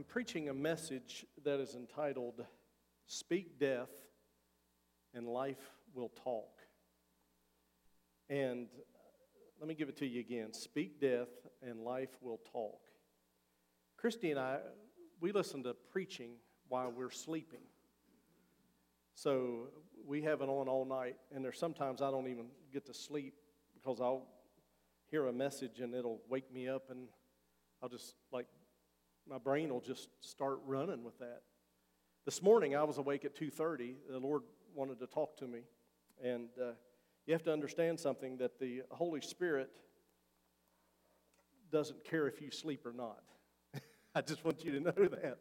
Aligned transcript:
I'm 0.00 0.04
preaching 0.04 0.48
a 0.48 0.54
message 0.54 1.26
that 1.44 1.60
is 1.60 1.74
entitled 1.74 2.46
Speak 3.06 3.58
Death 3.58 3.90
and 5.12 5.28
Life 5.28 5.60
Will 5.92 6.08
Talk. 6.24 6.48
And 8.30 8.68
uh, 8.74 8.98
let 9.58 9.68
me 9.68 9.74
give 9.74 9.90
it 9.90 9.98
to 9.98 10.06
you 10.06 10.20
again 10.20 10.54
Speak 10.54 11.02
Death 11.02 11.28
and 11.60 11.82
Life 11.82 12.16
Will 12.22 12.40
Talk. 12.50 12.80
Christy 13.98 14.30
and 14.30 14.40
I, 14.40 14.60
we 15.20 15.32
listen 15.32 15.62
to 15.64 15.74
preaching 15.92 16.30
while 16.70 16.90
we're 16.90 17.10
sleeping. 17.10 17.60
So 19.14 19.68
we 20.06 20.22
have 20.22 20.40
it 20.40 20.48
on 20.48 20.66
all 20.66 20.86
night, 20.86 21.16
and 21.30 21.44
there's 21.44 21.58
sometimes 21.58 22.00
I 22.00 22.10
don't 22.10 22.28
even 22.28 22.46
get 22.72 22.86
to 22.86 22.94
sleep 22.94 23.34
because 23.74 24.00
I'll 24.00 24.28
hear 25.10 25.26
a 25.26 25.32
message 25.34 25.80
and 25.80 25.94
it'll 25.94 26.22
wake 26.26 26.50
me 26.50 26.68
up, 26.68 26.88
and 26.88 27.08
I'll 27.82 27.90
just 27.90 28.14
like 28.32 28.46
my 29.30 29.38
brain 29.38 29.72
will 29.72 29.80
just 29.80 30.08
start 30.20 30.58
running 30.66 31.04
with 31.04 31.16
that. 31.20 31.42
This 32.24 32.42
morning 32.42 32.74
I 32.74 32.82
was 32.82 32.98
awake 32.98 33.24
at 33.24 33.36
2:30. 33.36 33.94
The 34.10 34.18
Lord 34.18 34.42
wanted 34.74 34.98
to 34.98 35.06
talk 35.06 35.36
to 35.36 35.46
me, 35.46 35.60
and 36.20 36.48
uh, 36.60 36.72
you 37.26 37.32
have 37.32 37.44
to 37.44 37.52
understand 37.52 38.00
something 38.00 38.38
that 38.38 38.58
the 38.58 38.82
Holy 38.90 39.20
Spirit 39.20 39.70
doesn't 41.70 42.02
care 42.02 42.26
if 42.26 42.42
you 42.42 42.50
sleep 42.50 42.84
or 42.84 42.92
not. 42.92 43.22
I 44.16 44.20
just 44.20 44.44
want 44.44 44.64
you 44.64 44.72
to 44.72 44.80
know 44.80 45.08
that, 45.08 45.38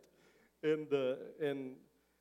and 0.61 0.93
uh, 0.93 1.15
and 1.43 1.71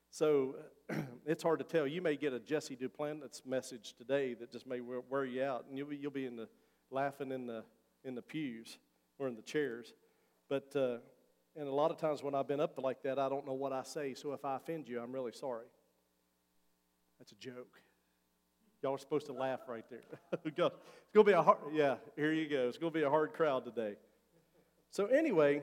so 0.08 0.56
it's 1.26 1.42
hard 1.42 1.58
to 1.58 1.66
tell. 1.66 1.86
You 1.86 2.00
may 2.00 2.16
get 2.16 2.32
a 2.32 2.40
Jesse 2.40 2.76
Duplantis 2.76 3.44
message 3.44 3.92
today 3.92 4.32
that 4.32 4.50
just 4.50 4.66
may 4.66 4.80
wear 4.80 5.26
you 5.26 5.44
out, 5.44 5.66
and 5.68 5.76
you'll 5.76 5.88
be, 5.88 5.96
you'll 5.96 6.10
be 6.10 6.24
in 6.24 6.36
the 6.36 6.48
laughing 6.90 7.30
in 7.30 7.46
the 7.46 7.62
in 8.04 8.14
the 8.14 8.22
pews 8.22 8.78
or 9.18 9.28
in 9.28 9.36
the 9.36 9.42
chairs, 9.42 9.92
but. 10.48 10.74
Uh, 10.74 10.96
and 11.58 11.66
a 11.66 11.72
lot 11.72 11.90
of 11.90 11.98
times 11.98 12.22
when 12.22 12.34
I've 12.34 12.46
been 12.46 12.60
up 12.60 12.78
like 12.78 13.02
that, 13.02 13.18
I 13.18 13.28
don't 13.28 13.44
know 13.44 13.54
what 13.54 13.72
I 13.72 13.82
say. 13.82 14.14
So 14.14 14.32
if 14.32 14.44
I 14.44 14.56
offend 14.56 14.88
you, 14.88 15.00
I'm 15.00 15.12
really 15.12 15.32
sorry. 15.32 15.66
That's 17.18 17.32
a 17.32 17.34
joke. 17.34 17.82
Y'all 18.82 18.94
are 18.94 18.98
supposed 18.98 19.26
to 19.26 19.32
laugh 19.32 19.60
right 19.66 19.84
there. 19.90 20.04
it's 20.44 20.56
going 20.56 20.70
to 21.12 21.24
be 21.24 21.32
a 21.32 21.42
hard, 21.42 21.58
yeah, 21.72 21.96
here 22.14 22.32
you 22.32 22.48
go. 22.48 22.68
It's 22.68 22.78
going 22.78 22.92
to 22.92 22.98
be 22.98 23.04
a 23.04 23.10
hard 23.10 23.32
crowd 23.32 23.64
today. 23.64 23.96
So, 24.90 25.06
anyway, 25.06 25.62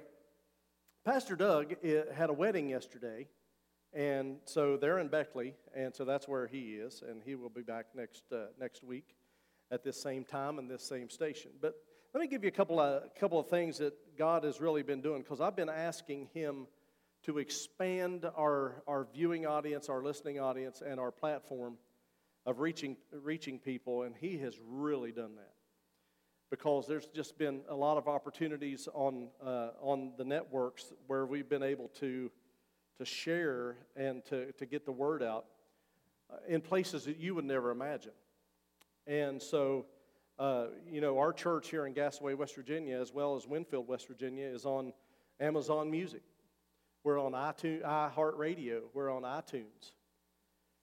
Pastor 1.06 1.38
Doug 1.38 1.76
eh, 1.82 2.02
had 2.14 2.30
a 2.30 2.34
wedding 2.34 2.70
yesterday. 2.70 3.28
And 3.94 4.40
so 4.44 4.76
they're 4.76 5.00
in 5.00 5.08
Beckley, 5.08 5.56
and 5.74 5.96
so 5.96 6.04
that's 6.04 6.28
where 6.28 6.48
he 6.48 6.74
is, 6.74 7.02
and 7.08 7.22
he 7.24 7.36
will 7.36 7.50
be 7.50 7.62
back 7.62 7.86
next, 7.96 8.24
uh, 8.30 8.48
next 8.60 8.84
week 8.84 9.16
at 9.72 9.86
this 9.86 10.02
same 10.02 10.26
time 10.26 10.60
and 10.60 10.70
this 10.70 10.84
same 10.84 11.10
station. 11.10 11.52
But 11.62 11.76
let 12.16 12.22
me 12.22 12.28
give 12.28 12.44
you 12.44 12.48
a 12.48 12.52
couple 12.52 12.80
of, 12.80 13.14
couple 13.20 13.38
of 13.38 13.50
things 13.50 13.80
that 13.80 13.94
God 14.18 14.46
has 14.46 14.62
really 14.62 14.84
been 14.84 15.02
doing 15.02 15.22
because 15.22 15.42
I've 15.42 15.58
been 15.58 15.68
asking 15.68 16.30
Him 16.34 16.66
to 17.24 17.40
expand 17.40 18.26
our, 18.38 18.82
our 18.88 19.06
viewing 19.14 19.46
audience, 19.46 19.90
our 19.90 20.02
listening 20.02 20.40
audience, 20.40 20.82
and 20.82 20.98
our 20.98 21.12
platform 21.12 21.76
of 22.46 22.62
reaching, 22.62 22.96
reaching 23.12 23.60
people, 23.60 24.04
and 24.04 24.16
He 24.16 24.38
has 24.38 24.56
really 24.66 25.12
done 25.12 25.36
that. 25.36 25.52
Because 26.50 26.88
there's 26.88 27.08
just 27.08 27.38
been 27.38 27.64
a 27.68 27.76
lot 27.76 27.98
of 27.98 28.08
opportunities 28.08 28.88
on, 28.94 29.28
uh, 29.46 29.72
on 29.82 30.14
the 30.18 30.24
networks 30.24 30.94
where 31.08 31.26
we've 31.26 31.50
been 31.50 31.64
able 31.64 31.90
to, 32.00 32.32
to 32.98 33.04
share 33.04 33.76
and 33.98 34.24
to, 34.28 34.54
to 34.54 34.66
get 34.66 34.86
the 34.86 34.92
word 34.94 35.22
out 35.22 35.48
uh, 36.32 36.38
in 36.48 36.62
places 36.62 37.04
that 37.04 37.18
you 37.18 37.36
would 37.36 37.44
never 37.44 37.72
imagine. 37.72 38.14
And 39.06 39.42
so 39.42 39.88
uh, 40.38 40.68
you 40.90 41.00
know, 41.00 41.18
our 41.18 41.32
church 41.32 41.70
here 41.70 41.86
in 41.86 41.94
Gassaway, 41.94 42.36
West 42.38 42.56
Virginia, 42.56 43.00
as 43.00 43.14
well 43.14 43.36
as 43.36 43.48
Winfield, 43.48 43.88
West 43.88 44.08
Virginia, 44.08 44.48
is 44.48 44.66
on 44.66 44.92
Amazon 45.40 45.90
Music. 45.90 46.24
We're 47.04 47.22
on 47.22 47.32
iTunes, 47.32 47.84
iHeartRadio. 47.84 48.82
We're 48.94 49.14
on 49.14 49.22
iTunes. 49.22 49.94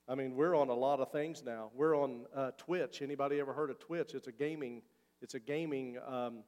I 0.08 0.14
mean, 0.14 0.36
we're 0.36 0.55
on 0.55 0.69
a 0.69 0.75
lot 0.75 1.00
of 1.00 1.12
things 1.12 1.42
now. 1.45 1.70
We're 1.75 1.96
on 1.96 2.27
uh, 2.35 2.52
Twitch. 2.57 3.02
Anybody 3.02 3.41
ever 3.41 3.52
heard 3.52 3.70
of 3.70 3.79
Twitch? 3.79 4.14
It's 4.14 4.27
a 4.27 4.33
gaming, 4.33 4.83
it's 5.20 5.35
a 5.35 5.41
gaming 5.41 5.98
um, 6.07 6.45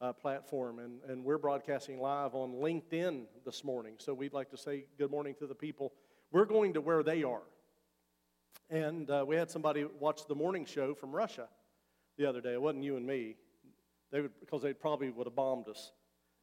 uh, 0.00 0.12
platform, 0.12 0.78
and, 0.78 1.00
and 1.08 1.24
we're 1.24 1.38
broadcasting 1.38 2.00
live 2.00 2.34
on 2.34 2.54
LinkedIn 2.54 3.26
this 3.44 3.62
morning. 3.62 3.94
So 3.98 4.12
we'd 4.12 4.32
like 4.32 4.50
to 4.50 4.56
say 4.56 4.86
good 4.98 5.10
morning 5.10 5.34
to 5.38 5.46
the 5.46 5.54
people. 5.54 5.92
We're 6.32 6.46
going 6.46 6.74
to 6.74 6.80
where 6.80 7.02
they 7.02 7.22
are. 7.22 7.42
And 8.68 9.10
uh, 9.10 9.24
we 9.26 9.36
had 9.36 9.50
somebody 9.50 9.86
watch 9.98 10.26
the 10.26 10.34
morning 10.34 10.64
show 10.64 10.94
from 10.94 11.12
Russia 11.12 11.48
the 12.18 12.28
other 12.28 12.40
day. 12.40 12.52
It 12.52 12.62
wasn't 12.62 12.84
you 12.84 12.96
and 12.96 13.06
me. 13.06 13.36
They 14.12 14.20
would, 14.20 14.32
because 14.40 14.62
they 14.62 14.72
probably 14.72 15.10
would 15.10 15.26
have 15.26 15.36
bombed 15.36 15.66
us. 15.68 15.92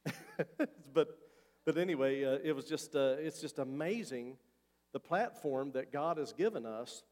but, 0.94 1.18
but 1.64 1.76
anyway, 1.76 2.24
uh, 2.24 2.38
it 2.42 2.54
was 2.54 2.64
just, 2.64 2.94
uh, 2.94 3.16
it's 3.18 3.40
just 3.40 3.58
amazing 3.58 4.36
the 4.92 5.00
platform 5.00 5.72
that 5.72 5.92
God 5.92 6.18
has 6.18 6.32
given 6.32 6.64
us. 6.64 7.02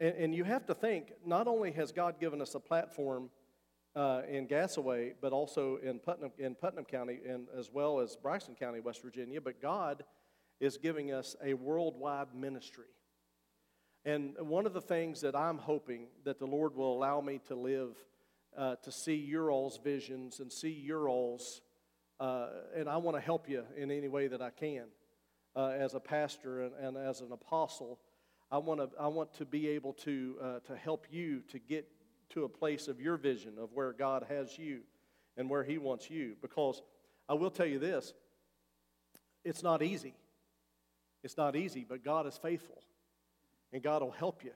And, 0.00 0.14
and, 0.16 0.34
you 0.34 0.44
have 0.44 0.66
to 0.66 0.74
think, 0.74 1.12
not 1.24 1.46
only 1.46 1.70
has 1.72 1.92
God 1.92 2.18
given 2.18 2.40
us 2.40 2.54
a 2.54 2.60
platform 2.60 3.30
uh, 3.94 4.22
in 4.28 4.48
Gassaway, 4.48 5.12
but 5.20 5.32
also 5.32 5.76
in 5.76 6.00
Putnam, 6.00 6.32
in 6.38 6.54
Putnam 6.54 6.84
County, 6.84 7.20
and 7.28 7.46
as 7.56 7.70
well 7.72 8.00
as 8.00 8.16
Braxton 8.16 8.56
County, 8.56 8.80
West 8.80 9.02
Virginia, 9.02 9.40
but 9.40 9.62
God 9.62 10.02
is 10.60 10.78
giving 10.78 11.12
us 11.12 11.36
a 11.44 11.54
worldwide 11.54 12.34
ministry. 12.34 12.86
And 14.04 14.34
one 14.38 14.66
of 14.66 14.74
the 14.74 14.82
things 14.82 15.22
that 15.22 15.34
I'm 15.34 15.56
hoping 15.56 16.08
that 16.24 16.38
the 16.38 16.46
Lord 16.46 16.74
will 16.74 16.92
allow 16.92 17.22
me 17.22 17.40
to 17.48 17.54
live, 17.54 17.96
uh, 18.56 18.76
to 18.76 18.92
see 18.92 19.14
your 19.14 19.50
all's 19.50 19.78
visions 19.78 20.40
and 20.40 20.52
see 20.52 20.70
your 20.70 21.08
all's, 21.08 21.62
uh, 22.20 22.48
and 22.76 22.86
I 22.88 22.98
want 22.98 23.16
to 23.16 23.20
help 23.22 23.48
you 23.48 23.64
in 23.76 23.90
any 23.90 24.08
way 24.08 24.28
that 24.28 24.42
I 24.42 24.50
can 24.50 24.84
uh, 25.56 25.68
as 25.68 25.94
a 25.94 26.00
pastor 26.00 26.64
and, 26.64 26.74
and, 26.74 26.96
as 26.98 27.22
an 27.22 27.32
apostle. 27.32 27.98
I 28.50 28.58
want 28.58 28.80
to, 28.80 28.90
I 29.00 29.08
want 29.08 29.32
to 29.38 29.46
be 29.46 29.68
able 29.68 29.94
to, 29.94 30.36
uh, 30.42 30.58
to 30.66 30.76
help 30.76 31.06
you 31.10 31.40
to 31.48 31.58
get 31.58 31.88
to 32.30 32.44
a 32.44 32.48
place 32.48 32.88
of 32.88 33.00
your 33.00 33.16
vision 33.16 33.54
of 33.58 33.72
where 33.72 33.94
God 33.94 34.26
has 34.28 34.58
you 34.58 34.80
and 35.38 35.48
where 35.48 35.64
He 35.64 35.78
wants 35.78 36.10
you. 36.10 36.36
Because 36.42 36.82
I 37.26 37.34
will 37.34 37.50
tell 37.50 37.66
you 37.66 37.78
this 37.78 38.12
it's 39.44 39.62
not 39.62 39.82
easy. 39.82 40.14
It's 41.22 41.38
not 41.38 41.56
easy, 41.56 41.86
but 41.88 42.04
God 42.04 42.26
is 42.26 42.36
faithful 42.36 42.82
and 43.74 43.82
God 43.82 44.02
will 44.02 44.12
help 44.12 44.44
you. 44.44 44.52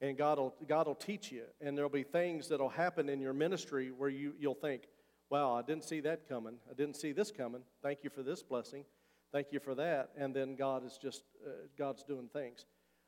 And 0.00 0.16
God 0.16 0.38
will, 0.38 0.54
God 0.66 0.86
will 0.86 0.94
teach 0.94 1.30
you. 1.30 1.42
And 1.60 1.76
there'll 1.76 1.90
be 1.90 2.02
things 2.02 2.48
that'll 2.48 2.70
happen 2.70 3.10
in 3.10 3.20
your 3.20 3.34
ministry 3.34 3.92
where 3.96 4.08
you, 4.08 4.32
you'll 4.40 4.54
think, 4.54 4.84
wow, 5.28 5.52
I 5.52 5.60
didn't 5.62 5.84
see 5.84 6.00
that 6.00 6.26
coming. 6.26 6.54
I 6.68 6.74
didn't 6.74 6.96
see 6.96 7.12
this 7.12 7.30
coming. 7.30 7.60
Thank 7.82 7.98
you 8.02 8.08
for 8.08 8.22
this 8.22 8.42
blessing. 8.42 8.86
Thank 9.30 9.48
you 9.52 9.60
for 9.60 9.74
that. 9.74 10.08
And 10.16 10.34
then 10.34 10.56
God 10.56 10.86
is 10.86 10.98
just, 11.00 11.22
uh, 11.46 11.50
God's 11.78 12.02
doing 12.02 12.28
things. 12.32 12.64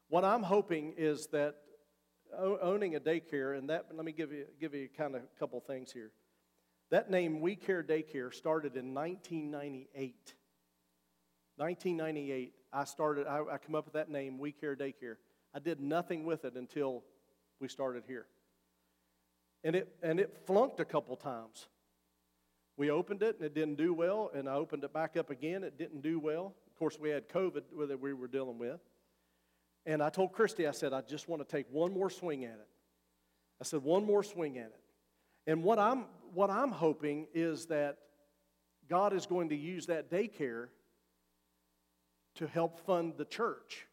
What 0.09 0.23
I'm 0.23 0.43
hoping 0.43 0.93
is 0.99 1.27
that 1.29 1.57
owning 2.39 2.95
a 2.95 3.01
daycare, 3.01 3.57
and 3.57 3.69
that, 3.71 3.87
let 3.95 4.05
me 4.05 4.13
give 4.13 4.33
you, 4.33 4.45
give 4.61 4.75
you 4.75 4.89
kind 4.97 5.15
of 5.15 5.23
a 5.23 5.39
couple 5.39 5.59
things 5.61 5.93
here. 5.93 6.13
That 6.91 7.11
name, 7.11 7.41
We 7.41 7.57
Care 7.57 7.83
Daycare, 7.83 8.35
started 8.35 8.77
in 8.77 8.93
1998. 8.93 10.35
1998, 11.57 12.53
I 12.73 12.85
started, 12.85 13.27
I, 13.27 13.43
I 13.53 13.59
come 13.59 13.75
up 13.75 13.85
with 13.85 13.95
that 13.95 14.09
name, 14.09 14.39
We 14.39 14.53
Care 14.53 14.75
Daycare. 14.75 15.17
I 15.55 15.59
did 15.59 15.81
nothing 15.81 16.25
with 16.25 16.45
it 16.45 16.55
until 16.55 17.05
we 17.61 17.69
started 17.69 18.05
here. 18.07 18.27
And 19.65 19.77
it, 19.77 19.95
and 20.03 20.19
it 20.19 20.37
flunked 20.47 20.81
a 20.81 20.85
couple 20.85 21.15
times. 21.17 21.69
We 22.77 22.91
opened 22.91 23.23
it 23.23 23.37
and 23.37 23.45
it 23.45 23.55
didn't 23.55 23.77
do 23.77 23.93
well, 23.93 24.31
and 24.35 24.49
I 24.49 24.55
opened 24.55 24.83
it 24.85 24.93
back 24.93 25.17
up 25.17 25.31
again. 25.31 25.63
It 25.63 25.79
didn't 25.79 26.01
do 26.01 26.19
well. 26.19 26.55
Of 26.67 26.79
course, 26.79 26.99
we 26.99 27.11
had 27.11 27.29
COVID 27.29 27.63
that 27.87 28.01
we 28.01 28.15
were 28.15 28.27
dealing 28.29 28.59
with. 28.59 28.81
And 29.85 30.03
I 30.03 30.11
told 30.11 30.33
Christy, 30.33 30.67
I 30.67 30.71
said, 30.71 30.93
I 30.93 31.03
just 31.03 31.29
want 31.29 31.47
to 31.47 31.57
take 31.57 31.67
one 31.71 31.93
more 31.93 32.09
swing 32.09 32.45
at 32.45 32.55
it. 32.55 32.69
I 33.61 33.65
said, 33.65 33.83
one 33.83 34.05
more 34.05 34.23
swing 34.23 34.59
at 34.59 34.67
it. 34.67 34.81
And 35.47 35.63
what 35.63 35.79
I'm, 35.79 36.07
what 36.33 36.51
I'm 36.51 36.71
hoping 36.71 37.27
is 37.35 37.67
that 37.67 37.99
God 38.89 39.13
is 39.13 39.27
going 39.27 39.51
to 39.51 39.57
use 39.57 39.87
that 39.87 40.11
daycare 40.11 40.69
to 42.37 42.47
help 42.47 42.79
fund 42.87 43.15
the 43.17 43.25
church. 43.25 43.87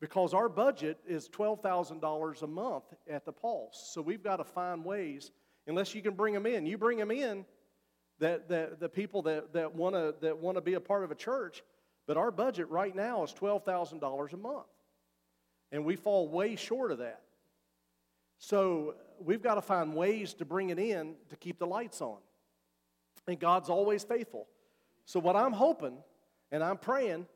Because 0.00 0.32
our 0.32 0.48
budget 0.48 0.98
is 1.06 1.28
$12,000 1.28 2.42
a 2.42 2.46
month 2.46 2.84
at 3.08 3.24
the 3.24 3.32
Pulse. 3.32 3.90
So 3.92 4.00
we've 4.00 4.22
got 4.22 4.36
to 4.36 4.44
find 4.44 4.84
ways, 4.84 5.30
unless 5.66 5.94
you 5.94 6.00
can 6.00 6.14
bring 6.14 6.32
them 6.32 6.46
in. 6.46 6.64
You 6.64 6.78
bring 6.78 6.98
them 6.98 7.10
in, 7.10 7.44
that, 8.18 8.48
that 8.48 8.80
the 8.80 8.88
people 8.88 9.22
that, 9.22 9.52
that 9.52 9.74
want 9.74 9.94
to 9.94 10.14
that 10.20 10.36
wanna 10.36 10.60
be 10.60 10.74
a 10.74 10.80
part 10.80 11.04
of 11.04 11.10
a 11.10 11.14
church, 11.14 11.62
but 12.06 12.16
our 12.16 12.30
budget 12.30 12.68
right 12.70 12.94
now 12.94 13.22
is 13.24 13.32
$12,000 13.32 14.32
a 14.32 14.36
month. 14.36 14.66
And 15.72 15.84
we 15.84 15.96
fall 15.96 16.28
way 16.28 16.56
short 16.56 16.92
of 16.92 16.98
that. 16.98 17.22
So 18.38 18.94
we've 19.20 19.42
got 19.42 19.54
to 19.56 19.62
find 19.62 19.94
ways 19.94 20.34
to 20.34 20.44
bring 20.44 20.70
it 20.70 20.78
in 20.78 21.14
to 21.28 21.36
keep 21.36 21.58
the 21.58 21.66
lights 21.66 22.00
on. 22.00 22.18
And 23.28 23.38
God's 23.38 23.68
always 23.68 24.02
faithful. 24.02 24.48
So, 25.04 25.20
what 25.20 25.36
I'm 25.36 25.52
hoping 25.52 25.98
and 26.52 26.62
I'm 26.62 26.78
praying, 26.78 27.26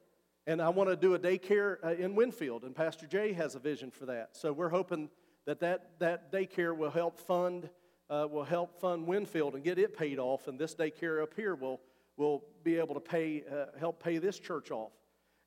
and 0.46 0.60
I 0.60 0.68
want 0.68 0.90
to 0.90 0.96
do 0.96 1.14
a 1.14 1.18
daycare 1.18 1.76
uh, 1.84 1.94
in 1.94 2.14
Winfield, 2.14 2.64
and 2.64 2.74
Pastor 2.74 3.06
Jay 3.06 3.32
has 3.32 3.54
a 3.54 3.58
vision 3.58 3.90
for 3.90 4.06
that. 4.06 4.36
So 4.36 4.52
we're 4.52 4.68
hoping 4.68 5.10
that 5.46 5.60
that, 5.60 5.98
that 6.00 6.32
daycare 6.32 6.76
will 6.76 6.90
help 6.90 7.20
fund 7.20 7.70
uh, 8.10 8.28
will 8.30 8.44
help 8.44 8.78
fund 8.78 9.06
Winfield 9.06 9.54
and 9.54 9.64
get 9.64 9.78
it 9.78 9.96
paid 9.96 10.18
off, 10.18 10.46
and 10.46 10.58
this 10.58 10.74
daycare 10.74 11.22
up 11.22 11.32
here 11.34 11.54
will 11.54 11.80
will 12.16 12.44
be 12.62 12.76
able 12.76 12.94
to 12.94 13.00
pay, 13.00 13.42
uh, 13.50 13.66
help 13.78 14.02
pay 14.02 14.18
this 14.18 14.38
church 14.38 14.70
off. 14.70 14.92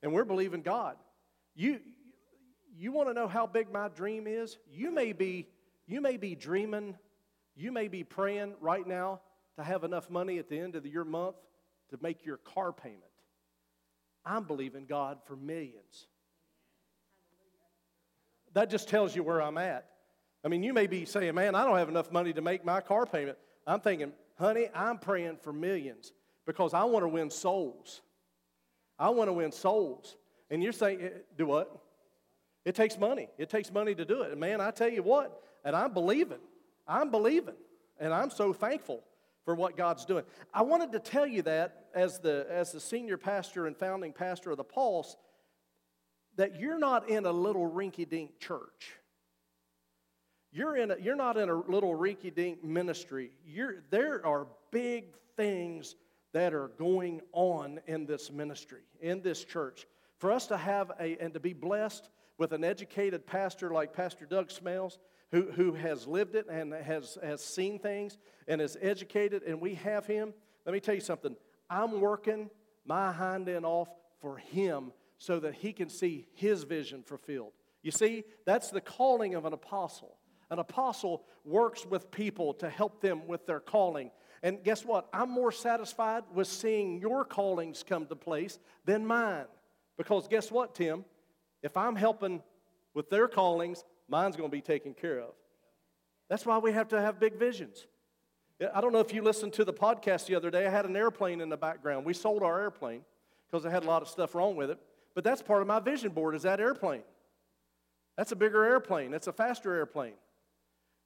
And 0.03 0.13
we're 0.13 0.25
believing 0.25 0.61
God. 0.61 0.97
You, 1.55 1.79
you 2.75 2.91
want 2.91 3.09
to 3.09 3.13
know 3.13 3.27
how 3.27 3.47
big 3.47 3.71
my 3.71 3.87
dream 3.87 4.27
is? 4.27 4.57
You 4.69 4.91
may 4.91 5.13
be, 5.13 5.47
you 5.85 6.01
may 6.01 6.17
be 6.17 6.35
dreaming, 6.35 6.95
you 7.55 7.71
may 7.71 7.87
be 7.87 8.03
praying 8.03 8.55
right 8.59 8.85
now 8.85 9.21
to 9.57 9.63
have 9.63 9.83
enough 9.83 10.09
money 10.09 10.37
at 10.37 10.49
the 10.49 10.59
end 10.59 10.75
of 10.75 10.83
the, 10.83 10.89
your 10.89 11.05
month 11.05 11.35
to 11.89 11.97
make 12.01 12.25
your 12.25 12.37
car 12.37 12.71
payment. 12.71 13.03
I'm 14.27 14.43
believing 14.43 14.85
God 14.85 15.19
for 15.25 15.35
millions. 15.35 16.07
That 18.53 18.69
just 18.69 18.89
tells 18.89 19.15
you 19.15 19.23
where 19.23 19.41
I'm 19.41 19.57
at. 19.57 19.85
I 20.43 20.49
mean, 20.49 20.63
you 20.63 20.73
may 20.73 20.87
be 20.87 21.05
saying, 21.05 21.35
man, 21.35 21.55
I 21.55 21.63
don't 21.63 21.77
have 21.77 21.89
enough 21.89 22.11
money 22.11 22.33
to 22.33 22.41
make 22.41 22.65
my 22.65 22.81
car 22.81 23.05
payment. 23.05 23.37
I'm 23.65 23.79
thinking, 23.79 24.11
honey, 24.37 24.67
I'm 24.73 24.97
praying 24.97 25.37
for 25.41 25.53
millions 25.53 26.11
because 26.45 26.73
I 26.73 26.83
want 26.83 27.03
to 27.03 27.07
win 27.07 27.29
souls. 27.29 28.01
I 28.99 29.09
want 29.09 29.29
to 29.29 29.33
win 29.33 29.51
souls. 29.51 30.17
And 30.49 30.61
you're 30.61 30.71
saying, 30.73 31.01
eh, 31.01 31.09
do 31.37 31.45
what? 31.45 31.81
It 32.65 32.75
takes 32.75 32.97
money. 32.97 33.29
It 33.37 33.49
takes 33.49 33.71
money 33.71 33.95
to 33.95 34.05
do 34.05 34.23
it. 34.23 34.31
And 34.31 34.39
man, 34.39 34.59
I 34.59 34.71
tell 34.71 34.89
you 34.89 35.03
what, 35.03 35.41
and 35.63 35.75
I'm 35.75 35.93
believing. 35.93 36.39
I'm 36.87 37.11
believing. 37.11 37.55
And 37.99 38.13
I'm 38.13 38.29
so 38.29 38.53
thankful 38.53 39.03
for 39.47 39.55
what 39.55 39.77
God's 39.77 40.03
doing. 40.03 40.25
I 40.53 40.63
wanted 40.63 40.91
to 40.91 40.99
tell 40.99 41.25
you 41.25 41.41
that 41.43 41.85
as 41.95 42.19
the, 42.19 42.45
as 42.49 42.73
the 42.73 42.81
senior 42.81 43.15
pastor 43.15 43.65
and 43.65 43.77
founding 43.77 44.11
pastor 44.11 44.51
of 44.51 44.57
the 44.57 44.65
Pulse, 44.65 45.15
that 46.35 46.59
you're 46.59 46.77
not 46.77 47.09
in 47.09 47.25
a 47.25 47.31
little 47.31 47.65
rinky 47.65 48.07
dink 48.07 48.41
church. 48.41 48.91
You're, 50.51 50.75
in 50.75 50.91
a, 50.91 50.97
you're 51.01 51.15
not 51.15 51.37
in 51.37 51.47
a 51.47 51.55
little 51.55 51.95
rinky 51.97 52.35
dink 52.35 52.61
ministry. 52.61 53.31
You're, 53.45 53.75
there 53.89 54.25
are 54.25 54.47
big 54.69 55.15
things 55.37 55.95
that 56.33 56.53
are 56.53 56.67
going 56.77 57.21
on 57.31 57.79
in 57.87 58.05
this 58.05 58.29
ministry, 58.29 58.81
in 58.99 59.21
this 59.21 59.45
church. 59.45 59.87
For 60.17 60.29
us 60.29 60.47
to 60.47 60.57
have 60.57 60.91
a, 60.99 61.15
and 61.23 61.33
to 61.33 61.39
be 61.39 61.53
blessed 61.53 62.09
with 62.37 62.51
an 62.51 62.65
educated 62.65 63.25
pastor 63.25 63.71
like 63.71 63.93
Pastor 63.93 64.25
Doug 64.25 64.49
Smales, 64.49 64.97
who, 65.31 65.51
who 65.51 65.73
has 65.73 66.07
lived 66.07 66.35
it 66.35 66.47
and 66.49 66.73
has, 66.73 67.17
has 67.23 67.43
seen 67.43 67.79
things 67.79 68.17
and 68.47 68.61
is 68.61 68.77
educated, 68.81 69.43
and 69.43 69.59
we 69.59 69.75
have 69.75 70.05
him. 70.05 70.33
Let 70.65 70.73
me 70.73 70.79
tell 70.79 70.95
you 70.95 71.01
something. 71.01 71.35
I'm 71.69 71.99
working 71.99 72.49
my 72.85 73.11
hind 73.11 73.49
end 73.49 73.65
off 73.65 73.89
for 74.21 74.37
him 74.37 74.91
so 75.17 75.39
that 75.39 75.55
he 75.55 75.73
can 75.73 75.89
see 75.89 76.27
his 76.33 76.63
vision 76.63 77.03
fulfilled. 77.03 77.51
You 77.81 77.91
see, 77.91 78.23
that's 78.45 78.69
the 78.69 78.81
calling 78.81 79.35
of 79.35 79.45
an 79.45 79.53
apostle. 79.53 80.17
An 80.49 80.59
apostle 80.59 81.25
works 81.43 81.85
with 81.85 82.09
people 82.09 82.53
to 82.55 82.69
help 82.69 83.01
them 83.01 83.27
with 83.27 83.45
their 83.45 83.59
calling. 83.59 84.11
And 84.43 84.63
guess 84.63 84.85
what? 84.85 85.09
I'm 85.11 85.29
more 85.29 85.51
satisfied 85.51 86.23
with 86.33 86.47
seeing 86.47 86.99
your 86.99 87.25
callings 87.25 87.83
come 87.83 88.05
to 88.05 88.15
place 88.15 88.59
than 88.85 89.05
mine. 89.05 89.45
Because 89.97 90.27
guess 90.27 90.51
what, 90.51 90.75
Tim? 90.75 91.03
If 91.63 91.75
I'm 91.75 91.95
helping 91.95 92.41
with 92.93 93.09
their 93.09 93.27
callings, 93.27 93.83
mine's 94.07 94.35
going 94.35 94.49
to 94.49 94.55
be 94.55 94.61
taken 94.61 94.93
care 94.93 95.19
of. 95.19 95.33
That's 96.29 96.45
why 96.45 96.57
we 96.57 96.71
have 96.71 96.89
to 96.89 97.01
have 97.01 97.19
big 97.19 97.35
visions. 97.35 97.87
I 98.73 98.81
don't 98.81 98.91
know 98.91 98.99
if 98.99 99.13
you 99.13 99.21
listened 99.21 99.53
to 99.53 99.65
the 99.65 99.73
podcast 99.73 100.25
the 100.25 100.35
other 100.35 100.49
day. 100.49 100.65
I 100.65 100.69
had 100.69 100.85
an 100.85 100.95
airplane 100.95 101.41
in 101.41 101.49
the 101.49 101.57
background. 101.57 102.05
We 102.05 102.13
sold 102.13 102.41
our 102.41 102.59
airplane 102.59 103.01
because 103.49 103.65
it 103.65 103.69
had 103.69 103.83
a 103.83 103.87
lot 103.87 104.01
of 104.01 104.07
stuff 104.07 104.33
wrong 104.33 104.55
with 104.55 104.71
it. 104.71 104.79
But 105.13 105.23
that's 105.23 105.41
part 105.41 105.61
of 105.61 105.67
my 105.67 105.79
vision 105.79 106.11
board 106.11 106.35
is 106.35 106.43
that 106.43 106.59
airplane. 106.59 107.03
That's 108.17 108.31
a 108.31 108.35
bigger 108.35 108.63
airplane. 108.63 109.11
That's 109.11 109.27
a 109.27 109.33
faster 109.33 109.75
airplane. 109.75 110.13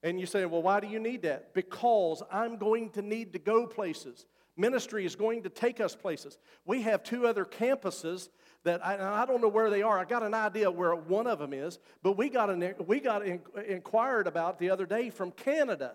And 0.02 0.20
you 0.20 0.26
say, 0.26 0.46
well, 0.46 0.62
why 0.62 0.80
do 0.80 0.88
you 0.88 1.00
need 1.00 1.22
that? 1.24 1.54
Because 1.54 2.24
I'm 2.32 2.58
going 2.58 2.90
to 2.92 3.02
need 3.02 3.34
to 3.34 3.40
go 3.40 3.68
places. 3.68 4.26
Ministry 4.58 5.06
is 5.06 5.16
going 5.16 5.44
to 5.44 5.50
take 5.50 5.80
us 5.80 5.96
places. 5.96 6.38
We 6.66 6.82
have 6.84 7.04
two 7.04 7.28
other 7.28 7.46
campuses 7.46 8.30
that 8.64 8.86
I, 8.86 9.24
I, 9.24 9.26
don't 9.26 9.42
know 9.42 9.48
where 9.48 9.70
they 9.70 9.82
are. 9.82 9.98
I 9.98 10.06
got 10.06 10.24
an 10.24 10.34
idea 10.34 10.70
where 10.70 10.96
one 10.96 11.26
of 11.26 11.40
them 11.40 11.54
is, 11.54 11.80
but 12.04 12.18
we 12.18 12.30
got, 12.30 12.50
an, 12.50 12.76
we 12.86 13.00
got 13.00 13.26
in, 13.26 13.42
inquired 13.68 14.28
about 14.28 14.60
the 14.60 14.70
other 14.70 14.86
day 14.86 15.10
from 15.10 15.32
Canada. 15.32 15.94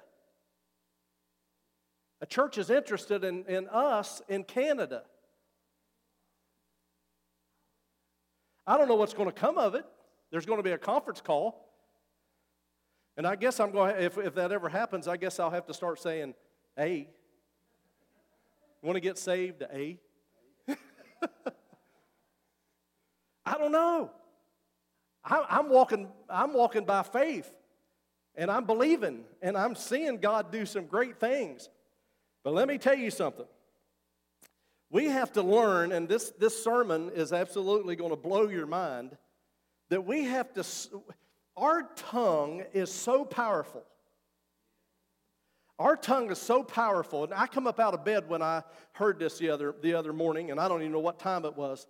A 2.20 2.26
church 2.26 2.58
is 2.58 2.70
interested 2.70 3.24
in, 3.24 3.44
in 3.44 3.68
us 3.68 4.20
in 4.28 4.42
Canada. 4.42 5.04
I 8.66 8.76
don't 8.76 8.88
know 8.88 8.96
what's 8.96 9.14
going 9.14 9.28
to 9.28 9.34
come 9.34 9.58
of 9.58 9.74
it. 9.74 9.84
There's 10.32 10.46
going 10.46 10.58
to 10.58 10.64
be 10.64 10.72
a 10.72 10.78
conference 10.78 11.20
call. 11.20 11.70
And 13.16 13.26
I 13.26 13.36
guess 13.36 13.60
I'm 13.60 13.70
going 13.70 13.94
to, 13.94 14.02
if, 14.02 14.18
if 14.18 14.34
that 14.34 14.50
ever 14.50 14.68
happens, 14.68 15.06
I 15.06 15.16
guess 15.16 15.38
I'll 15.38 15.50
have 15.50 15.66
to 15.66 15.74
start 15.74 16.00
saying, 16.00 16.34
A. 16.78 17.08
Want 18.82 18.96
to 18.96 19.00
get 19.00 19.18
saved? 19.18 19.62
A. 19.62 19.98
I 23.46 23.56
don't 23.56 23.72
know. 23.72 24.10
I'm 25.24 25.70
walking, 25.70 26.08
I'm 26.28 26.52
walking 26.52 26.84
by 26.84 27.02
faith, 27.02 27.50
and 28.34 28.50
I'm 28.50 28.64
believing, 28.64 29.24
and 29.40 29.56
I'm 29.56 29.74
seeing 29.74 30.18
God 30.18 30.52
do 30.52 30.66
some 30.66 30.86
great 30.86 31.18
things. 31.18 31.68
But 32.44 32.54
let 32.54 32.68
me 32.68 32.78
tell 32.78 32.94
you 32.94 33.10
something. 33.10 33.46
We 34.90 35.06
have 35.06 35.32
to 35.32 35.42
learn, 35.42 35.90
and 35.90 36.08
this, 36.08 36.30
this 36.38 36.62
sermon 36.62 37.10
is 37.14 37.32
absolutely 37.32 37.96
going 37.96 38.10
to 38.10 38.16
blow 38.16 38.48
your 38.48 38.66
mind, 38.66 39.16
that 39.88 40.04
we 40.04 40.24
have 40.24 40.52
to, 40.54 40.64
our 41.56 41.88
tongue 41.96 42.62
is 42.72 42.92
so 42.92 43.24
powerful. 43.24 43.82
Our 45.78 45.96
tongue 45.96 46.30
is 46.30 46.38
so 46.38 46.62
powerful. 46.62 47.24
And 47.24 47.34
I 47.34 47.46
come 47.46 47.66
up 47.66 47.80
out 47.80 47.94
of 47.94 48.04
bed 48.04 48.28
when 48.28 48.42
I 48.42 48.62
heard 48.92 49.18
this 49.18 49.38
the 49.38 49.50
other, 49.50 49.74
the 49.82 49.94
other 49.94 50.12
morning, 50.12 50.50
and 50.50 50.60
I 50.60 50.68
don't 50.68 50.80
even 50.82 50.92
know 50.92 51.00
what 51.00 51.18
time 51.18 51.44
it 51.44 51.56
was. 51.56 51.86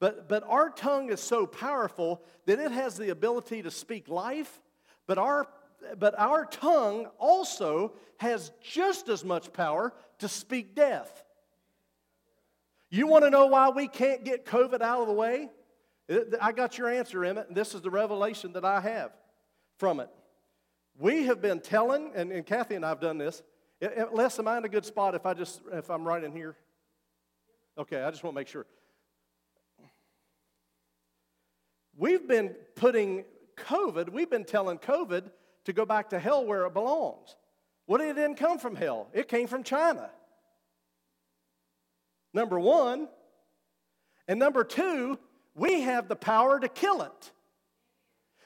But, 0.00 0.28
but 0.28 0.44
our 0.46 0.70
tongue 0.70 1.10
is 1.10 1.20
so 1.20 1.46
powerful 1.46 2.22
that 2.46 2.58
it 2.58 2.70
has 2.70 2.96
the 2.96 3.10
ability 3.10 3.62
to 3.62 3.70
speak 3.70 4.08
life, 4.08 4.60
but 5.06 5.18
our, 5.18 5.48
but 5.98 6.18
our 6.18 6.44
tongue 6.44 7.06
also 7.18 7.94
has 8.18 8.52
just 8.62 9.08
as 9.08 9.24
much 9.24 9.52
power 9.52 9.92
to 10.18 10.28
speak 10.28 10.74
death. 10.74 11.24
You 12.90 13.06
want 13.06 13.24
to 13.24 13.30
know 13.30 13.46
why 13.46 13.70
we 13.70 13.88
can't 13.88 14.24
get 14.24 14.46
COVID 14.46 14.80
out 14.80 15.00
of 15.00 15.08
the 15.08 15.12
way? 15.12 15.50
I 16.40 16.52
got 16.52 16.78
your 16.78 16.88
answer, 16.88 17.24
Emmett, 17.24 17.48
and 17.48 17.56
this 17.56 17.74
is 17.74 17.82
the 17.82 17.90
revelation 17.90 18.52
that 18.54 18.64
I 18.64 18.80
have 18.80 19.10
from 19.76 20.00
it. 20.00 20.08
We 20.98 21.26
have 21.26 21.42
been 21.42 21.60
telling, 21.60 22.12
and, 22.14 22.32
and 22.32 22.46
Kathy 22.46 22.76
and 22.76 22.84
I 22.84 22.88
have 22.88 23.00
done 23.00 23.18
this. 23.18 23.42
Les, 24.12 24.38
am 24.38 24.48
I 24.48 24.58
in 24.58 24.64
a 24.64 24.68
good 24.68 24.84
spot 24.84 25.14
if 25.14 25.26
I 25.26 25.34
just 25.34 25.60
if 25.72 25.90
I'm 25.90 26.04
right 26.06 26.24
in 26.24 26.32
here? 26.32 26.56
Okay, 27.76 28.02
I 28.02 28.10
just 28.10 28.24
want 28.24 28.34
to 28.34 28.40
make 28.40 28.48
sure. 28.48 28.66
We've 31.98 32.26
been 32.26 32.54
putting 32.76 33.24
COVID, 33.56 34.10
we've 34.10 34.30
been 34.30 34.44
telling 34.44 34.78
COVID 34.78 35.24
to 35.64 35.72
go 35.72 35.84
back 35.84 36.10
to 36.10 36.18
hell 36.18 36.46
where 36.46 36.64
it 36.64 36.72
belongs. 36.72 37.34
Well, 37.88 38.00
it 38.00 38.14
didn't 38.14 38.36
come 38.36 38.58
from 38.58 38.76
hell, 38.76 39.08
it 39.12 39.28
came 39.28 39.48
from 39.48 39.64
China. 39.64 40.08
Number 42.32 42.58
one. 42.58 43.08
And 44.28 44.38
number 44.38 44.62
two, 44.62 45.18
we 45.54 45.80
have 45.80 46.06
the 46.06 46.16
power 46.16 46.60
to 46.60 46.68
kill 46.68 47.02
it. 47.02 47.32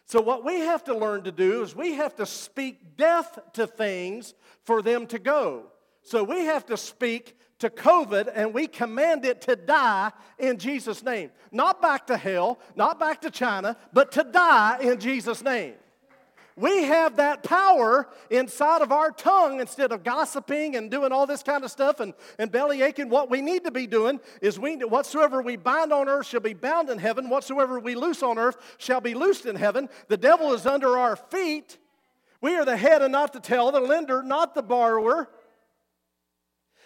So, 0.07 0.21
what 0.21 0.45
we 0.45 0.61
have 0.61 0.85
to 0.85 0.97
learn 0.97 1.25
to 1.25 1.33
do 1.33 1.63
is 1.63 1.75
we 1.75 1.95
have 1.95 2.15
to 2.17 2.27
speak 2.27 2.97
death 2.97 3.39
to 3.55 3.67
things 3.67 4.35
for 4.63 4.81
them 4.81 5.07
to 5.09 5.19
go. 5.19 5.67
So, 6.03 6.23
we 6.23 6.45
have 6.45 6.67
to 6.67 6.77
speak 6.77 7.37
to 7.63 7.71
COVID 7.71 8.31
and 8.35 8.53
we 8.53 8.67
command 8.67 9.25
it 9.25 9.41
to 9.43 9.55
die 9.55 10.11
in 10.37 10.59
Jesus' 10.59 11.03
name. 11.05 11.31
Not 11.53 11.81
back 11.81 12.09
to 12.09 12.17
hell, 12.17 12.59
not 12.75 12.99
back 12.99 13.21
to 13.23 13.31
China, 13.31 13.77
but 13.93 14.11
to 14.13 14.25
die 14.25 14.79
in 14.81 14.99
Jesus' 14.99 15.43
name. 15.43 15.75
We 16.57 16.83
have 16.83 17.17
that 17.17 17.45
power 17.45 18.09
inside 18.31 18.83
of 18.83 18.91
our 18.91 19.13
tongue 19.13 19.61
instead 19.61 19.93
of 19.93 20.03
gossiping 20.03 20.75
and 20.75 20.91
doing 20.91 21.13
all 21.13 21.25
this 21.25 21.45
kind 21.45 21.63
of 21.63 21.71
stuff 21.71 22.01
and, 22.01 22.15
and 22.37 22.51
belly 22.51 22.83
aching. 22.83 23.09
What 23.09 23.31
we 23.31 23.41
need 23.41 23.63
to 23.65 23.71
be 23.71 23.87
doing 23.87 24.19
is 24.41 24.59
we 24.59 24.77
whatsoever 24.79 25.41
we 25.41 25.57
bind 25.57 25.93
on 25.93 26.09
earth 26.09 26.27
shall 26.27 26.41
be 26.41 26.55
bound 26.55 26.91
in 26.91 26.99
heaven, 26.99 27.31
whatsoever 27.31 27.79
we 27.79 27.95
loose 27.95 28.25
on 28.25 28.39
earth 28.39 28.57
shall 28.77 29.01
be 29.01 29.15
loosed 29.15 29.47
in 29.47 29.55
heaven. 29.55 29.89
The 30.09 30.17
devil 30.17 30.53
is 30.53 30.67
under 30.67 30.99
our 30.99 31.15
feet. 31.15 31.79
We 32.41 32.57
are 32.57 32.65
the 32.65 32.77
head 32.77 33.03
and 33.03 33.13
not 33.13 33.33
the 33.33 33.41
tail, 33.41 33.71
the 33.71 33.81
lender, 33.81 34.21
not 34.21 34.57
the 34.57 34.63
borrower 34.63 35.29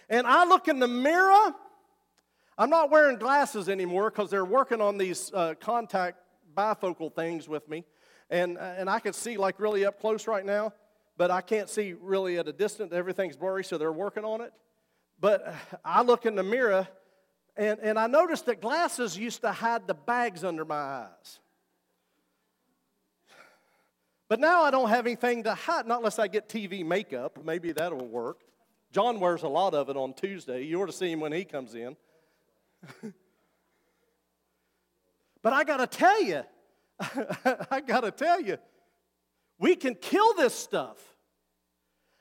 and 0.09 0.27
I 0.27 0.45
look 0.45 0.69
in 0.69 0.79
the 0.79 0.89
mirror. 0.89 1.55
I'm 2.59 2.71
not 2.71 2.91
wearing 2.91 3.19
glasses 3.19 3.69
anymore 3.69 4.11
because 4.11 4.31
they're 4.31 4.45
working 4.45 4.81
on 4.81 4.99
these 4.99 5.31
uh, 5.35 5.55
contact 5.61 6.19
bifocal 6.57 7.15
things 7.15 7.49
with 7.49 7.69
me. 7.69 7.85
And, 8.31 8.57
and 8.59 8.89
I 8.89 8.99
can 8.99 9.13
see 9.13 9.37
like 9.37 9.61
really 9.61 9.85
up 9.85 10.01
close 10.01 10.27
right 10.27 10.45
now, 10.45 10.73
but 11.17 11.31
I 11.31 11.41
can't 11.41 11.69
see 11.69 11.95
really 12.01 12.39
at 12.39 12.49
a 12.49 12.53
distance. 12.53 12.93
Everything's 12.93 13.37
blurry, 13.37 13.63
so 13.63 13.79
they're 13.79 13.93
working 13.93 14.25
on 14.25 14.41
it. 14.41 14.53
But 15.21 15.55
I 15.85 16.03
look 16.03 16.27
in 16.27 16.35
the 16.35 16.43
mirror 16.43 16.89
and, 17.57 17.79
and 17.81 17.99
I 17.99 18.07
noticed 18.07 18.47
that 18.47 18.61
glasses 18.61 19.17
used 19.17 19.41
to 19.41 19.53
hide 19.53 19.87
the 19.87 19.95
bags 19.95 20.45
under 20.45 20.65
my 20.65 20.77
eyes. 20.77 21.41
But 24.29 24.41
now 24.41 24.63
I 24.63 24.71
don't 24.71 24.89
have 24.89 25.07
anything 25.07 25.45
to 25.45 25.55
hide, 25.55 25.87
not 25.87 25.99
unless 25.99 26.19
I 26.19 26.27
get 26.27 26.49
TV 26.49 26.85
makeup. 26.85 27.39
Maybe 27.45 27.73
that'll 27.73 28.07
work 28.07 28.41
John 28.97 29.21
wears 29.21 29.43
a 29.43 29.49
lot 29.49 29.75
of 29.75 29.91
it 29.91 29.97
on 29.99 30.15
Tuesday. 30.15 30.65
You 30.65 30.81
ought 30.81 30.87
to 30.87 30.93
see 30.93 31.13
him 31.13 31.21
when 31.21 31.31
he 31.31 31.45
comes 31.45 31.75
in. 31.75 31.99
but 35.43 35.53
I 35.53 35.65
got 35.65 35.77
to 35.77 35.87
tell 35.87 36.23
you, 36.23 36.43
I 37.71 37.83
got 37.87 38.05
to 38.05 38.11
tell 38.11 38.41
you, 38.41 38.57
we 39.59 39.77
can 39.77 39.97
kill 39.97 40.33
this 40.33 40.55
stuff. 40.55 40.97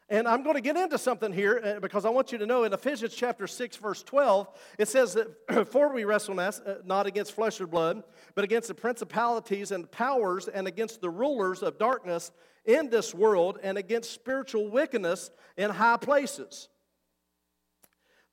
And 0.09 0.27
I'm 0.27 0.43
going 0.43 0.55
to 0.55 0.61
get 0.61 0.75
into 0.75 0.97
something 0.97 1.31
here 1.31 1.61
uh, 1.63 1.79
because 1.79 2.03
I 2.03 2.09
want 2.09 2.33
you 2.33 2.39
to 2.39 2.45
know 2.45 2.65
in 2.65 2.73
Ephesians 2.73 3.15
chapter 3.15 3.47
6, 3.47 3.77
verse 3.77 4.03
12, 4.03 4.49
it 4.77 4.89
says 4.89 5.13
that 5.13 5.67
for 5.71 5.93
we 5.93 6.03
wrestle 6.03 6.37
uh, 6.37 6.51
not 6.83 7.07
against 7.07 7.31
flesh 7.31 7.61
or 7.61 7.67
blood, 7.67 8.03
but 8.33 8.43
against 8.43 8.67
the 8.67 8.75
principalities 8.75 9.71
and 9.71 9.89
powers 9.91 10.49
and 10.49 10.67
against 10.67 10.99
the 10.99 11.09
rulers 11.09 11.63
of 11.63 11.77
darkness 11.77 12.33
in 12.65 12.89
this 12.89 13.13
world 13.13 13.59
and 13.63 13.77
against 13.77 14.11
spiritual 14.11 14.69
wickedness 14.69 15.31
in 15.57 15.69
high 15.69 15.97
places. 15.97 16.69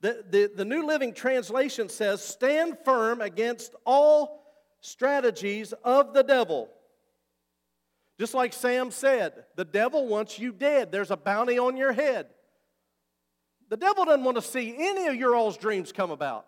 The, 0.01 0.23
the, 0.29 0.51
the 0.53 0.65
New 0.65 0.85
Living 0.85 1.13
Translation 1.13 1.87
says, 1.87 2.23
Stand 2.23 2.77
firm 2.83 3.21
against 3.21 3.73
all 3.85 4.43
strategies 4.81 5.73
of 5.83 6.13
the 6.13 6.23
devil. 6.23 6.69
Just 8.19 8.33
like 8.33 8.53
Sam 8.53 8.91
said, 8.91 9.45
the 9.55 9.65
devil 9.65 10.07
wants 10.07 10.37
you 10.37 10.51
dead. 10.51 10.91
There's 10.91 11.11
a 11.11 11.17
bounty 11.17 11.57
on 11.57 11.77
your 11.77 11.93
head. 11.93 12.27
The 13.69 13.77
devil 13.77 14.05
doesn't 14.05 14.23
want 14.23 14.37
to 14.37 14.43
see 14.43 14.75
any 14.77 15.07
of 15.07 15.15
your 15.15 15.35
all's 15.35 15.57
dreams 15.57 15.91
come 15.91 16.11
about 16.11 16.45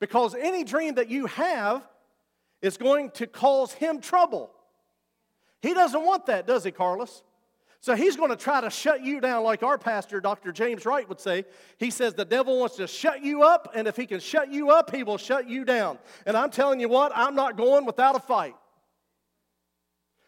because 0.00 0.34
any 0.34 0.64
dream 0.64 0.94
that 0.94 1.08
you 1.08 1.26
have 1.26 1.86
is 2.62 2.76
going 2.76 3.10
to 3.12 3.26
cause 3.26 3.72
him 3.72 4.00
trouble. 4.00 4.50
He 5.62 5.74
doesn't 5.74 6.04
want 6.04 6.26
that, 6.26 6.46
does 6.46 6.64
he, 6.64 6.70
Carlos? 6.70 7.22
So 7.82 7.94
he's 7.94 8.16
going 8.16 8.30
to 8.30 8.36
try 8.36 8.60
to 8.60 8.68
shut 8.68 9.02
you 9.02 9.20
down, 9.20 9.42
like 9.42 9.62
our 9.62 9.78
pastor, 9.78 10.20
Dr. 10.20 10.52
James 10.52 10.84
Wright, 10.84 11.08
would 11.08 11.20
say. 11.20 11.46
He 11.78 11.90
says 11.90 12.12
the 12.12 12.26
devil 12.26 12.58
wants 12.60 12.76
to 12.76 12.86
shut 12.86 13.22
you 13.22 13.42
up, 13.42 13.72
and 13.74 13.88
if 13.88 13.96
he 13.96 14.06
can 14.06 14.20
shut 14.20 14.52
you 14.52 14.70
up, 14.70 14.94
he 14.94 15.02
will 15.02 15.16
shut 15.16 15.48
you 15.48 15.64
down. 15.64 15.98
And 16.26 16.36
I'm 16.36 16.50
telling 16.50 16.78
you 16.78 16.90
what, 16.90 17.12
I'm 17.14 17.34
not 17.34 17.56
going 17.56 17.86
without 17.86 18.16
a 18.16 18.20
fight. 18.20 18.54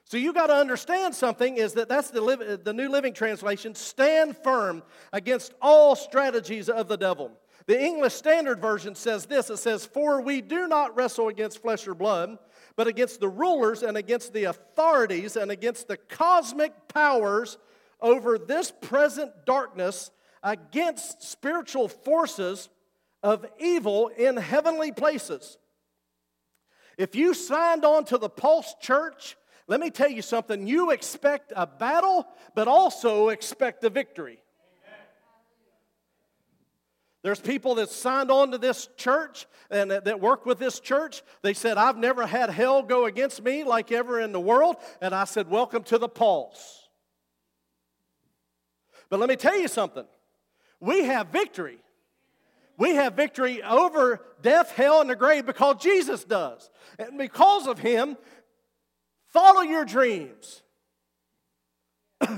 So 0.04 0.16
you 0.16 0.32
got 0.32 0.48
to 0.48 0.54
understand 0.54 1.14
something 1.14 1.56
is 1.56 1.74
that 1.74 1.88
that's 1.88 2.10
the, 2.10 2.60
the 2.62 2.72
New 2.72 2.88
Living 2.88 3.14
Translation 3.14 3.74
stand 3.74 4.36
firm 4.36 4.82
against 5.12 5.54
all 5.60 5.94
strategies 5.94 6.68
of 6.68 6.88
the 6.88 6.96
devil. 6.96 7.32
The 7.66 7.80
English 7.80 8.14
Standard 8.14 8.60
Version 8.60 8.94
says 8.94 9.26
this 9.26 9.48
it 9.50 9.58
says, 9.58 9.86
For 9.86 10.20
we 10.20 10.40
do 10.40 10.66
not 10.68 10.96
wrestle 10.96 11.28
against 11.28 11.62
flesh 11.62 11.86
or 11.86 11.94
blood, 11.94 12.38
but 12.76 12.87
against 12.87 13.21
the 13.21 13.29
rulers 13.29 13.83
and 13.83 13.97
against 13.97 14.33
the 14.33 14.45
authorities 14.45 15.37
and 15.37 15.50
against 15.50 15.88
the 15.88 15.97
cosmic 15.97 16.73
powers 16.88 17.59
over 18.00 18.38
this 18.38 18.73
present 18.81 19.31
darkness, 19.47 20.11
against 20.43 21.23
spiritual 21.23 21.88
forces 21.88 22.69
of 23.23 23.47
evil 23.61 24.09
in 24.09 24.37
heavenly 24.37 24.91
places. 24.91 25.59
If 26.99 27.14
you 27.14 27.35
signed 27.35 27.85
on 27.85 28.05
to 28.07 28.19
the 28.19 28.29
Pulse 28.29 28.75
Church, 28.81 29.37
let 29.67 29.81
me 29.81 29.91
tell 29.91 30.11
you 30.11 30.23
something. 30.23 30.67
You 30.67 30.91
expect 30.91 31.52
a 31.55 31.67
battle, 31.67 32.26
but 32.55 32.69
also 32.69 33.29
expect 33.29 33.85
a 33.85 33.91
victory. 33.91 34.43
There's 37.23 37.41
people 37.41 37.76
that 37.76 37.88
signed 37.88 38.31
on 38.31 38.50
to 38.50 38.59
this 38.59 38.88
church 38.97 39.47
and 39.71 39.91
that, 39.91 40.05
that, 40.07 40.21
work 40.21 40.45
with 40.45 40.59
this 40.59 40.81
church. 40.81 41.23
They 41.43 41.55
said, 41.55 41.79
I've 41.79 41.97
never 41.97 42.26
had 42.26 42.50
hell 42.50 42.83
go 42.83 43.07
against 43.07 43.43
me 43.43 43.62
like 43.62 43.93
ever 43.93 44.21
in 44.21 44.33
the 44.33 44.41
world. 44.41 44.76
And 45.00 45.14
I 45.14 45.25
said, 45.25 45.49
Welcome 45.49 45.85
to 45.85 45.99
the 45.99 46.09
pulse. 46.09 46.88
But 49.09 49.21
let 49.21 49.29
me 49.29 49.37
tell 49.37 49.57
you 49.57 49.69
something. 49.69 50.05
We 50.81 51.05
have 51.05 51.29
victory. 51.29 51.79
We 52.76 52.97
have 52.97 53.14
victory 53.14 53.62
over 53.62 54.21
death, 54.41 54.73
hell, 54.73 55.00
and 55.00 55.09
the 55.09 55.14
grave 55.14 55.47
because 55.47 55.76
Jesus 55.81 56.25
does. 56.25 56.71
And 56.99 57.19
because 57.19 57.69
of 57.69 57.79
Him, 57.79 58.17
Follow 59.33 59.62
your 59.62 59.85
dreams. 59.87 60.62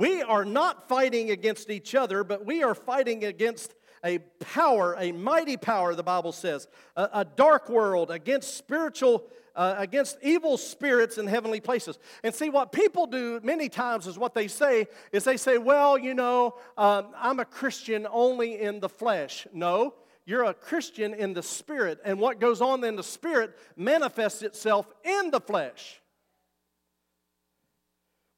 we 0.00 0.22
are 0.22 0.46
not 0.46 0.88
fighting 0.88 1.30
against 1.30 1.68
each 1.68 1.94
other, 1.94 2.24
but 2.24 2.46
we 2.46 2.62
are 2.62 2.74
fighting 2.74 3.22
against 3.24 3.74
a 4.02 4.18
power, 4.40 4.96
a 4.98 5.12
mighty 5.12 5.58
power, 5.58 5.94
the 5.94 6.02
Bible 6.02 6.32
says, 6.32 6.68
a, 6.96 7.10
a 7.12 7.24
dark 7.26 7.68
world 7.68 8.10
against 8.10 8.56
spiritual, 8.56 9.24
uh, 9.54 9.74
against 9.76 10.16
evil 10.22 10.56
spirits 10.56 11.18
in 11.18 11.26
heavenly 11.26 11.60
places. 11.60 11.98
And 12.24 12.34
see, 12.34 12.48
what 12.48 12.72
people 12.72 13.06
do 13.06 13.40
many 13.42 13.68
times 13.68 14.06
is 14.06 14.18
what 14.18 14.32
they 14.32 14.48
say 14.48 14.86
is 15.12 15.24
they 15.24 15.36
say, 15.36 15.58
well, 15.58 15.98
you 15.98 16.14
know, 16.14 16.54
um, 16.78 17.08
I'm 17.14 17.38
a 17.38 17.44
Christian 17.44 18.06
only 18.10 18.58
in 18.58 18.80
the 18.80 18.88
flesh. 18.88 19.46
No, 19.52 19.92
you're 20.24 20.44
a 20.44 20.54
Christian 20.54 21.12
in 21.12 21.34
the 21.34 21.42
spirit, 21.42 22.00
and 22.06 22.18
what 22.18 22.40
goes 22.40 22.62
on 22.62 22.82
in 22.84 22.96
the 22.96 23.02
spirit 23.02 23.54
manifests 23.76 24.40
itself 24.40 24.90
in 25.04 25.30
the 25.30 25.40
flesh. 25.40 26.00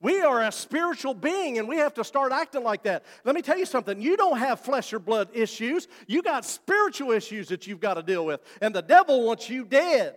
We 0.03 0.21
are 0.21 0.43
a 0.43 0.51
spiritual 0.51 1.15
being 1.15 1.59
and 1.59 1.69
we 1.69 1.77
have 1.77 1.95
to 1.95 2.03
start 2.03 2.33
acting 2.33 2.65
like 2.65 2.83
that. 2.83 3.05
Let 3.25 3.37
me 3.37 3.41
tell 3.41 3.57
you 3.57 3.65
something. 3.65 4.03
You 4.03 4.17
don't 4.17 4.37
have 4.37 4.61
flesh 4.61 4.93
or 4.93 4.99
blood 4.99 5.29
issues. 5.33 5.87
You 6.09 6.23
got 6.23 6.45
spiritual 6.45 7.13
issues 7.13 7.49
that 7.49 7.69
you've 7.69 7.81
got 7.81 7.95
to 7.95 8.03
deal 8.03 8.27
with. 8.27 8.41
And 8.61 8.75
the 8.75 8.83
devil 8.83 9.25
wants 9.25 9.49
you 9.49 9.65
dead. 9.65 10.17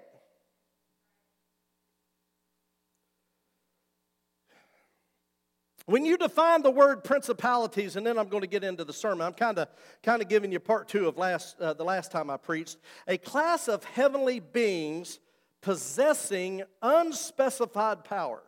When 5.85 6.03
you 6.03 6.17
define 6.17 6.63
the 6.63 6.71
word 6.71 7.03
principalities, 7.03 7.95
and 7.95 8.03
then 8.03 8.17
I'm 8.17 8.27
going 8.27 8.41
to 8.41 8.47
get 8.47 8.63
into 8.63 8.83
the 8.83 8.93
sermon, 8.93 9.21
I'm 9.27 9.33
kind 9.33 9.59
of 9.59 9.67
kind 10.01 10.19
of 10.19 10.27
giving 10.27 10.51
you 10.51 10.59
part 10.59 10.87
two 10.87 11.07
of 11.07 11.19
last 11.19 11.61
uh, 11.61 11.73
the 11.73 11.83
last 11.83 12.11
time 12.11 12.31
I 12.31 12.37
preached. 12.37 12.77
A 13.07 13.19
class 13.19 13.67
of 13.67 13.83
heavenly 13.83 14.39
beings 14.39 15.19
possessing 15.61 16.63
unspecified 16.81 18.03
power. 18.03 18.41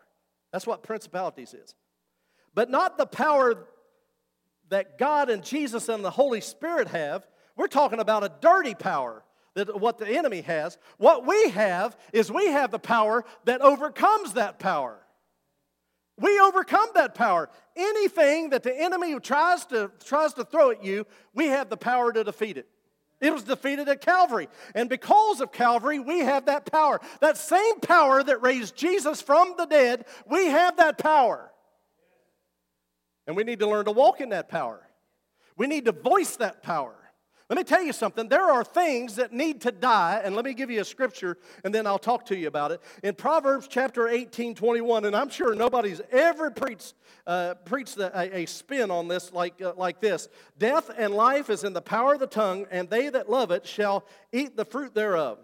That's 0.58 0.66
what 0.66 0.82
principalities 0.82 1.54
is. 1.54 1.76
But 2.56 2.72
not 2.72 2.98
the 2.98 3.06
power 3.06 3.68
that 4.70 4.98
God 4.98 5.30
and 5.30 5.44
Jesus 5.44 5.88
and 5.88 6.04
the 6.04 6.10
Holy 6.10 6.42
Spirit 6.42 6.88
have. 6.88 7.28
We're 7.56 7.68
talking 7.68 8.00
about 8.00 8.24
a 8.24 8.32
dirty 8.42 8.74
power 8.74 9.24
that 9.54 9.80
what 9.80 10.00
the 10.00 10.08
enemy 10.08 10.42
has. 10.42 10.80
What 10.98 11.28
we 11.28 11.52
have 11.52 11.96
is 12.12 12.32
we 12.32 12.48
have 12.48 12.72
the 12.72 12.80
power 12.80 13.24
that 13.46 13.62
overcomes 13.62 14.34
that 14.34 14.58
power. 14.58 14.98
We 16.20 16.40
overcome 16.40 16.88
that 16.96 17.14
power. 17.14 17.52
Anything 17.76 18.50
that 18.50 18.64
the 18.64 18.76
enemy 18.76 19.20
tries 19.20 19.64
to, 19.68 19.92
tries 20.04 20.34
to 20.34 20.44
throw 20.44 20.72
at 20.72 20.84
you, 20.84 21.06
we 21.36 21.50
have 21.50 21.70
the 21.70 21.78
power 21.78 22.12
to 22.12 22.24
defeat 22.24 22.58
it. 22.58 22.68
It 23.20 23.34
was 23.34 23.44
defeated 23.44 23.90
at 23.90 24.02
Calvary. 24.02 24.48
And 24.76 24.90
because 24.90 25.42
of 25.42 25.52
Calvary, 25.52 26.00
we 26.00 26.20
have 26.20 26.46
that 26.46 26.72
power. 26.72 27.02
That 27.20 27.38
same 27.38 27.80
power 27.80 28.24
that 28.24 28.44
raised 28.44 28.76
Jesus 28.76 29.22
from 29.22 29.56
the 29.58 29.66
dead, 29.66 30.06
we 30.30 30.46
have 30.48 30.78
that 30.78 30.98
power. 30.98 31.52
And 33.26 33.36
we 33.36 33.44
need 33.44 33.60
to 33.60 33.68
learn 33.68 33.86
to 33.86 33.92
walk 33.92 34.22
in 34.22 34.30
that 34.30 34.50
power. 34.50 34.88
We 35.58 35.68
need 35.68 35.86
to 35.86 35.92
voice 35.92 36.36
that 36.38 36.62
power. 36.62 36.96
Let 37.50 37.56
me 37.56 37.64
tell 37.64 37.82
you 37.82 37.94
something. 37.94 38.28
There 38.28 38.52
are 38.52 38.64
things 38.64 39.16
that 39.16 39.32
need 39.32 39.62
to 39.62 39.72
die, 39.72 40.22
and 40.22 40.36
let 40.36 40.44
me 40.44 40.54
give 40.54 40.70
you 40.70 40.82
a 40.82 40.86
scripture 40.86 41.38
and 41.64 41.74
then 41.74 41.88
I'll 41.88 41.98
talk 41.98 42.26
to 42.26 42.38
you 42.38 42.48
about 42.48 42.72
it. 42.72 42.82
In 43.04 43.16
Proverbs 43.16 43.68
chapter 43.70 44.10
18, 44.10 44.54
21, 44.54 45.06
and 45.06 45.16
I'm 45.16 45.30
sure 45.30 45.56
nobody's 45.56 46.02
ever 46.12 46.52
preached, 46.52 46.94
uh, 47.26 47.54
preached 47.64 47.98
a, 47.98 48.38
a, 48.38 48.46
spin 48.46 48.92
on 48.92 49.08
this 49.08 49.32
like, 49.32 49.62
uh, 49.62 49.74
like 49.78 50.02
this 50.02 50.28
Death 50.58 50.92
and 50.98 51.14
life 51.14 51.50
is 51.50 51.64
in 51.64 51.72
the 51.72 51.82
power 51.82 52.16
of 52.16 52.20
the 52.20 52.28
tongue, 52.28 52.66
and 52.70 52.90
they 52.90 53.08
that 53.10 53.30
love 53.30 53.52
it 53.52 53.66
shall 53.66 54.06
eat 54.34 54.58
the 54.58 54.66
fruit 54.66 54.94
thereof. 54.94 55.40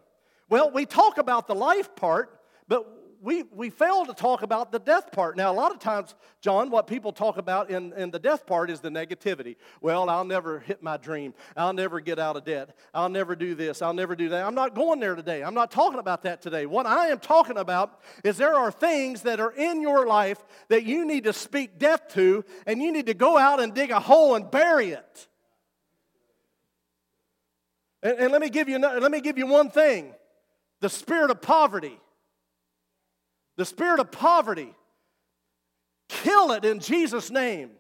Well, 0.49 0.71
we 0.71 0.85
talk 0.85 1.17
about 1.17 1.47
the 1.47 1.55
life 1.55 1.95
part, 1.95 2.37
but 2.67 3.02
we, 3.23 3.43
we 3.43 3.69
fail 3.69 4.05
to 4.05 4.13
talk 4.13 4.41
about 4.41 4.73
the 4.73 4.79
death 4.79 5.13
part. 5.13 5.37
Now, 5.37 5.49
a 5.49 5.55
lot 5.55 5.71
of 5.71 5.79
times, 5.79 6.13
John, 6.41 6.69
what 6.69 6.87
people 6.87 7.13
talk 7.13 7.37
about 7.37 7.69
in, 7.69 7.93
in 7.93 8.11
the 8.11 8.19
death 8.19 8.45
part 8.45 8.69
is 8.69 8.81
the 8.81 8.89
negativity. 8.89 9.55
Well, 9.79 10.09
I'll 10.09 10.25
never 10.25 10.59
hit 10.59 10.83
my 10.83 10.97
dream. 10.97 11.33
I'll 11.55 11.71
never 11.71 12.01
get 12.01 12.19
out 12.19 12.35
of 12.35 12.43
debt. 12.43 12.75
I'll 12.93 13.07
never 13.07 13.37
do 13.37 13.55
this. 13.55 13.81
I'll 13.81 13.93
never 13.93 14.17
do 14.17 14.27
that. 14.29 14.45
I'm 14.45 14.55
not 14.55 14.75
going 14.75 14.99
there 14.99 15.15
today. 15.15 15.41
I'm 15.41 15.53
not 15.53 15.71
talking 15.71 15.99
about 15.99 16.23
that 16.23 16.41
today. 16.41 16.65
What 16.65 16.85
I 16.85 17.07
am 17.07 17.19
talking 17.19 17.57
about 17.57 18.01
is 18.25 18.35
there 18.35 18.55
are 18.55 18.71
things 18.71 19.21
that 19.21 19.39
are 19.39 19.53
in 19.53 19.81
your 19.81 20.05
life 20.05 20.43
that 20.67 20.83
you 20.83 21.05
need 21.05 21.23
to 21.23 21.31
speak 21.31 21.79
death 21.79 22.09
to, 22.09 22.43
and 22.67 22.81
you 22.81 22.91
need 22.91 23.05
to 23.05 23.13
go 23.13 23.37
out 23.37 23.61
and 23.61 23.73
dig 23.73 23.91
a 23.91 24.01
hole 24.01 24.35
and 24.35 24.51
bury 24.51 24.89
it. 24.89 25.27
And, 28.01 28.19
and 28.19 28.31
let, 28.33 28.41
me 28.41 28.49
give 28.49 28.67
you, 28.67 28.79
let 28.79 29.11
me 29.11 29.21
give 29.21 29.37
you 29.37 29.47
one 29.47 29.69
thing 29.69 30.13
the 30.81 30.89
spirit 30.89 31.31
of 31.31 31.41
poverty 31.41 31.97
the 33.57 33.65
spirit 33.65 33.99
of 33.99 34.11
poverty. 34.11 34.73
Kill 36.09 36.51
it 36.51 36.65
in 36.65 36.79
Jesus' 36.79 37.31
name. 37.31 37.71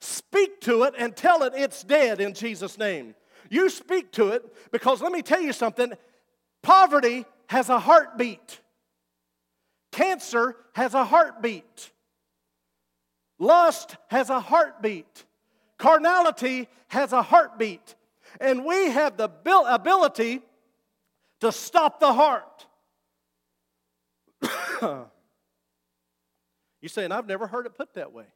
Speak 0.00 0.60
to 0.62 0.84
it 0.84 0.94
and 0.98 1.14
tell 1.14 1.42
it 1.42 1.52
it's 1.54 1.82
dead 1.82 2.20
in 2.20 2.34
Jesus' 2.34 2.78
name. 2.78 3.14
You 3.48 3.68
speak 3.68 4.12
to 4.12 4.28
it 4.28 4.44
because 4.70 5.02
let 5.02 5.12
me 5.12 5.22
tell 5.22 5.40
you 5.40 5.52
something 5.52 5.92
poverty 6.62 7.24
has 7.48 7.68
a 7.68 7.78
heartbeat, 7.78 8.60
cancer 9.92 10.56
has 10.74 10.94
a 10.94 11.04
heartbeat. 11.04 11.90
Lust 13.38 13.96
has 14.08 14.28
a 14.28 14.38
heartbeat. 14.38 15.24
Carnality 15.78 16.68
has 16.88 17.14
a 17.14 17.22
heartbeat. 17.22 17.94
And 18.38 18.66
we 18.66 18.90
have 18.90 19.16
the 19.16 19.30
ability 19.66 20.42
to 21.40 21.50
stop 21.50 22.00
the 22.00 22.12
heart. 22.12 22.66
you 26.80 26.88
saying, 26.88 27.12
I've 27.12 27.26
never 27.26 27.46
heard 27.46 27.66
it 27.66 27.74
put 27.74 27.94
that 27.94 28.12
way. 28.12 28.26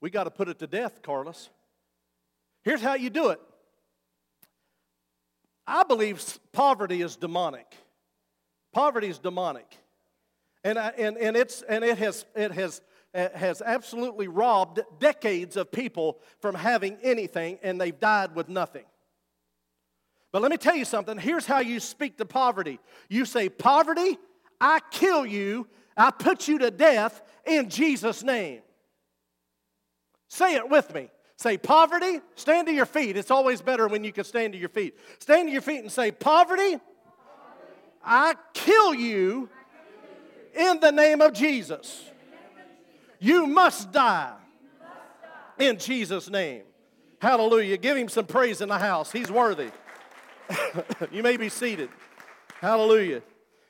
We 0.00 0.10
got 0.10 0.24
to 0.24 0.30
put 0.30 0.48
it 0.48 0.58
to 0.60 0.66
death, 0.66 1.02
Carlos. 1.02 1.50
Here's 2.62 2.80
how 2.80 2.94
you 2.94 3.10
do 3.10 3.30
it 3.30 3.40
I 5.66 5.82
believe 5.82 6.22
poverty 6.52 7.02
is 7.02 7.16
demonic. 7.16 7.74
Poverty 8.72 9.08
is 9.08 9.18
demonic. 9.18 9.76
And, 10.62 10.78
I, 10.78 10.88
and, 10.98 11.16
and, 11.16 11.36
it's, 11.36 11.62
and 11.62 11.84
it, 11.84 11.98
has, 11.98 12.24
it 12.34 12.52
has, 12.52 12.82
it 13.14 13.34
has 13.34 13.62
absolutely 13.62 14.28
robbed 14.28 14.80
decades 14.98 15.56
of 15.56 15.70
people 15.70 16.18
from 16.40 16.54
having 16.54 16.98
anything, 17.02 17.58
and 17.62 17.80
they've 17.80 17.98
died 17.98 18.34
with 18.34 18.48
nothing. 18.48 18.84
But 20.32 20.42
let 20.42 20.50
me 20.50 20.56
tell 20.56 20.76
you 20.76 20.84
something. 20.84 21.16
Here's 21.18 21.46
how 21.46 21.60
you 21.60 21.80
speak 21.80 22.18
to 22.18 22.24
poverty 22.24 22.78
you 23.08 23.24
say, 23.24 23.48
Poverty, 23.48 24.18
I 24.60 24.80
kill 24.90 25.24
you, 25.24 25.66
I 25.96 26.10
put 26.10 26.48
you 26.48 26.58
to 26.58 26.70
death 26.70 27.22
in 27.46 27.68
Jesus' 27.68 28.22
name. 28.22 28.62
Say 30.28 30.56
it 30.56 30.68
with 30.68 30.92
me. 30.94 31.08
Say, 31.38 31.58
poverty, 31.58 32.20
stand 32.34 32.66
to 32.66 32.72
your 32.72 32.86
feet. 32.86 33.16
It's 33.16 33.30
always 33.30 33.60
better 33.60 33.88
when 33.88 34.04
you 34.04 34.12
can 34.12 34.24
stand 34.24 34.54
to 34.54 34.58
your 34.58 34.70
feet. 34.70 34.96
Stand 35.18 35.48
to 35.48 35.52
your 35.52 35.60
feet 35.60 35.80
and 35.80 35.92
say, 35.92 36.10
Poverty, 36.10 36.78
I 38.02 38.34
kill 38.54 38.94
you 38.94 39.50
in 40.54 40.80
the 40.80 40.90
name 40.90 41.20
of 41.20 41.34
Jesus. 41.34 42.04
You 43.18 43.46
must 43.46 43.92
die 43.92 44.34
in 45.58 45.78
Jesus' 45.78 46.30
name. 46.30 46.62
Hallelujah. 47.20 47.76
Give 47.76 47.96
him 47.96 48.08
some 48.08 48.26
praise 48.26 48.60
in 48.60 48.68
the 48.68 48.78
house. 48.78 49.12
He's 49.12 49.30
worthy. 49.30 49.70
you 51.10 51.22
may 51.22 51.36
be 51.36 51.48
seated. 51.48 51.90
Hallelujah. 52.60 53.22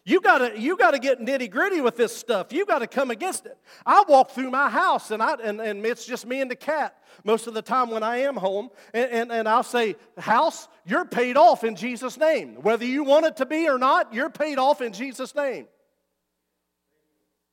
You 0.05 0.21
gotta, 0.21 0.59
you 0.59 0.77
gotta 0.77 1.01
get 1.01 1.21
nitty 1.21 1.51
gritty 1.51 1.81
with 1.81 1.97
this 1.97 2.17
stuff. 2.17 2.53
You 2.53 2.65
gotta 2.65 2.87
come 2.87 3.11
against 3.11 3.47
it. 3.47 3.59
I 3.85 4.05
walk 4.09 4.31
through 4.31 4.51
my 4.51 4.71
house 4.71 5.11
and, 5.11 5.21
I, 5.21 5.35
and, 5.43 5.61
and 5.61 5.85
it's 5.85 6.07
just 6.07 6.27
me 6.27 6.41
and 6.41 6.51
the 6.51 6.57
cat 6.57 6.97
most 7.25 7.47
of 7.47 7.55
the 7.55 7.63
time 7.63 7.91
when 7.91 8.03
I 8.03 8.19
am 8.19 8.37
home, 8.37 8.71
and, 8.95 9.11
and, 9.11 9.33
and 9.33 9.49
I'll 9.49 9.63
say, 9.63 9.97
House, 10.17 10.69
you're 10.85 11.05
paid 11.05 11.37
off 11.37 11.65
in 11.65 11.75
Jesus' 11.75 12.17
name. 12.17 12.63
Whether 12.63 12.85
you 12.85 13.05
want 13.05 13.27
it 13.27 13.37
to 13.39 13.47
be 13.47 13.69
or 13.69 13.79
not, 13.79 14.15
you're 14.15 14.31
paid 14.31 14.59
off 14.59 14.81
in 14.81 14.93
Jesus' 14.93 15.35
name. 15.35 15.67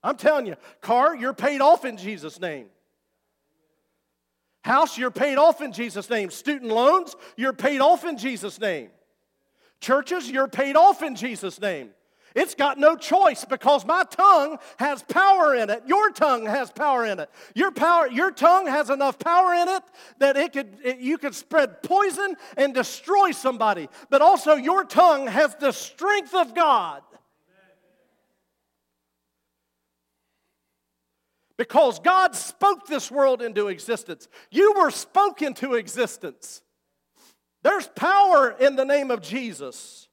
I'm 0.03 0.17
telling 0.17 0.45
you, 0.45 0.55
car, 0.81 1.15
you're 1.15 1.33
paid 1.33 1.61
off 1.61 1.85
in 1.85 1.97
Jesus' 1.97 2.39
name. 2.39 2.67
House, 4.63 4.97
you're 4.97 5.11
paid 5.11 5.37
off 5.37 5.61
in 5.61 5.71
Jesus' 5.71 6.09
name. 6.09 6.29
Student 6.29 6.71
loans, 6.71 7.15
you're 7.35 7.53
paid 7.53 7.81
off 7.81 8.05
in 8.05 8.17
Jesus' 8.17 8.59
name. 8.59 8.89
Churches, 9.83 10.31
you're 10.31 10.47
paid 10.47 10.77
off 10.77 11.03
in 11.03 11.13
Jesus' 11.13 11.59
name. 11.59 11.89
It's 12.35 12.55
got 12.55 12.79
no 12.79 12.95
choice 12.95 13.43
because 13.43 13.85
my 13.85 14.05
tongue 14.09 14.57
has 14.79 15.03
power 15.03 15.53
in 15.53 15.69
it. 15.69 15.83
Your 15.85 16.09
tongue 16.09 16.45
has 16.45 16.71
power 16.71 17.05
in 17.05 17.19
it. 17.19 17.29
Your 17.53 17.69
power, 17.69 18.07
your 18.07 18.31
tongue 18.31 18.65
has 18.65 18.89
enough 18.89 19.19
power 19.19 19.53
in 19.53 19.67
it 19.67 19.83
that 20.19 20.37
it 20.37 20.53
could 20.53 20.77
it, 20.85 20.99
you 20.99 21.17
could 21.17 21.35
spread 21.35 21.83
poison 21.83 22.37
and 22.55 22.73
destroy 22.73 23.31
somebody. 23.31 23.89
But 24.09 24.21
also 24.21 24.55
your 24.55 24.85
tongue 24.85 25.27
has 25.27 25.53
the 25.55 25.73
strength 25.73 26.33
of 26.33 26.55
God. 26.55 27.03
Because 31.57 31.99
God 31.99 32.35
spoke 32.35 32.87
this 32.87 33.11
world 33.11 33.41
into 33.41 33.67
existence. 33.67 34.29
You 34.49 34.75
were 34.77 34.91
spoken 34.91 35.53
to 35.55 35.73
existence. 35.73 36.61
There's 37.63 37.87
power 37.87 38.55
in 38.59 38.75
the 38.75 38.85
name 38.85 39.09
of 39.09 39.21
Jesus. 39.21 40.07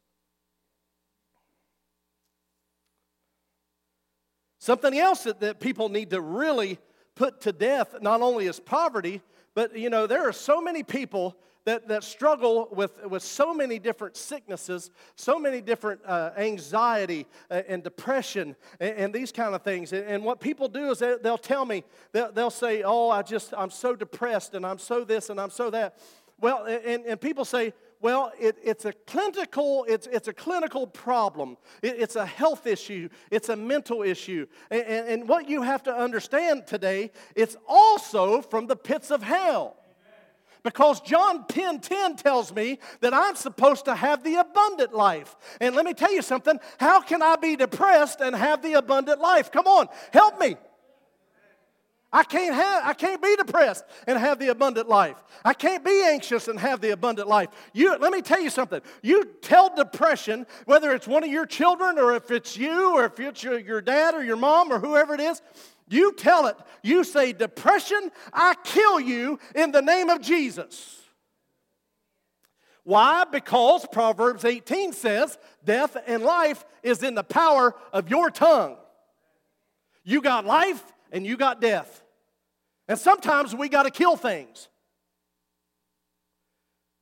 Something 4.60 4.98
else 4.98 5.24
that, 5.24 5.40
that 5.40 5.58
people 5.58 5.88
need 5.88 6.10
to 6.10 6.20
really 6.20 6.78
put 7.16 7.40
to 7.42 7.52
death 7.52 7.96
not 8.00 8.22
only 8.22 8.46
is 8.46 8.60
poverty, 8.60 9.20
but 9.54 9.76
you 9.76 9.90
know, 9.90 10.06
there 10.06 10.28
are 10.28 10.32
so 10.32 10.60
many 10.60 10.82
people 10.82 11.36
that, 11.64 11.88
that 11.88 12.02
struggle 12.04 12.68
with, 12.72 13.04
with 13.04 13.22
so 13.22 13.52
many 13.52 13.78
different 13.78 14.16
sicknesses, 14.16 14.90
so 15.14 15.38
many 15.38 15.60
different 15.60 16.00
uh, 16.06 16.30
anxiety 16.36 17.26
uh, 17.50 17.62
and 17.68 17.82
depression 17.82 18.56
and, 18.80 18.96
and, 18.96 19.14
these 19.14 19.30
kind 19.30 19.54
of 19.54 19.62
things. 19.62 19.92
And, 19.92 20.04
and, 20.06 20.24
what 20.24 20.40
people 20.40 20.68
do 20.68 20.90
is 20.90 21.00
they, 21.00 21.16
will 21.22 21.36
tell 21.38 21.66
me, 21.66 21.84
they'll, 22.12 22.32
they'll 22.32 22.50
say, 22.50 22.82
Oh, 22.82 23.10
I 23.10 23.22
just, 23.22 23.52
I'm 23.56 23.70
so 23.70 23.94
depressed 23.94 24.54
and 24.54 24.64
I'm 24.64 24.78
so 24.78 25.04
this 25.04 25.28
and 25.28 25.40
I'm 25.40 25.50
so 25.50 25.70
that. 25.70 25.98
Well, 26.40 26.64
and, 26.64 27.04
and 27.04 27.20
people 27.20 27.44
say, 27.44 27.72
well, 28.00 28.32
it, 28.40 28.56
it's 28.62 28.86
a 28.86 28.92
clinical, 28.92 29.84
it's, 29.86 30.06
it's 30.06 30.26
a 30.26 30.32
clinical 30.32 30.86
problem. 30.86 31.58
It, 31.82 31.96
it's 31.98 32.16
a 32.16 32.24
health 32.24 32.66
issue. 32.66 33.10
It's 33.30 33.50
a 33.50 33.56
mental 33.56 34.02
issue. 34.02 34.46
And, 34.70 34.82
and, 34.82 35.08
and 35.08 35.28
what 35.28 35.48
you 35.48 35.62
have 35.62 35.82
to 35.84 35.94
understand 35.94 36.66
today, 36.66 37.10
it's 37.34 37.56
also 37.68 38.40
from 38.40 38.66
the 38.66 38.76
pits 38.76 39.10
of 39.10 39.22
hell. 39.22 39.76
Because 40.62 41.00
John 41.00 41.46
10 41.46 41.80
10 41.80 42.16
tells 42.16 42.54
me 42.54 42.78
that 43.00 43.14
I'm 43.14 43.34
supposed 43.34 43.86
to 43.86 43.94
have 43.94 44.22
the 44.22 44.36
abundant 44.36 44.94
life. 44.94 45.34
And 45.60 45.74
let 45.74 45.84
me 45.84 45.94
tell 45.94 46.12
you 46.12 46.22
something 46.22 46.58
how 46.78 47.00
can 47.00 47.22
I 47.22 47.36
be 47.36 47.56
depressed 47.56 48.20
and 48.20 48.36
have 48.36 48.62
the 48.62 48.74
abundant 48.74 49.20
life? 49.20 49.50
Come 49.50 49.66
on, 49.66 49.88
help 50.12 50.38
me. 50.38 50.56
I 52.12 52.24
can't 52.24 52.54
have 52.54 52.82
I 52.84 52.92
can't 52.92 53.22
be 53.22 53.36
depressed 53.36 53.84
and 54.06 54.18
have 54.18 54.38
the 54.40 54.48
abundant 54.48 54.88
life. 54.88 55.16
I 55.44 55.54
can't 55.54 55.84
be 55.84 56.02
anxious 56.04 56.48
and 56.48 56.58
have 56.58 56.80
the 56.80 56.90
abundant 56.90 57.28
life. 57.28 57.50
You 57.72 57.96
let 57.98 58.12
me 58.12 58.20
tell 58.20 58.40
you 58.40 58.50
something. 58.50 58.80
You 59.02 59.24
tell 59.42 59.74
depression, 59.74 60.46
whether 60.64 60.92
it's 60.92 61.06
one 61.06 61.22
of 61.22 61.30
your 61.30 61.46
children 61.46 61.98
or 61.98 62.14
if 62.16 62.32
it's 62.32 62.56
you 62.56 62.96
or 62.96 63.04
if 63.04 63.20
it's 63.20 63.42
your, 63.44 63.58
your 63.58 63.80
dad 63.80 64.14
or 64.14 64.24
your 64.24 64.36
mom 64.36 64.72
or 64.72 64.80
whoever 64.80 65.14
it 65.14 65.20
is, 65.20 65.40
you 65.88 66.12
tell 66.14 66.46
it. 66.46 66.56
You 66.82 67.04
say, 67.04 67.32
Depression, 67.32 68.10
I 68.32 68.54
kill 68.64 68.98
you 68.98 69.38
in 69.54 69.70
the 69.70 69.82
name 69.82 70.08
of 70.08 70.20
Jesus. 70.20 70.96
Why? 72.82 73.24
Because 73.30 73.86
Proverbs 73.92 74.44
18 74.44 74.92
says, 74.92 75.38
Death 75.64 75.96
and 76.06 76.24
life 76.24 76.64
is 76.82 77.02
in 77.02 77.14
the 77.14 77.22
power 77.22 77.74
of 77.92 78.10
your 78.10 78.30
tongue. 78.30 78.76
You 80.02 80.22
got 80.22 80.44
life 80.44 80.82
and 81.12 81.26
you 81.26 81.36
got 81.36 81.60
death. 81.60 82.02
And 82.88 82.98
sometimes 82.98 83.54
we 83.54 83.68
got 83.68 83.84
to 83.84 83.90
kill 83.90 84.16
things. 84.16 84.68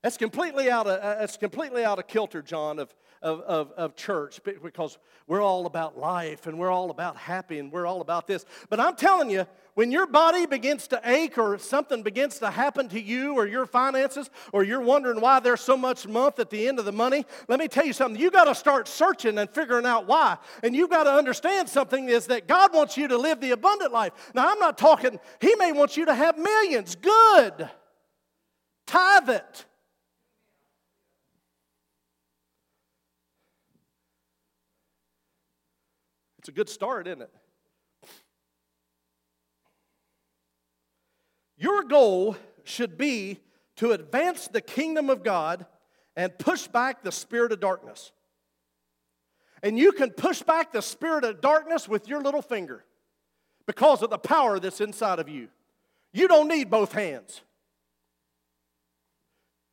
That's 0.03 0.17
completely 0.17 0.71
out 0.71 0.87
of, 0.87 1.01
uh, 1.01 1.21
that's 1.21 1.37
completely 1.37 1.85
out 1.85 1.99
of 1.99 2.07
kilter, 2.07 2.43
John, 2.43 2.79
of, 2.79 2.95
of, 3.23 3.41
of, 3.41 3.73
of 3.73 3.97
church 3.97 4.41
because 4.45 4.99
we're 5.27 5.43
all 5.43 5.67
about 5.67 5.99
life 5.99 6.47
and 6.47 6.59
we're 6.59 6.71
all 6.71 6.91
about 6.91 7.17
happy 7.17 7.59
and 7.59 7.71
we're 7.73 7.87
all 7.87 8.01
about 8.01 8.27
this. 8.27 8.45
But 8.71 8.81
I'm 8.81 8.97
telling 8.97 9.31
you, 9.31 9.47
when 9.75 9.93
your 9.93 10.07
body 10.09 10.47
begins 10.47 10.89
to 10.89 11.01
ache 11.05 11.39
or 11.39 11.57
something 11.59 12.03
begins 12.03 12.41
to 12.41 12.51
happen 12.51 12.89
to 12.89 13.01
you 13.01 13.35
or 13.35 13.47
your 13.47 13.65
finances 13.65 14.29
or 14.53 14.65
you're 14.65 14.81
wondering 14.81 15.21
why 15.21 15.39
there's 15.39 15.61
so 15.61 15.77
much 15.77 16.07
month 16.09 16.41
at 16.41 16.51
the 16.51 16.67
end 16.67 16.81
of 16.81 16.85
the 16.85 16.93
money, 16.93 17.25
let 17.47 17.61
me 17.61 17.69
tell 17.69 17.87
you 17.87 17.93
something. 17.93 18.21
You 18.21 18.31
got 18.31 18.45
to 18.45 18.57
start 18.57 18.89
searching 18.89 19.39
and 19.39 19.49
figuring 19.49 19.87
out 19.87 20.09
why. 20.09 20.37
And 20.65 20.75
you 20.75 20.89
got 20.89 21.05
to 21.05 21.13
understand 21.13 21.69
something 21.69 22.09
is 22.09 22.27
that 22.27 22.49
God 22.49 22.75
wants 22.75 22.97
you 22.97 23.07
to 23.07 23.17
live 23.17 23.41
the 23.41 23.53
abundant 23.53 23.93
life. 23.93 24.13
Now, 24.35 24.49
I'm 24.49 24.59
not 24.59 24.79
talking, 24.79 25.21
He 25.41 25.55
may 25.57 25.71
want 25.71 25.97
you 25.97 26.07
to 26.07 26.15
have 26.15 26.37
millions. 26.37 26.97
Good. 26.97 27.71
Tithe 28.87 29.29
it. 29.29 29.67
It's 36.49 36.55
a 36.55 36.57
good 36.57 36.71
start, 36.71 37.07
isn't 37.07 37.21
it? 37.21 37.31
Your 41.59 41.83
goal 41.83 42.39
should 42.65 42.97
be 42.97 43.41
to 43.77 43.93
advance 43.93 44.49
the 44.49 44.63
kingdom 44.63 45.11
of 45.11 45.23
God 45.23 45.67
and 46.17 46.39
push 46.39 46.67
back 46.67 47.03
the 47.03 47.13
spirit 47.13 47.53
of 47.53 47.61
darkness. 47.61 48.13
And 49.63 49.79
you 49.79 49.93
can 49.93 50.09
push 50.09 50.41
back 50.41 50.73
the 50.73 50.81
spirit 50.81 51.23
of 51.23 51.43
darkness 51.43 51.87
with 51.87 52.09
your 52.09 52.23
little 52.23 52.41
finger 52.41 52.83
because 53.67 54.01
of 54.01 54.09
the 54.09 54.17
power 54.17 54.59
that's 54.59 54.81
inside 54.81 55.19
of 55.19 55.29
you. 55.29 55.49
You 56.15 56.29
don't 56.29 56.49
need 56.49 56.71
both 56.71 56.93
hands. 56.93 57.43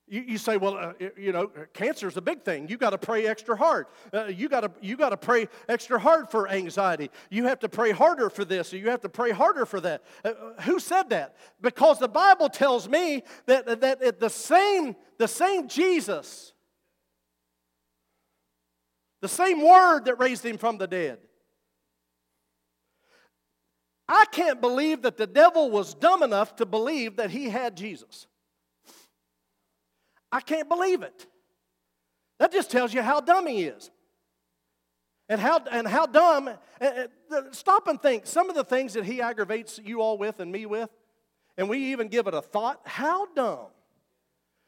You, 0.07 0.21
you 0.21 0.37
say, 0.37 0.57
well, 0.57 0.77
uh, 0.77 0.93
you 1.17 1.31
know, 1.31 1.47
cancer 1.73 2.07
is 2.07 2.15
a 2.15 2.21
big 2.21 2.43
thing. 2.43 2.67
You 2.67 2.77
got 2.77 2.91
to 2.91 2.97
pray 2.97 3.25
extra 3.25 3.55
hard. 3.55 3.87
Uh, 4.13 4.25
you 4.25 4.47
got 4.47 4.61
to 4.61 4.71
you 4.79 4.97
got 4.97 5.09
to 5.09 5.17
pray 5.17 5.47
extra 5.67 5.97
hard 5.97 6.29
for 6.29 6.47
anxiety. 6.47 7.09
You 7.31 7.45
have 7.45 7.59
to 7.61 7.69
pray 7.69 7.91
harder 7.91 8.29
for 8.29 8.45
this, 8.45 8.71
or 8.71 8.77
you 8.77 8.91
have 8.91 9.01
to 9.01 9.09
pray 9.09 9.31
harder 9.31 9.65
for 9.65 9.81
that. 9.81 10.03
Uh, 10.23 10.33
who 10.61 10.79
said 10.79 11.09
that? 11.09 11.35
Because 11.59 11.97
the 11.97 12.07
Bible 12.07 12.49
tells 12.49 12.87
me 12.87 13.23
that 13.47 13.81
that 13.81 14.19
the 14.19 14.29
same 14.29 14.95
the 15.17 15.27
same 15.27 15.67
Jesus, 15.67 16.53
the 19.21 19.27
same 19.27 19.65
Word 19.65 20.05
that 20.05 20.19
raised 20.19 20.45
him 20.45 20.59
from 20.59 20.77
the 20.77 20.87
dead, 20.87 21.17
I 24.07 24.25
can't 24.31 24.61
believe 24.61 25.01
that 25.01 25.17
the 25.17 25.25
devil 25.25 25.71
was 25.71 25.95
dumb 25.95 26.21
enough 26.21 26.57
to 26.57 26.67
believe 26.67 27.15
that 27.15 27.31
he 27.31 27.49
had 27.49 27.75
Jesus. 27.75 28.27
I 30.35 30.41
can't 30.41 30.67
believe 30.67 31.01
it. 31.01 31.27
That 32.39 32.51
just 32.51 32.69
tells 32.69 32.93
you 32.93 33.01
how 33.01 33.21
dumb 33.21 33.47
he 33.47 33.63
is. 33.63 33.89
And 35.29 35.39
how, 35.39 35.61
and 35.71 35.87
how 35.87 36.07
dumb, 36.07 36.49
stop 37.51 37.87
and 37.87 38.01
think, 38.01 38.27
some 38.27 38.49
of 38.49 38.55
the 38.55 38.65
things 38.65 38.95
that 38.95 39.05
he 39.05 39.21
aggravates 39.21 39.79
you 39.81 40.01
all 40.01 40.17
with 40.17 40.41
and 40.41 40.51
me 40.51 40.65
with, 40.65 40.89
and 41.57 41.69
we 41.69 41.93
even 41.93 42.09
give 42.09 42.27
it 42.27 42.33
a 42.33 42.41
thought, 42.41 42.81
how 42.83 43.27
dumb 43.33 43.67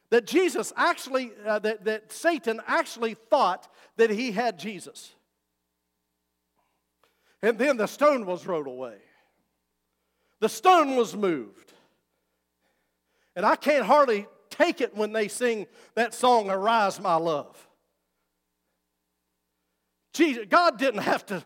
that 0.10 0.26
Jesus 0.26 0.72
actually, 0.78 1.32
uh, 1.46 1.60
that, 1.60 1.84
that 1.84 2.14
Satan 2.14 2.62
actually 2.66 3.14
thought 3.14 3.68
that 3.98 4.10
he 4.10 4.32
had 4.32 4.58
Jesus. 4.58 5.14
And 7.42 7.60
then 7.60 7.76
the 7.76 7.88
stone 7.88 8.26
was 8.26 8.48
rolled 8.48 8.68
away. 8.68 9.00
The 10.40 10.48
stone 10.48 10.96
was 10.96 11.14
moved. 11.14 11.74
And 13.36 13.46
I 13.46 13.58
can't 13.58 13.86
hardly 13.86 14.28
take 14.58 14.82
it 14.82 14.96
when 14.96 15.14
they 15.14 15.28
sing 15.28 15.68
that 15.96 16.14
song, 16.14 16.50
Arise, 16.50 17.00
My 17.00 17.16
Love. 17.16 17.68
Jesus, 20.14 20.46
God 20.50 20.80
didn't 20.80 21.02
have 21.02 21.26
to, 21.28 21.44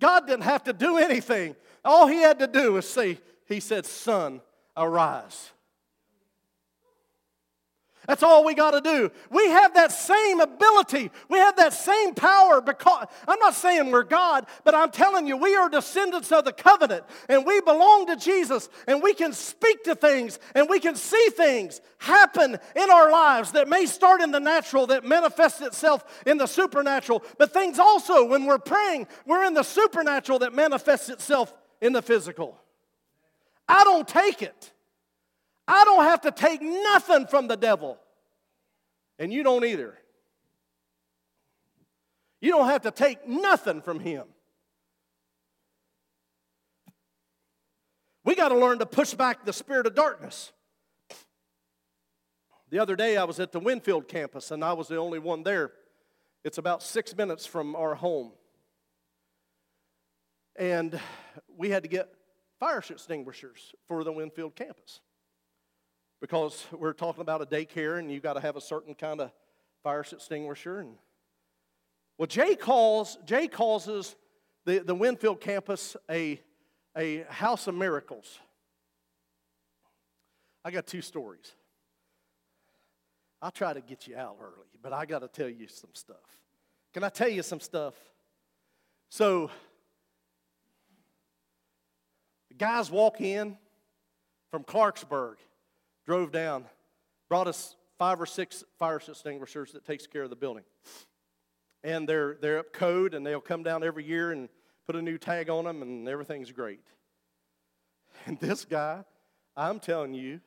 God 0.00 0.26
didn't 0.26 0.42
have 0.42 0.64
to 0.64 0.72
do 0.72 0.98
anything. 0.98 1.54
All 1.84 2.06
he 2.06 2.16
had 2.16 2.38
to 2.40 2.46
do 2.46 2.72
was 2.72 2.88
say, 2.88 3.18
He 3.46 3.60
said, 3.60 3.86
Son, 3.86 4.40
arise. 4.76 5.52
That's 8.08 8.22
all 8.22 8.42
we 8.42 8.54
got 8.54 8.70
to 8.70 8.80
do. 8.80 9.12
We 9.30 9.50
have 9.50 9.74
that 9.74 9.92
same 9.92 10.40
ability. 10.40 11.10
We 11.28 11.38
have 11.40 11.56
that 11.56 11.74
same 11.74 12.14
power 12.14 12.62
because 12.62 13.06
I'm 13.28 13.38
not 13.38 13.52
saying 13.52 13.90
we're 13.90 14.02
God, 14.02 14.46
but 14.64 14.74
I'm 14.74 14.90
telling 14.90 15.26
you, 15.26 15.36
we 15.36 15.54
are 15.54 15.68
descendants 15.68 16.32
of 16.32 16.46
the 16.46 16.52
covenant 16.54 17.04
and 17.28 17.44
we 17.44 17.60
belong 17.60 18.06
to 18.06 18.16
Jesus 18.16 18.70
and 18.86 19.02
we 19.02 19.12
can 19.12 19.34
speak 19.34 19.84
to 19.84 19.94
things 19.94 20.38
and 20.54 20.70
we 20.70 20.80
can 20.80 20.96
see 20.96 21.28
things 21.36 21.82
happen 21.98 22.58
in 22.74 22.90
our 22.90 23.12
lives 23.12 23.52
that 23.52 23.68
may 23.68 23.84
start 23.84 24.22
in 24.22 24.30
the 24.30 24.40
natural, 24.40 24.86
that 24.86 25.04
manifests 25.04 25.60
itself 25.60 26.22
in 26.24 26.38
the 26.38 26.46
supernatural, 26.46 27.22
but 27.36 27.52
things 27.52 27.78
also, 27.78 28.24
when 28.24 28.46
we're 28.46 28.58
praying, 28.58 29.06
we're 29.26 29.44
in 29.44 29.52
the 29.52 29.62
supernatural 29.62 30.38
that 30.38 30.54
manifests 30.54 31.10
itself 31.10 31.52
in 31.82 31.92
the 31.92 32.00
physical. 32.00 32.58
I 33.68 33.84
don't 33.84 34.08
take 34.08 34.40
it. 34.40 34.72
I 35.68 35.84
don't 35.84 36.04
have 36.04 36.22
to 36.22 36.30
take 36.30 36.62
nothing 36.62 37.26
from 37.26 37.46
the 37.46 37.56
devil. 37.56 37.98
And 39.18 39.30
you 39.30 39.42
don't 39.42 39.66
either. 39.66 39.98
You 42.40 42.52
don't 42.52 42.68
have 42.68 42.82
to 42.82 42.90
take 42.90 43.28
nothing 43.28 43.82
from 43.82 44.00
him. 44.00 44.24
We 48.24 48.34
got 48.34 48.48
to 48.48 48.56
learn 48.56 48.78
to 48.78 48.86
push 48.86 49.12
back 49.12 49.44
the 49.44 49.52
spirit 49.52 49.86
of 49.86 49.94
darkness. 49.94 50.52
The 52.70 52.78
other 52.78 52.96
day, 52.96 53.16
I 53.16 53.24
was 53.24 53.38
at 53.38 53.52
the 53.52 53.60
Winfield 53.60 54.08
campus, 54.08 54.50
and 54.50 54.64
I 54.64 54.72
was 54.72 54.88
the 54.88 54.96
only 54.96 55.18
one 55.18 55.42
there. 55.42 55.72
It's 56.44 56.58
about 56.58 56.82
six 56.82 57.14
minutes 57.14 57.44
from 57.44 57.76
our 57.76 57.94
home. 57.94 58.32
And 60.56 60.98
we 61.56 61.70
had 61.70 61.82
to 61.82 61.88
get 61.88 62.12
fire 62.58 62.82
extinguishers 62.88 63.74
for 63.86 64.02
the 64.02 64.12
Winfield 64.12 64.56
campus 64.56 65.00
because 66.20 66.66
we're 66.72 66.92
talking 66.92 67.20
about 67.20 67.42
a 67.42 67.46
daycare 67.46 67.98
and 67.98 68.10
you 68.10 68.20
got 68.20 68.34
to 68.34 68.40
have 68.40 68.56
a 68.56 68.60
certain 68.60 68.94
kind 68.94 69.20
of 69.20 69.30
fire 69.82 70.00
extinguisher. 70.00 70.80
And 70.80 70.94
well, 72.16 72.26
Jay 72.26 72.54
calls 72.54 73.18
Jay 73.24 73.48
causes 73.48 74.16
the, 74.64 74.80
the 74.80 74.94
Winfield 74.94 75.40
campus 75.40 75.96
a, 76.10 76.40
a 76.96 77.22
house 77.30 77.66
of 77.66 77.74
miracles. 77.74 78.38
I 80.64 80.70
got 80.70 80.86
two 80.86 81.00
stories. 81.00 81.52
I'll 83.40 83.52
try 83.52 83.72
to 83.72 83.80
get 83.80 84.06
you 84.08 84.16
out 84.16 84.36
early, 84.40 84.66
but 84.82 84.92
I 84.92 85.06
got 85.06 85.20
to 85.20 85.28
tell 85.28 85.48
you 85.48 85.68
some 85.68 85.90
stuff. 85.92 86.16
Can 86.92 87.04
I 87.04 87.08
tell 87.08 87.28
you 87.28 87.42
some 87.42 87.60
stuff? 87.60 87.94
So, 89.10 89.50
the 92.48 92.54
guys 92.54 92.90
walk 92.90 93.20
in 93.20 93.56
from 94.50 94.64
Clarksburg 94.64 95.36
drove 96.08 96.32
down, 96.32 96.64
brought 97.28 97.46
us 97.46 97.76
five 97.98 98.18
or 98.18 98.24
six 98.24 98.64
fire 98.78 98.96
extinguishers 98.96 99.72
that 99.72 99.84
takes 99.84 100.06
care 100.06 100.22
of 100.22 100.30
the 100.30 100.36
building. 100.36 100.64
And 101.84 102.08
they're, 102.08 102.38
they're 102.40 102.60
up 102.60 102.72
code, 102.72 103.12
and 103.12 103.26
they'll 103.26 103.42
come 103.42 103.62
down 103.62 103.84
every 103.84 104.04
year 104.04 104.32
and 104.32 104.48
put 104.86 104.96
a 104.96 105.02
new 105.02 105.18
tag 105.18 105.50
on 105.50 105.64
them, 105.64 105.82
and 105.82 106.08
everything's 106.08 106.50
great. 106.50 106.80
And 108.26 108.40
this 108.40 108.64
guy, 108.64 109.04
I'm 109.56 109.78
telling 109.78 110.12
you, 110.12 110.40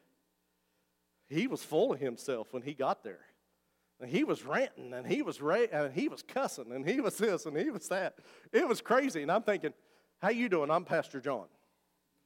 he 1.29 1.47
was 1.47 1.63
full 1.63 1.93
of 1.93 1.99
himself 1.99 2.51
when 2.51 2.63
he 2.63 2.73
got 2.73 3.03
there. 3.03 3.21
And 4.01 4.09
he 4.09 4.23
was 4.23 4.43
ranting, 4.43 4.93
and 4.93 5.07
he 5.07 5.21
was 5.21 5.41
ra- 5.41 5.67
and 5.71 5.93
he 5.93 6.09
was 6.09 6.21
cussing, 6.21 6.71
and 6.73 6.85
he 6.87 6.99
was 6.99 7.17
this, 7.17 7.45
and 7.45 7.55
he 7.55 7.69
was 7.69 7.87
that. 7.87 8.15
It 8.51 8.67
was 8.67 8.81
crazy. 8.81 9.21
And 9.21 9.31
I'm 9.31 9.43
thinking, 9.43 9.73
how 10.21 10.29
you 10.31 10.49
doing? 10.49 10.69
I'm 10.71 10.83
Pastor 10.83 11.21
John. 11.21 11.45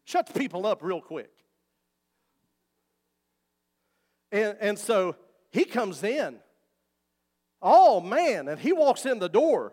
Shut 0.06 0.26
the 0.26 0.39
people 0.39 0.65
up 0.65 0.82
real 0.82 1.02
quick. 1.02 1.44
And, 4.36 4.58
and 4.60 4.78
so 4.78 5.15
he 5.50 5.63
comes 5.63 6.04
in. 6.04 6.36
Oh, 7.62 8.02
man. 8.02 8.50
And 8.50 8.60
he 8.60 8.74
walks 8.74 9.06
in 9.06 9.17
the 9.19 9.30
door. 9.30 9.71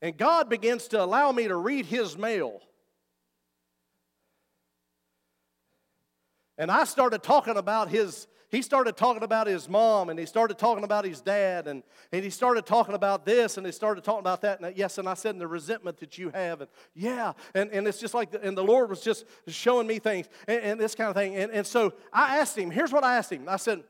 And 0.00 0.16
God 0.16 0.48
begins 0.48 0.88
to 0.88 1.04
allow 1.04 1.30
me 1.30 1.46
to 1.46 1.56
read 1.56 1.84
his 1.84 2.16
mail. 2.16 2.62
And 6.56 6.70
I 6.70 6.84
started 6.84 7.22
talking 7.22 7.58
about 7.58 7.90
his, 7.90 8.26
he 8.56 8.62
started 8.62 8.96
talking 8.96 9.22
about 9.22 9.46
his 9.46 9.68
mom 9.68 10.08
and 10.08 10.18
he 10.18 10.24
started 10.24 10.56
talking 10.56 10.82
about 10.82 11.04
his 11.04 11.20
dad 11.20 11.68
and, 11.68 11.82
and 12.10 12.24
he 12.24 12.30
started 12.30 12.64
talking 12.64 12.94
about 12.94 13.26
this 13.26 13.58
and 13.58 13.66
he 13.66 13.70
started 13.70 14.02
talking 14.02 14.20
about 14.20 14.40
that. 14.40 14.60
And 14.60 14.74
yes, 14.74 14.96
and 14.96 15.06
I 15.06 15.12
said, 15.12 15.34
and 15.34 15.42
the 15.42 15.46
resentment 15.46 15.98
that 15.98 16.16
you 16.16 16.30
have. 16.30 16.62
And 16.62 16.70
yeah, 16.94 17.34
and, 17.54 17.70
and 17.70 17.86
it's 17.86 18.00
just 18.00 18.14
like, 18.14 18.30
the, 18.30 18.40
and 18.40 18.56
the 18.56 18.64
Lord 18.64 18.88
was 18.88 19.02
just 19.02 19.26
showing 19.46 19.86
me 19.86 19.98
things 19.98 20.26
and, 20.48 20.62
and 20.62 20.80
this 20.80 20.94
kind 20.94 21.10
of 21.10 21.14
thing. 21.14 21.36
And, 21.36 21.52
and 21.52 21.66
so 21.66 21.92
I 22.10 22.38
asked 22.38 22.56
him, 22.56 22.70
here's 22.70 22.94
what 22.94 23.04
I 23.04 23.18
asked 23.18 23.30
him 23.30 23.46
I 23.46 23.56
said, 23.56 23.84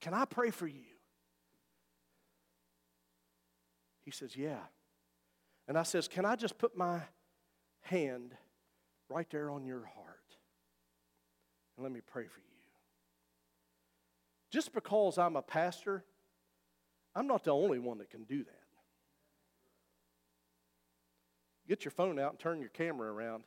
Can 0.00 0.14
I 0.14 0.24
pray 0.24 0.50
for 0.50 0.66
you? 0.66 0.86
He 4.06 4.12
says, 4.12 4.34
Yeah. 4.34 4.60
And 5.68 5.76
I 5.76 5.82
says, 5.82 6.08
Can 6.08 6.24
I 6.24 6.36
just 6.36 6.56
put 6.56 6.74
my 6.74 7.02
hand 7.82 8.34
right 9.10 9.28
there 9.28 9.50
on 9.50 9.66
your 9.66 9.84
heart? 9.84 10.36
And 11.76 11.84
let 11.84 11.92
me 11.92 12.00
pray 12.00 12.24
for 12.24 12.40
you. 12.40 12.51
Just 14.52 14.74
because 14.74 15.16
I'm 15.16 15.34
a 15.34 15.42
pastor, 15.42 16.04
I'm 17.16 17.26
not 17.26 17.42
the 17.42 17.52
only 17.52 17.78
one 17.78 17.98
that 17.98 18.10
can 18.10 18.24
do 18.24 18.44
that. 18.44 18.58
Get 21.66 21.86
your 21.86 21.92
phone 21.92 22.18
out 22.18 22.32
and 22.32 22.38
turn 22.38 22.60
your 22.60 22.68
camera 22.68 23.10
around. 23.10 23.44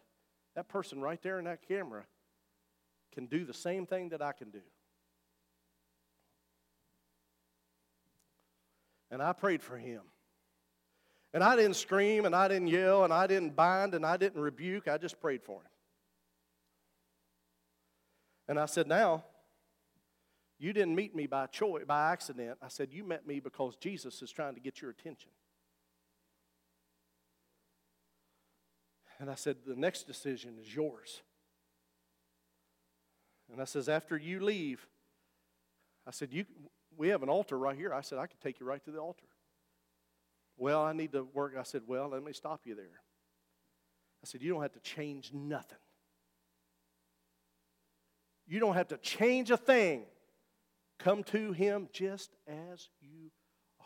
That 0.56 0.68
person 0.68 1.00
right 1.02 1.22
there 1.22 1.38
in 1.38 1.46
that 1.46 1.68
camera 1.68 2.06
can 3.13 3.28
do 3.28 3.46
the 3.46 3.54
same 3.54 3.86
thing 3.86 4.10
that 4.10 4.22
I 4.22 4.32
can 4.32 4.50
do. 4.50 4.62
And 9.12 9.22
I 9.22 9.34
prayed 9.34 9.62
for 9.62 9.78
him. 9.78 10.02
And 11.34 11.44
I 11.44 11.56
didn't 11.56 11.76
scream 11.76 12.26
and 12.26 12.36
I 12.36 12.48
didn't 12.48 12.70
yell 12.70 13.04
and 13.04 13.13
I 13.13 13.28
didn't 13.28 13.56
bind 13.56 13.94
and 13.94 14.06
I 14.06 14.18
didn't 14.18 14.41
rebuke. 14.41 14.88
I 14.88 14.98
just 14.98 15.20
prayed 15.20 15.44
for 15.44 15.60
him. 15.60 15.72
And 18.48 18.60
I 18.60 18.65
said, 18.65 18.88
Now, 18.88 19.24
you 20.58 20.72
didn't 20.72 20.96
meet 20.96 21.15
me 21.15 21.28
by 21.28 21.48
choice, 21.48 21.84
by 21.86 22.12
accident. 22.12 22.58
I 22.62 22.70
said, 22.70 22.89
You 22.91 23.04
met 23.04 23.28
me 23.28 23.39
because 23.39 23.76
Jesus 23.76 24.22
is 24.22 24.32
trying 24.32 24.56
to 24.56 24.62
get 24.62 24.82
your 24.82 24.91
attention. 24.91 25.32
And 29.20 29.30
I 29.30 29.36
said, 29.36 29.58
The 29.65 29.76
next 29.76 30.04
decision 30.04 30.56
is 30.60 30.74
yours. 30.74 31.22
And 33.52 33.62
I 33.62 33.65
says, 33.65 33.89
After 33.89 34.18
you 34.18 34.39
leave, 34.39 34.88
I 36.08 36.12
said, 36.12 36.32
you, 36.32 36.46
We 36.98 37.10
have 37.10 37.24
an 37.24 37.30
altar 37.30 37.58
right 37.58 37.76
here. 37.76 37.94
I 37.94 38.02
said, 38.02 38.18
I 38.18 38.28
could 38.28 38.39
take 38.39 38.60
you 38.60 38.65
right 38.65 38.84
to 38.86 38.91
the 38.91 39.00
altar. 39.00 39.28
Well, 40.58 40.82
I 40.82 40.94
need 40.94 41.12
to 41.12 41.28
work. 41.34 41.56
I 41.60 41.63
said, 41.63 41.82
Well, 41.86 42.10
let 42.10 42.24
me 42.24 42.32
stop 42.32 42.62
you 42.63 42.76
there. 42.76 43.02
I 44.24 44.26
said, 44.26 44.41
You 44.41 44.54
don't 44.54 44.62
have 44.62 44.74
to 44.74 44.80
change 44.80 45.34
nothing. 45.34 45.78
You 48.48 48.60
don't 48.62 48.76
have 48.76 48.89
to 48.89 48.98
change 48.98 49.52
a 49.52 49.58
thing. 49.58 50.06
Come 51.00 51.24
to 51.26 51.52
Him 51.52 51.90
just 51.92 52.32
as 52.48 52.90
you 53.02 53.32
are. 53.80 53.86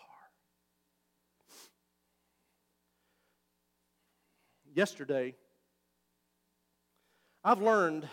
Yesterday, 4.74 5.36
I've 7.44 7.62
learned 7.62 8.08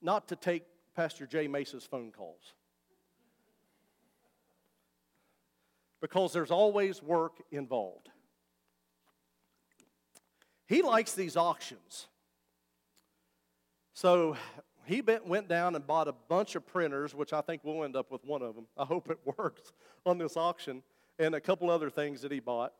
not 0.00 0.28
to 0.28 0.36
take 0.36 0.64
Pastor 0.94 1.26
Jay 1.26 1.48
Mace's 1.48 1.84
phone 1.84 2.10
calls. 2.10 2.54
Because 6.00 6.32
there's 6.32 6.50
always 6.50 7.02
work 7.02 7.42
involved. 7.50 8.08
he 10.66 10.82
likes 10.82 11.12
these 11.12 11.36
auctions. 11.36 12.08
So 13.94 14.36
he 14.86 15.02
went 15.24 15.48
down 15.48 15.74
and 15.74 15.86
bought 15.86 16.08
a 16.08 16.14
bunch 16.28 16.54
of 16.54 16.66
printers, 16.66 17.14
which 17.14 17.32
I 17.32 17.40
think 17.40 17.62
we'll 17.64 17.84
end 17.84 17.96
up 17.96 18.10
with 18.10 18.24
one 18.24 18.42
of 18.42 18.54
them. 18.54 18.66
I 18.76 18.84
hope 18.84 19.10
it 19.10 19.18
works 19.38 19.72
on 20.04 20.18
this 20.18 20.36
auction, 20.36 20.82
and 21.18 21.34
a 21.34 21.40
couple 21.40 21.70
other 21.70 21.90
things 21.90 22.22
that 22.22 22.32
he 22.32 22.40
bought. 22.40 22.72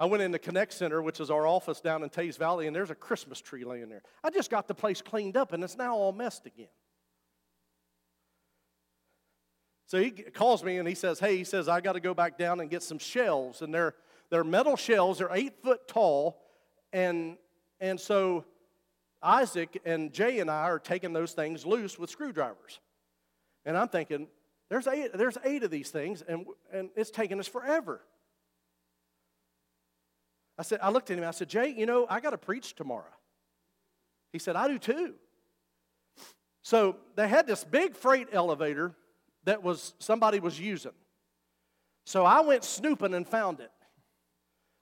I 0.00 0.06
went 0.06 0.22
into 0.22 0.38
Connect 0.38 0.72
Center, 0.72 1.02
which 1.02 1.18
is 1.18 1.30
our 1.30 1.46
office 1.46 1.80
down 1.80 2.04
in 2.04 2.10
Teays 2.10 2.36
Valley, 2.36 2.68
and 2.68 2.76
there's 2.76 2.90
a 2.90 2.94
Christmas 2.94 3.40
tree 3.40 3.64
laying 3.64 3.88
there. 3.88 4.02
I 4.22 4.30
just 4.30 4.50
got 4.50 4.68
the 4.68 4.74
place 4.74 5.02
cleaned 5.02 5.36
up, 5.36 5.52
and 5.52 5.64
it's 5.64 5.76
now 5.76 5.96
all 5.96 6.12
messed 6.12 6.46
again. 6.46 6.68
So 9.88 9.98
he 9.98 10.10
calls 10.10 10.62
me 10.62 10.76
and 10.76 10.86
he 10.86 10.94
says, 10.94 11.18
Hey, 11.18 11.38
he 11.38 11.44
says, 11.44 11.66
I 11.66 11.80
got 11.80 11.94
to 11.94 12.00
go 12.00 12.12
back 12.12 12.36
down 12.36 12.60
and 12.60 12.68
get 12.68 12.82
some 12.82 12.98
shelves. 12.98 13.62
And 13.62 13.72
they're, 13.72 13.94
they're 14.30 14.44
metal 14.44 14.76
shelves, 14.76 15.18
they're 15.18 15.30
eight 15.32 15.54
foot 15.62 15.88
tall. 15.88 16.42
And, 16.92 17.38
and 17.80 17.98
so 17.98 18.44
Isaac 19.22 19.80
and 19.84 20.12
Jay 20.12 20.38
and 20.38 20.50
I 20.50 20.62
are 20.64 20.78
taking 20.78 21.12
those 21.12 21.32
things 21.32 21.66
loose 21.66 21.98
with 21.98 22.10
screwdrivers. 22.10 22.80
And 23.64 23.76
I'm 23.76 23.88
thinking, 23.88 24.28
there's 24.70 24.86
eight, 24.86 25.12
there's 25.14 25.38
eight 25.44 25.62
of 25.62 25.70
these 25.70 25.90
things, 25.90 26.22
and, 26.22 26.46
and 26.72 26.90
it's 26.94 27.10
taking 27.10 27.40
us 27.40 27.48
forever. 27.48 28.00
I 30.58 30.62
said, 30.62 30.80
I 30.82 30.90
looked 30.90 31.10
at 31.10 31.18
him, 31.18 31.24
I 31.24 31.30
said, 31.30 31.48
Jay, 31.48 31.74
you 31.76 31.86
know, 31.86 32.06
I 32.08 32.20
got 32.20 32.30
to 32.30 32.38
preach 32.38 32.74
tomorrow. 32.74 33.04
He 34.32 34.38
said, 34.38 34.56
I 34.56 34.68
do 34.68 34.78
too. 34.78 35.14
So 36.62 36.96
they 37.16 37.28
had 37.28 37.46
this 37.46 37.64
big 37.64 37.96
freight 37.96 38.28
elevator 38.32 38.94
that 39.44 39.62
was 39.62 39.94
somebody 39.98 40.40
was 40.40 40.60
using. 40.60 40.92
So 42.04 42.24
I 42.24 42.40
went 42.40 42.64
snooping 42.64 43.14
and 43.14 43.26
found 43.26 43.60
it. 43.60 43.70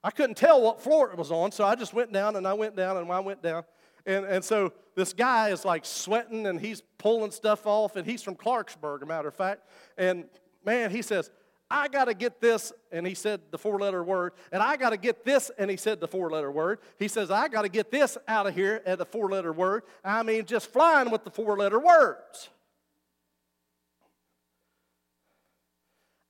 I 0.03 0.11
couldn't 0.11 0.37
tell 0.37 0.63
what 0.63 0.81
floor 0.81 1.11
it 1.11 1.19
was 1.19 1.31
on, 1.31 1.53
so 1.53 1.65
I 1.65 1.75
just 1.75 1.93
went 1.93 2.13
down 2.13 2.37
and 2.37 2.47
I 2.47 2.55
went 2.55 2.77
down 2.77 2.97
and 2.97 3.11
I 3.11 3.21
went 3.21 3.43
down. 3.43 3.65
And, 4.07 4.25
and 4.25 4.45
so 4.45 4.73
this 4.95 5.13
guy 5.13 5.51
is 5.51 5.65
like 5.65 5.85
sweating 5.85 6.47
and 6.47 6.61
he's 6.61 6.83
pulling 6.97 7.33
stuff 7.33 7.67
off, 7.67 7.97
and 7.97 8.07
he's 8.07 8.23
from 8.23 8.37
Clarksburg, 8.37 9.03
a 9.03 9.07
matter 9.07 9.29
of 9.29 9.35
fact. 9.35 9.69
And 9.99 10.25
man, 10.65 10.91
he 10.91 11.03
says, 11.03 11.31
I 11.69 11.89
got 11.89 12.05
to 12.05 12.15
get 12.15 12.41
this, 12.41 12.73
and 12.93 13.05
he 13.05 13.15
said 13.15 13.41
the 13.51 13.59
four 13.59 13.81
letter 13.81 14.05
word, 14.05 14.35
and 14.53 14.63
I 14.63 14.77
got 14.77 14.91
to 14.91 14.97
get 14.97 15.25
this, 15.25 15.51
and 15.59 15.69
he 15.69 15.77
said 15.77 15.99
the 15.99 16.07
four 16.07 16.31
letter 16.31 16.51
word. 16.51 16.79
He 16.97 17.09
says, 17.09 17.31
I 17.31 17.49
got 17.49 17.63
to 17.63 17.69
get 17.69 17.91
this 17.91 18.17
out 18.29 18.47
of 18.47 18.55
here 18.55 18.83
at 18.87 18.99
the 18.99 19.05
four 19.05 19.29
letter 19.29 19.53
word. 19.53 19.83
I 20.05 20.23
mean, 20.23 20.45
just 20.45 20.73
flying 20.73 21.11
with 21.11 21.25
the 21.25 21.31
four 21.31 21.57
letter 21.57 21.81
words. 21.81 22.51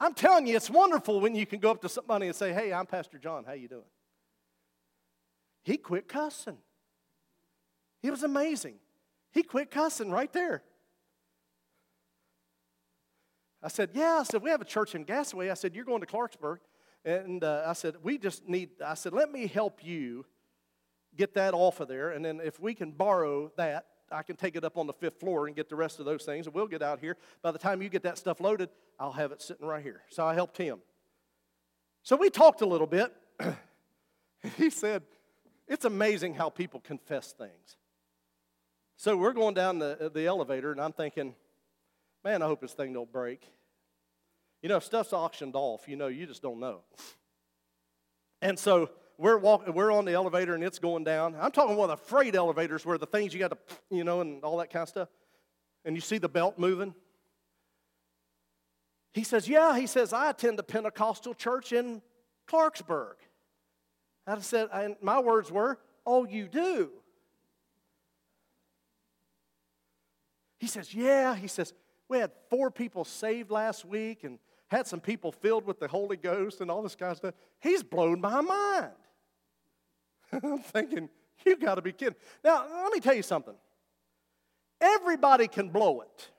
I'm 0.01 0.15
telling 0.15 0.47
you, 0.47 0.57
it's 0.57 0.71
wonderful 0.71 1.21
when 1.21 1.35
you 1.35 1.47
can 1.47 1.59
go 1.59 1.71
up 1.71 1.83
to 1.83 1.89
somebody 1.89 2.27
and 2.27 2.37
say, 2.37 2.53
Hey, 2.53 2.73
I'm 2.73 2.87
Pastor 2.87 3.19
John. 3.19 3.45
How 3.45 3.53
you 3.53 3.69
doing? 3.69 3.83
He 5.65 5.77
quit 5.77 6.09
cussing. 6.09 6.59
It 8.07 8.11
was 8.11 8.23
amazing. 8.23 8.77
He 9.33 9.43
quit 9.43 9.71
cussing 9.71 10.11
right 10.11 10.33
there. 10.33 10.63
I 13.63 13.69
said, 13.69 13.91
Yeah. 13.95 14.19
I 14.21 14.23
said, 14.23 14.43
We 14.43 14.51
have 14.51 14.61
a 14.61 14.67
church 14.67 14.95
in 14.95 15.05
Gassaway. 15.05 15.51
I 15.51 15.55
said, 15.55 15.75
You're 15.75 15.85
going 15.85 16.01
to 16.01 16.07
Clarksburg. 16.07 16.59
And 17.05 17.43
uh, 17.43 17.65
I 17.67 17.73
said, 17.73 17.97
We 18.03 18.17
just 18.17 18.49
need, 18.49 18.71
I 18.85 18.95
said, 18.95 19.13
Let 19.13 19.33
me 19.33 19.49
help 19.49 19.85
you 19.85 20.25
get 21.17 21.35
that 21.35 21.53
off 21.53 21.81
of 21.81 21.89
there. 21.89 22.11
And 22.11 22.25
then 22.25 22.41
if 22.43 22.61
we 22.61 22.75
can 22.75 22.93
borrow 22.93 23.51
that, 23.57 23.87
I 24.13 24.23
can 24.23 24.37
take 24.37 24.55
it 24.55 24.63
up 24.63 24.79
on 24.79 24.87
the 24.87 24.93
fifth 24.93 25.19
floor 25.19 25.49
and 25.49 25.57
get 25.57 25.69
the 25.69 25.75
rest 25.75 25.99
of 25.99 26.05
those 26.05 26.25
things. 26.25 26.47
And 26.47 26.55
we'll 26.55 26.69
get 26.69 26.83
out 26.83 27.01
here. 27.01 27.17
By 27.43 27.51
the 27.51 27.59
time 27.59 27.83
you 27.83 27.89
get 27.89 28.05
that 28.05 28.19
stuff 28.19 28.41
loaded, 28.41 28.69
I'll 29.01 29.13
have 29.13 29.33
it 29.33 29.43
sitting 29.43 29.67
right 29.67 29.83
here. 29.83 30.03
So 30.11 30.25
I 30.25 30.35
helped 30.35 30.59
him. 30.59 30.79
So 32.05 32.15
we 32.15 32.31
talked 32.31 32.61
a 32.61 32.67
little 32.67 32.87
bit. 32.87 33.13
he 34.57 34.71
said, 34.71 35.03
It's 35.67 35.85
amazing 35.85 36.35
how 36.35 36.51
people 36.51 36.79
confess 36.79 37.33
things. 37.33 37.77
So 38.97 39.17
we're 39.17 39.35
going 39.35 39.55
down 39.55 39.79
the, 39.79 40.11
the 40.13 40.27
elevator, 40.27 40.73
and 40.73 40.81
I'm 40.81 40.93
thinking, 40.93 41.35
man, 42.25 42.43
I 42.43 42.47
hope 42.47 42.61
this 42.61 42.73
thing 42.73 42.95
don't 42.95 43.13
break. 43.13 43.47
You 44.63 44.71
know, 44.71 44.77
if 44.77 44.85
stuff's 44.85 45.13
auctioned 45.13 45.55
off, 45.55 45.87
you 45.87 45.97
know, 45.97 46.07
you 46.07 46.27
just 46.27 46.43
don't 46.43 46.59
know. 46.59 46.81
And 48.41 48.59
so 48.59 48.91
we're 49.19 49.37
walking, 49.37 49.75
we're 49.75 49.93
on 49.93 50.07
the 50.07 50.13
elevator, 50.13 50.55
and 50.55 50.65
it's 50.65 50.79
going 50.79 51.05
down. 51.05 51.37
I'm 51.39 51.51
talking 51.51 51.77
one 51.77 51.91
of 51.91 51.99
the 51.99 52.05
freight 52.07 52.35
elevators 52.35 52.87
where 52.87 52.97
the 52.97 53.07
things 53.07 53.35
you 53.35 53.39
got 53.39 53.51
to, 53.51 53.59
you 53.91 54.03
know, 54.03 54.23
and 54.23 54.43
all 54.43 54.57
that 54.59 54.71
kind 54.71 54.83
of 54.83 54.89
stuff. 54.89 55.09
And 55.85 55.95
you 55.95 56.01
see 56.01 56.19
the 56.19 56.29
belt 56.29 56.59
moving. 56.59 56.95
He 59.13 59.25
says, 59.25 59.49
Yeah, 59.49 59.79
he 59.79 59.87
says, 59.87 60.13
I 60.13 60.31
attend 60.31 60.59
the 60.59 60.63
Pentecostal 60.63 61.35
church 61.35 61.73
in 61.73 62.03
Clarksburg. 62.49 63.15
I 64.27 64.41
said, 64.41 64.69
and 64.73 64.97
my 65.01 65.21
words 65.21 65.51
were, 65.53 65.79
Oh, 66.05 66.25
you 66.27 66.49
do? 66.49 66.91
He 70.59 70.67
says, 70.67 70.95
Yeah. 70.95 71.35
He 71.35 71.49
says, 71.49 71.73
We 72.09 72.19
had 72.19 72.33
four 72.51 72.71
people 72.71 73.05
saved 73.05 73.51
last 73.51 73.85
week 73.85 74.25
and 74.25 74.39
had 74.69 74.87
some 74.87 75.01
people 75.01 75.33
filled 75.33 75.65
with 75.65 75.79
the 75.79 75.89
Holy 75.89 76.17
Ghost 76.17 76.61
and 76.61 76.71
all 76.71 76.83
this 76.83 76.97
kind 76.97 77.13
of 77.13 77.19
stuff. 77.19 77.35
He's 77.61 77.83
blown 77.83 78.21
my 78.21 78.41
mind. 78.41 78.93
I'm 80.43 80.59
thinking, 80.59 81.09
You 81.45 81.57
got 81.57 81.77
to 81.77 81.83
be 81.83 81.93
kidding. 81.93 82.17
Now, 82.45 82.67
let 82.83 82.93
me 82.93 83.01
tell 83.01 83.15
you 83.15 83.23
something. 83.23 83.55
Everybody 84.81 85.49
can 85.49 85.71
blow 85.71 86.01
it. 86.03 86.31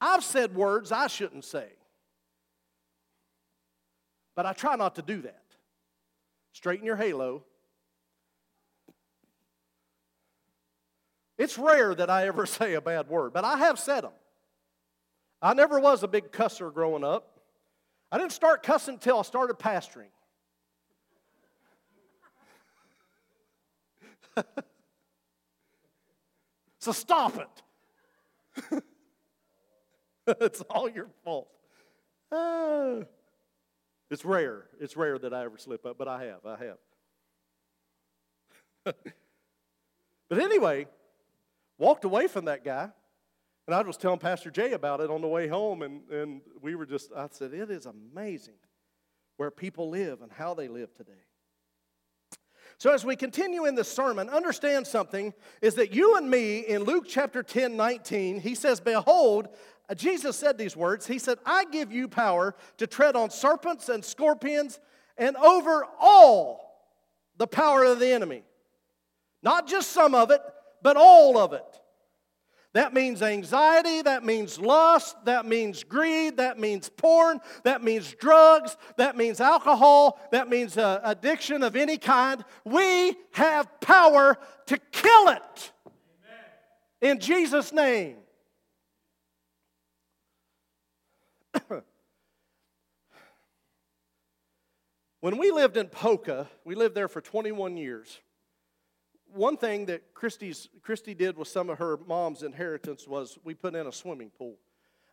I've 0.00 0.24
said 0.24 0.54
words 0.54 0.92
I 0.92 1.08
shouldn't 1.08 1.44
say, 1.44 1.66
but 4.34 4.46
I 4.46 4.52
try 4.54 4.76
not 4.76 4.94
to 4.94 5.02
do 5.02 5.20
that. 5.22 5.42
Straighten 6.52 6.86
your 6.86 6.96
halo 6.96 7.44
It's 11.40 11.56
rare 11.56 11.94
that 11.94 12.10
I 12.10 12.26
ever 12.26 12.44
say 12.58 12.74
a 12.74 12.82
bad 12.82 13.08
word, 13.08 13.32
but 13.32 13.46
I 13.46 13.56
have 13.56 13.78
said 13.78 14.02
them. 14.02 14.12
I 15.40 15.54
never 15.54 15.80
was 15.80 16.02
a 16.02 16.08
big 16.08 16.32
cusser 16.32 16.70
growing 16.72 17.02
up. 17.02 17.40
I 18.12 18.18
didn't 18.18 18.32
start 18.32 18.62
cussing 18.62 18.94
until 18.94 19.20
I 19.20 19.22
started 19.22 19.58
pastoring. 19.58 20.10
so 26.78 26.92
stop 26.92 27.38
it. 27.38 28.82
it's 30.40 30.60
all 30.68 30.90
your 30.90 31.08
fault. 31.24 31.48
Uh, 32.30 32.96
it's 34.10 34.26
rare. 34.26 34.66
It's 34.78 34.94
rare 34.94 35.18
that 35.18 35.32
I 35.32 35.44
ever 35.44 35.56
slip 35.56 35.86
up, 35.86 35.96
but 35.96 36.06
I 36.06 36.26
have. 36.26 36.44
I 36.44 36.58
have. 36.66 36.76
but 40.28 40.38
anyway, 40.38 40.86
walked 41.80 42.04
away 42.04 42.28
from 42.28 42.44
that 42.44 42.62
guy. 42.62 42.90
And 43.66 43.74
I 43.74 43.82
was 43.82 43.96
telling 43.96 44.18
Pastor 44.18 44.50
Jay 44.50 44.72
about 44.72 45.00
it 45.00 45.10
on 45.10 45.20
the 45.20 45.28
way 45.28 45.48
home, 45.48 45.82
and, 45.82 46.08
and 46.10 46.40
we 46.60 46.74
were 46.74 46.86
just, 46.86 47.10
I 47.16 47.28
said, 47.30 47.52
it 47.52 47.70
is 47.70 47.86
amazing 47.86 48.54
where 49.36 49.50
people 49.50 49.88
live 49.88 50.22
and 50.22 50.30
how 50.30 50.54
they 50.54 50.68
live 50.68 50.94
today. 50.94 51.12
So, 52.78 52.92
as 52.92 53.04
we 53.04 53.14
continue 53.14 53.66
in 53.66 53.74
this 53.74 53.92
sermon, 53.92 54.30
understand 54.30 54.86
something 54.86 55.34
is 55.60 55.74
that 55.74 55.92
you 55.94 56.16
and 56.16 56.30
me 56.30 56.60
in 56.60 56.84
Luke 56.84 57.04
chapter 57.06 57.42
10, 57.42 57.76
19, 57.76 58.40
he 58.40 58.54
says, 58.54 58.80
Behold, 58.80 59.48
Jesus 59.96 60.36
said 60.36 60.56
these 60.56 60.76
words. 60.76 61.06
He 61.06 61.18
said, 61.18 61.38
I 61.44 61.64
give 61.66 61.92
you 61.92 62.08
power 62.08 62.54
to 62.78 62.86
tread 62.86 63.16
on 63.16 63.28
serpents 63.30 63.88
and 63.88 64.04
scorpions 64.04 64.80
and 65.18 65.36
over 65.36 65.84
all 65.98 66.88
the 67.36 67.46
power 67.46 67.84
of 67.84 67.98
the 67.98 68.10
enemy. 68.10 68.44
Not 69.42 69.66
just 69.66 69.90
some 69.92 70.14
of 70.14 70.30
it, 70.30 70.40
but 70.82 70.96
all 70.96 71.38
of 71.38 71.52
it. 71.52 71.80
That 72.72 72.94
means 72.94 73.20
anxiety, 73.20 74.02
that 74.02 74.24
means 74.24 74.56
lust, 74.60 75.16
that 75.24 75.44
means 75.44 75.82
greed, 75.82 76.36
that 76.36 76.56
means 76.56 76.88
porn, 76.88 77.40
that 77.64 77.82
means 77.82 78.14
drugs, 78.14 78.76
that 78.96 79.16
means 79.16 79.40
alcohol, 79.40 80.20
that 80.30 80.48
means 80.48 80.78
uh, 80.78 81.00
addiction 81.02 81.64
of 81.64 81.74
any 81.74 81.98
kind. 81.98 82.44
We 82.64 83.16
have 83.32 83.80
power 83.80 84.38
to 84.66 84.78
kill 84.92 85.30
it 85.30 85.72
Amen. 87.02 87.14
in 87.14 87.18
Jesus' 87.18 87.72
name. 87.72 88.18
when 95.20 95.38
we 95.38 95.50
lived 95.50 95.76
in 95.76 95.88
Poca, 95.88 96.48
we 96.64 96.76
lived 96.76 96.94
there 96.94 97.08
for 97.08 97.20
21 97.20 97.76
years 97.76 98.20
one 99.34 99.56
thing 99.56 99.86
that 99.86 100.14
Christy's, 100.14 100.68
Christy 100.82 101.14
did 101.14 101.36
with 101.36 101.48
some 101.48 101.70
of 101.70 101.78
her 101.78 101.98
mom's 102.06 102.42
inheritance 102.42 103.06
was 103.06 103.38
we 103.44 103.54
put 103.54 103.74
in 103.74 103.86
a 103.86 103.92
swimming 103.92 104.30
pool. 104.30 104.56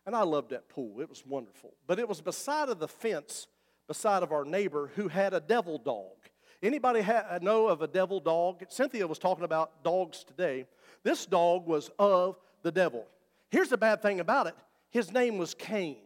And 0.06 0.16
I 0.16 0.22
loved 0.22 0.50
that 0.50 0.68
pool. 0.68 1.00
It 1.00 1.08
was 1.08 1.24
wonderful. 1.26 1.74
But 1.86 1.98
it 1.98 2.08
was 2.08 2.20
beside 2.20 2.68
of 2.68 2.78
the 2.78 2.88
fence, 2.88 3.46
beside 3.86 4.22
of 4.22 4.32
our 4.32 4.44
neighbor 4.44 4.90
who 4.94 5.08
had 5.08 5.34
a 5.34 5.40
devil 5.40 5.78
dog. 5.78 6.16
Anybody 6.62 7.02
ha- 7.02 7.38
know 7.42 7.68
of 7.68 7.82
a 7.82 7.86
devil 7.86 8.18
dog? 8.18 8.64
Cynthia 8.68 9.06
was 9.06 9.18
talking 9.18 9.44
about 9.44 9.84
dogs 9.84 10.24
today. 10.24 10.66
This 11.02 11.26
dog 11.26 11.66
was 11.66 11.90
of 11.98 12.38
the 12.62 12.72
devil. 12.72 13.06
Here's 13.50 13.68
the 13.68 13.76
bad 13.76 14.02
thing 14.02 14.20
about 14.20 14.46
it 14.46 14.54
his 14.90 15.12
name 15.12 15.38
was 15.38 15.54
Cain. 15.54 15.98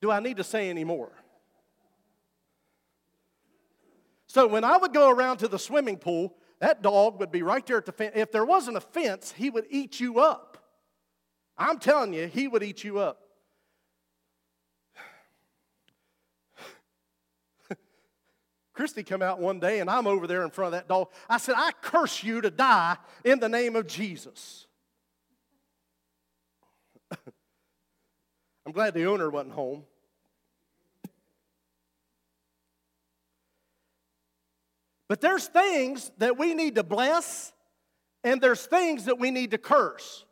Do 0.00 0.10
I 0.10 0.20
need 0.20 0.38
to 0.38 0.44
say 0.44 0.68
any 0.70 0.84
more? 0.84 1.12
So 4.26 4.46
when 4.46 4.64
I 4.64 4.78
would 4.78 4.94
go 4.94 5.10
around 5.10 5.36
to 5.38 5.48
the 5.48 5.58
swimming 5.58 5.98
pool, 5.98 6.34
that 6.62 6.80
dog 6.80 7.18
would 7.18 7.30
be 7.32 7.42
right 7.42 7.66
there 7.66 7.78
at 7.78 7.86
the 7.86 7.92
fence. 7.92 8.12
If 8.14 8.30
there 8.30 8.44
wasn't 8.44 8.76
a 8.76 8.80
fence, 8.80 9.34
he 9.36 9.50
would 9.50 9.66
eat 9.68 9.98
you 9.98 10.20
up. 10.20 10.58
I'm 11.58 11.80
telling 11.80 12.14
you, 12.14 12.28
he 12.28 12.46
would 12.46 12.62
eat 12.62 12.84
you 12.84 13.00
up. 13.00 13.20
Christy 18.74 19.02
come 19.02 19.22
out 19.22 19.40
one 19.40 19.58
day 19.58 19.80
and 19.80 19.90
I'm 19.90 20.06
over 20.06 20.28
there 20.28 20.44
in 20.44 20.50
front 20.50 20.72
of 20.72 20.78
that 20.78 20.86
dog. 20.86 21.08
I 21.28 21.38
said, 21.38 21.56
I 21.58 21.72
curse 21.82 22.22
you 22.22 22.40
to 22.42 22.50
die 22.52 22.96
in 23.24 23.40
the 23.40 23.48
name 23.48 23.74
of 23.74 23.88
Jesus. 23.88 24.68
I'm 27.10 28.70
glad 28.70 28.94
the 28.94 29.06
owner 29.06 29.28
wasn't 29.30 29.54
home. 29.54 29.82
But 35.12 35.20
there's 35.20 35.46
things 35.46 36.10
that 36.16 36.38
we 36.38 36.54
need 36.54 36.76
to 36.76 36.82
bless, 36.82 37.52
and 38.24 38.40
there's 38.40 38.64
things 38.64 39.04
that 39.04 39.18
we 39.18 39.30
need 39.30 39.50
to 39.50 39.58
curse. 39.58 40.24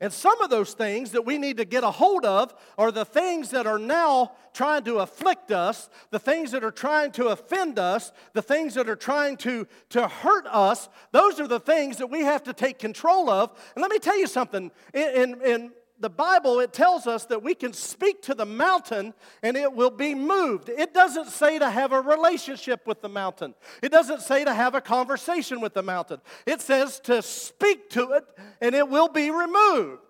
And 0.00 0.12
some 0.12 0.40
of 0.40 0.50
those 0.50 0.72
things 0.74 1.10
that 1.10 1.26
we 1.26 1.36
need 1.36 1.56
to 1.56 1.64
get 1.64 1.82
a 1.82 1.90
hold 1.90 2.24
of 2.24 2.54
are 2.78 2.92
the 2.92 3.04
things 3.04 3.50
that 3.50 3.66
are 3.66 3.80
now 3.80 4.36
trying 4.52 4.84
to 4.84 4.98
afflict 4.98 5.50
us, 5.50 5.90
the 6.12 6.20
things 6.20 6.52
that 6.52 6.62
are 6.62 6.70
trying 6.70 7.10
to 7.10 7.30
offend 7.30 7.80
us, 7.80 8.12
the 8.34 8.42
things 8.42 8.74
that 8.74 8.88
are 8.88 8.94
trying 8.94 9.36
to, 9.38 9.66
to 9.88 10.06
hurt 10.06 10.46
us. 10.46 10.88
Those 11.10 11.40
are 11.40 11.48
the 11.48 11.58
things 11.58 11.96
that 11.96 12.06
we 12.06 12.20
have 12.20 12.44
to 12.44 12.52
take 12.52 12.78
control 12.78 13.28
of. 13.28 13.50
And 13.74 13.82
let 13.82 13.90
me 13.90 13.98
tell 13.98 14.16
you 14.16 14.28
something. 14.28 14.70
In, 14.92 15.10
in, 15.10 15.42
in 15.44 15.72
the 16.00 16.10
Bible, 16.10 16.60
it 16.60 16.72
tells 16.72 17.06
us 17.06 17.24
that 17.26 17.42
we 17.42 17.54
can 17.54 17.72
speak 17.72 18.22
to 18.22 18.34
the 18.34 18.44
mountain 18.44 19.14
and 19.42 19.56
it 19.56 19.72
will 19.72 19.90
be 19.90 20.14
moved. 20.14 20.68
It 20.68 20.92
doesn't 20.92 21.28
say 21.28 21.58
to 21.58 21.70
have 21.70 21.92
a 21.92 22.00
relationship 22.00 22.86
with 22.86 23.00
the 23.00 23.08
mountain, 23.08 23.54
it 23.82 23.90
doesn't 23.92 24.22
say 24.22 24.44
to 24.44 24.52
have 24.52 24.74
a 24.74 24.80
conversation 24.80 25.60
with 25.60 25.74
the 25.74 25.82
mountain. 25.82 26.20
It 26.46 26.60
says 26.60 27.00
to 27.00 27.22
speak 27.22 27.90
to 27.90 28.12
it 28.12 28.24
and 28.60 28.74
it 28.74 28.88
will 28.88 29.08
be 29.08 29.30
removed. 29.30 30.02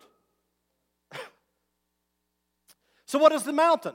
so, 3.06 3.18
what 3.18 3.32
is 3.32 3.42
the 3.42 3.52
mountain? 3.52 3.94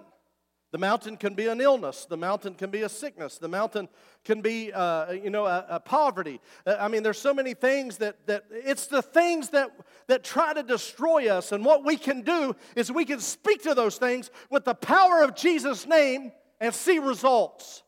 The 0.71 0.77
mountain 0.77 1.17
can 1.17 1.33
be 1.33 1.47
an 1.47 1.61
illness. 1.61 2.05
The 2.05 2.17
mountain 2.17 2.53
can 2.53 2.69
be 2.69 2.83
a 2.83 2.89
sickness. 2.89 3.39
The 3.39 3.47
mountain 3.47 3.89
can 4.23 4.41
be, 4.41 4.71
uh, 4.71 5.11
you 5.11 5.31
know, 5.31 5.47
a, 5.47 5.65
a 5.67 5.79
poverty. 5.79 6.39
Uh, 6.65 6.75
I 6.79 6.87
mean, 6.89 7.01
there's 7.01 7.17
so 7.17 7.33
many 7.33 7.55
things 7.55 7.97
that, 7.97 8.27
that 8.27 8.43
it's 8.51 8.85
the 8.85 9.01
things 9.01 9.49
that, 9.49 9.71
that 10.07 10.23
try 10.23 10.53
to 10.53 10.61
destroy 10.61 11.27
us. 11.29 11.51
And 11.51 11.65
what 11.65 11.83
we 11.83 11.97
can 11.97 12.21
do 12.21 12.55
is 12.75 12.91
we 12.91 13.05
can 13.05 13.19
speak 13.19 13.63
to 13.63 13.73
those 13.73 13.97
things 13.97 14.29
with 14.51 14.63
the 14.63 14.75
power 14.75 15.23
of 15.23 15.35
Jesus' 15.35 15.87
name 15.87 16.31
and 16.59 16.73
see 16.73 16.99
results. 16.99 17.81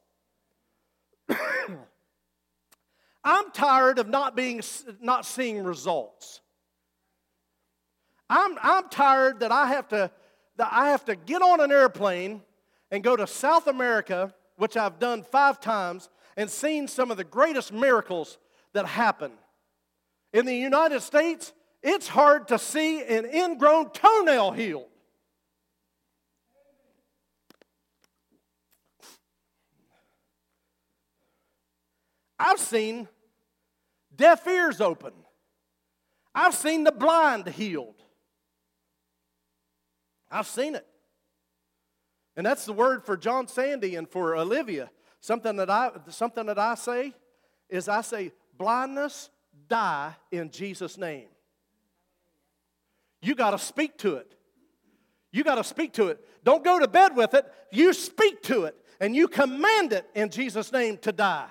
I'm 3.23 3.51
tired 3.51 3.99
of 3.99 4.07
not 4.07 4.35
being, 4.35 4.61
not 4.99 5.27
seeing 5.27 5.63
results. 5.63 6.41
I'm, 8.27 8.57
I'm 8.63 8.89
tired 8.89 9.41
that 9.41 9.51
I 9.51 9.67
have 9.67 9.87
to, 9.89 10.09
that 10.57 10.69
I 10.71 10.89
have 10.89 11.05
to 11.05 11.15
get 11.15 11.43
on 11.43 11.59
an 11.59 11.71
airplane 11.71 12.41
and 12.91 13.04
go 13.04 13.15
to 13.15 13.25
South 13.25 13.67
America, 13.67 14.34
which 14.58 14.75
I've 14.75 14.99
done 14.99 15.23
five 15.23 15.60
times, 15.60 16.10
and 16.36 16.49
seen 16.49 16.88
some 16.88 17.10
of 17.10 17.17
the 17.17 17.23
greatest 17.23 17.71
miracles 17.71 18.38
that 18.73 18.86
happen. 18.86 19.32
In 20.34 20.45
the 20.45 20.56
United 20.56 21.01
States, 21.01 21.54
it's 21.82 22.08
hard 22.08 22.49
to 22.49 22.60
see 22.60 23.04
an 23.04 23.25
ingrown 23.25 23.89
toenail 23.91 24.51
healed. 24.51 24.88
I've 32.38 32.60
seen 32.60 33.08
deaf 34.15 34.47
ears 34.47 34.82
open. 34.82 35.13
I've 36.34 36.56
seen 36.56 36.84
the 36.84 36.91
blind 36.91 37.47
healed. 37.47 38.01
I've 40.30 40.47
seen 40.47 40.75
it. 40.75 40.88
And 42.41 42.45
that's 42.47 42.65
the 42.65 42.73
word 42.73 43.06
for 43.06 43.15
John 43.15 43.47
Sandy 43.47 43.95
and 43.95 44.10
for 44.10 44.36
Olivia. 44.36 44.89
Something 45.19 45.58
that 45.58 45.69
I, 45.69 45.91
something 46.10 46.47
that 46.47 46.58
I 46.58 46.73
say 46.73 47.13
is 47.69 47.88
I 47.88 48.01
say, 48.01 48.32
blindness, 48.58 49.30
die 49.67 50.15
in 50.32 50.49
Jesus' 50.49 50.97
name. 50.97 51.27
You 53.21 53.36
got 53.36 53.51
to 53.51 53.60
speak 53.60 53.95
to 53.99 54.15
it. 54.15 54.34
You 55.32 55.43
got 55.43 55.56
to 55.56 55.63
speak 55.63 55.93
to 55.93 56.08
it. 56.08 56.27
Don't 56.43 56.63
go 56.63 56.80
to 56.80 56.88
bed 56.88 57.15
with 57.15 57.36
it. 57.36 57.45
You 57.71 57.93
speak 57.93 58.41
to 58.45 58.63
it 58.63 58.75
and 58.99 59.15
you 59.15 59.27
command 59.27 59.93
it 59.93 60.10
in 60.15 60.32
Jesus' 60.32 60.71
name 60.71 60.97
to 61.04 61.12
die. 61.12 61.49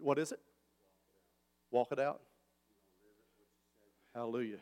What 0.00 0.18
is 0.18 0.32
it? 0.32 0.40
Walk 1.70 1.92
it 1.92 2.00
out. 2.00 2.20
Hallelujah. 4.12 4.58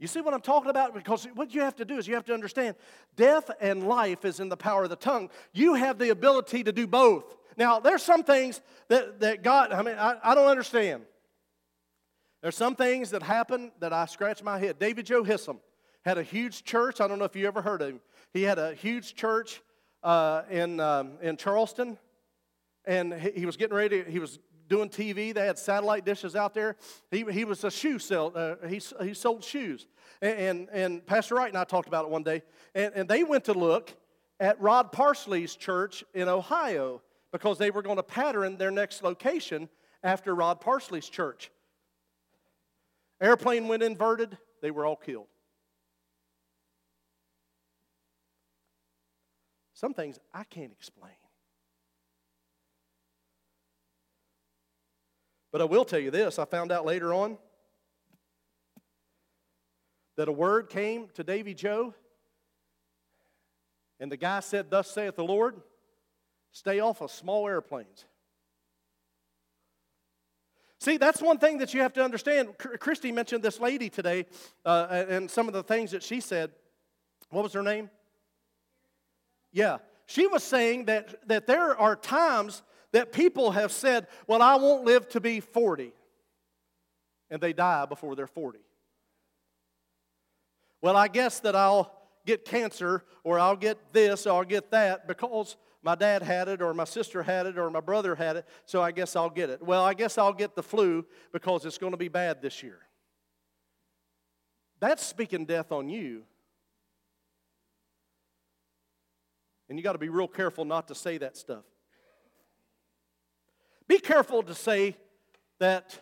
You 0.00 0.06
see 0.06 0.22
what 0.22 0.32
I'm 0.32 0.40
talking 0.40 0.70
about? 0.70 0.94
Because 0.94 1.28
what 1.34 1.54
you 1.54 1.60
have 1.60 1.76
to 1.76 1.84
do 1.84 1.98
is 1.98 2.08
you 2.08 2.14
have 2.14 2.24
to 2.24 2.34
understand 2.34 2.74
death 3.16 3.50
and 3.60 3.86
life 3.86 4.24
is 4.24 4.40
in 4.40 4.48
the 4.48 4.56
power 4.56 4.84
of 4.84 4.90
the 4.90 4.96
tongue. 4.96 5.28
You 5.52 5.74
have 5.74 5.98
the 5.98 6.08
ability 6.08 6.64
to 6.64 6.72
do 6.72 6.86
both. 6.86 7.36
Now, 7.58 7.80
there's 7.80 8.02
some 8.02 8.24
things 8.24 8.62
that, 8.88 9.20
that 9.20 9.42
God, 9.42 9.72
I 9.72 9.82
mean, 9.82 9.96
I, 9.96 10.16
I 10.24 10.34
don't 10.34 10.48
understand. 10.48 11.02
There's 12.40 12.56
some 12.56 12.74
things 12.76 13.10
that 13.10 13.22
happen 13.22 13.72
that 13.80 13.92
I 13.92 14.06
scratch 14.06 14.42
my 14.42 14.58
head. 14.58 14.78
David 14.78 15.04
Joe 15.04 15.22
Hissam 15.22 15.58
had 16.02 16.16
a 16.16 16.22
huge 16.22 16.64
church. 16.64 17.02
I 17.02 17.06
don't 17.06 17.18
know 17.18 17.26
if 17.26 17.36
you 17.36 17.46
ever 17.46 17.60
heard 17.60 17.82
of 17.82 17.90
him. 17.90 18.00
He 18.32 18.42
had 18.42 18.58
a 18.58 18.72
huge 18.72 19.14
church 19.14 19.60
uh, 20.02 20.42
in, 20.50 20.80
um, 20.80 21.18
in 21.20 21.36
Charleston, 21.36 21.98
and 22.86 23.12
he, 23.12 23.32
he 23.32 23.46
was 23.46 23.58
getting 23.58 23.76
ready, 23.76 24.02
he 24.08 24.18
was 24.18 24.38
doing 24.70 24.88
TV. 24.88 25.34
They 25.34 25.44
had 25.44 25.58
satellite 25.58 26.06
dishes 26.06 26.34
out 26.34 26.54
there. 26.54 26.76
He, 27.10 27.24
he 27.30 27.44
was 27.44 27.62
a 27.64 27.70
shoe 27.70 27.98
sell. 27.98 28.32
Uh, 28.34 28.54
he, 28.66 28.80
he 29.02 29.12
sold 29.12 29.44
shoes. 29.44 29.86
And, 30.22 30.38
and, 30.38 30.68
and, 30.72 31.06
Pastor 31.06 31.34
Wright 31.34 31.48
and 31.48 31.58
I 31.58 31.64
talked 31.64 31.88
about 31.88 32.06
it 32.06 32.10
one 32.10 32.22
day. 32.22 32.42
And, 32.74 32.92
and 32.94 33.08
they 33.08 33.24
went 33.24 33.44
to 33.44 33.52
look 33.52 33.92
at 34.38 34.58
Rod 34.60 34.92
Parsley's 34.92 35.54
church 35.56 36.04
in 36.14 36.28
Ohio 36.28 37.02
because 37.32 37.58
they 37.58 37.70
were 37.70 37.82
going 37.82 37.96
to 37.96 38.02
pattern 38.02 38.56
their 38.56 38.70
next 38.70 39.02
location 39.02 39.68
after 40.02 40.34
Rod 40.34 40.60
Parsley's 40.60 41.08
church. 41.08 41.50
Airplane 43.20 43.68
went 43.68 43.82
inverted. 43.82 44.38
They 44.62 44.70
were 44.70 44.86
all 44.86 44.96
killed. 44.96 45.26
Some 49.74 49.94
things 49.94 50.18
I 50.32 50.44
can't 50.44 50.72
explain. 50.72 51.12
But 55.52 55.60
I 55.60 55.64
will 55.64 55.84
tell 55.84 55.98
you 55.98 56.10
this 56.10 56.38
I 56.38 56.44
found 56.44 56.72
out 56.72 56.84
later 56.84 57.12
on 57.12 57.38
that 60.16 60.28
a 60.28 60.32
word 60.32 60.68
came 60.68 61.08
to 61.14 61.24
Davy 61.24 61.54
Joe, 61.54 61.94
and 63.98 64.10
the 64.12 64.16
guy 64.16 64.40
said, 64.40 64.70
Thus 64.70 64.90
saith 64.90 65.16
the 65.16 65.24
Lord, 65.24 65.56
stay 66.52 66.80
off 66.80 67.00
of 67.00 67.10
small 67.10 67.48
airplanes. 67.48 68.04
See, 70.80 70.96
that's 70.96 71.20
one 71.20 71.38
thing 71.38 71.58
that 71.58 71.74
you 71.74 71.82
have 71.82 71.92
to 71.94 72.02
understand. 72.02 72.56
Christy 72.56 73.12
mentioned 73.12 73.42
this 73.42 73.60
lady 73.60 73.90
today 73.90 74.24
uh, 74.64 75.04
and 75.08 75.30
some 75.30 75.46
of 75.46 75.52
the 75.52 75.62
things 75.62 75.90
that 75.90 76.02
she 76.02 76.20
said. 76.20 76.50
What 77.28 77.42
was 77.42 77.52
her 77.52 77.62
name? 77.62 77.90
Yeah. 79.52 79.78
She 80.06 80.26
was 80.26 80.42
saying 80.42 80.86
that, 80.86 81.28
that 81.28 81.46
there 81.46 81.76
are 81.78 81.96
times 81.96 82.62
that 82.92 83.12
people 83.12 83.52
have 83.52 83.72
said, 83.72 84.06
Well, 84.26 84.42
I 84.42 84.56
won't 84.56 84.84
live 84.84 85.08
to 85.10 85.20
be 85.20 85.40
40. 85.40 85.92
And 87.30 87.40
they 87.40 87.52
die 87.52 87.86
before 87.86 88.16
they're 88.16 88.26
40. 88.26 88.58
Well, 90.82 90.96
I 90.96 91.08
guess 91.08 91.40
that 91.40 91.54
I'll 91.54 91.92
get 92.26 92.44
cancer 92.44 93.04
or 93.22 93.38
I'll 93.38 93.56
get 93.56 93.92
this 93.92 94.26
or 94.26 94.38
I'll 94.38 94.44
get 94.44 94.70
that 94.70 95.06
because 95.06 95.56
my 95.82 95.94
dad 95.94 96.22
had 96.22 96.48
it 96.48 96.60
or 96.60 96.74
my 96.74 96.84
sister 96.84 97.22
had 97.22 97.46
it 97.46 97.58
or 97.58 97.70
my 97.70 97.80
brother 97.80 98.14
had 98.14 98.36
it, 98.36 98.46
so 98.66 98.82
I 98.82 98.90
guess 98.90 99.16
I'll 99.16 99.30
get 99.30 99.50
it. 99.50 99.62
Well, 99.62 99.84
I 99.84 99.94
guess 99.94 100.18
I'll 100.18 100.32
get 100.32 100.54
the 100.54 100.62
flu 100.62 101.06
because 101.32 101.64
it's 101.64 101.78
going 101.78 101.92
to 101.92 101.96
be 101.96 102.08
bad 102.08 102.42
this 102.42 102.62
year. 102.62 102.78
That's 104.80 105.04
speaking 105.04 105.44
death 105.44 105.72
on 105.72 105.88
you. 105.88 106.22
And 109.68 109.78
you 109.78 109.84
got 109.84 109.92
to 109.92 109.98
be 109.98 110.08
real 110.08 110.28
careful 110.28 110.64
not 110.64 110.88
to 110.88 110.94
say 110.94 111.18
that 111.18 111.36
stuff. 111.36 111.64
Be 113.90 113.98
careful 113.98 114.44
to 114.44 114.54
say 114.54 114.96
that, 115.58 115.98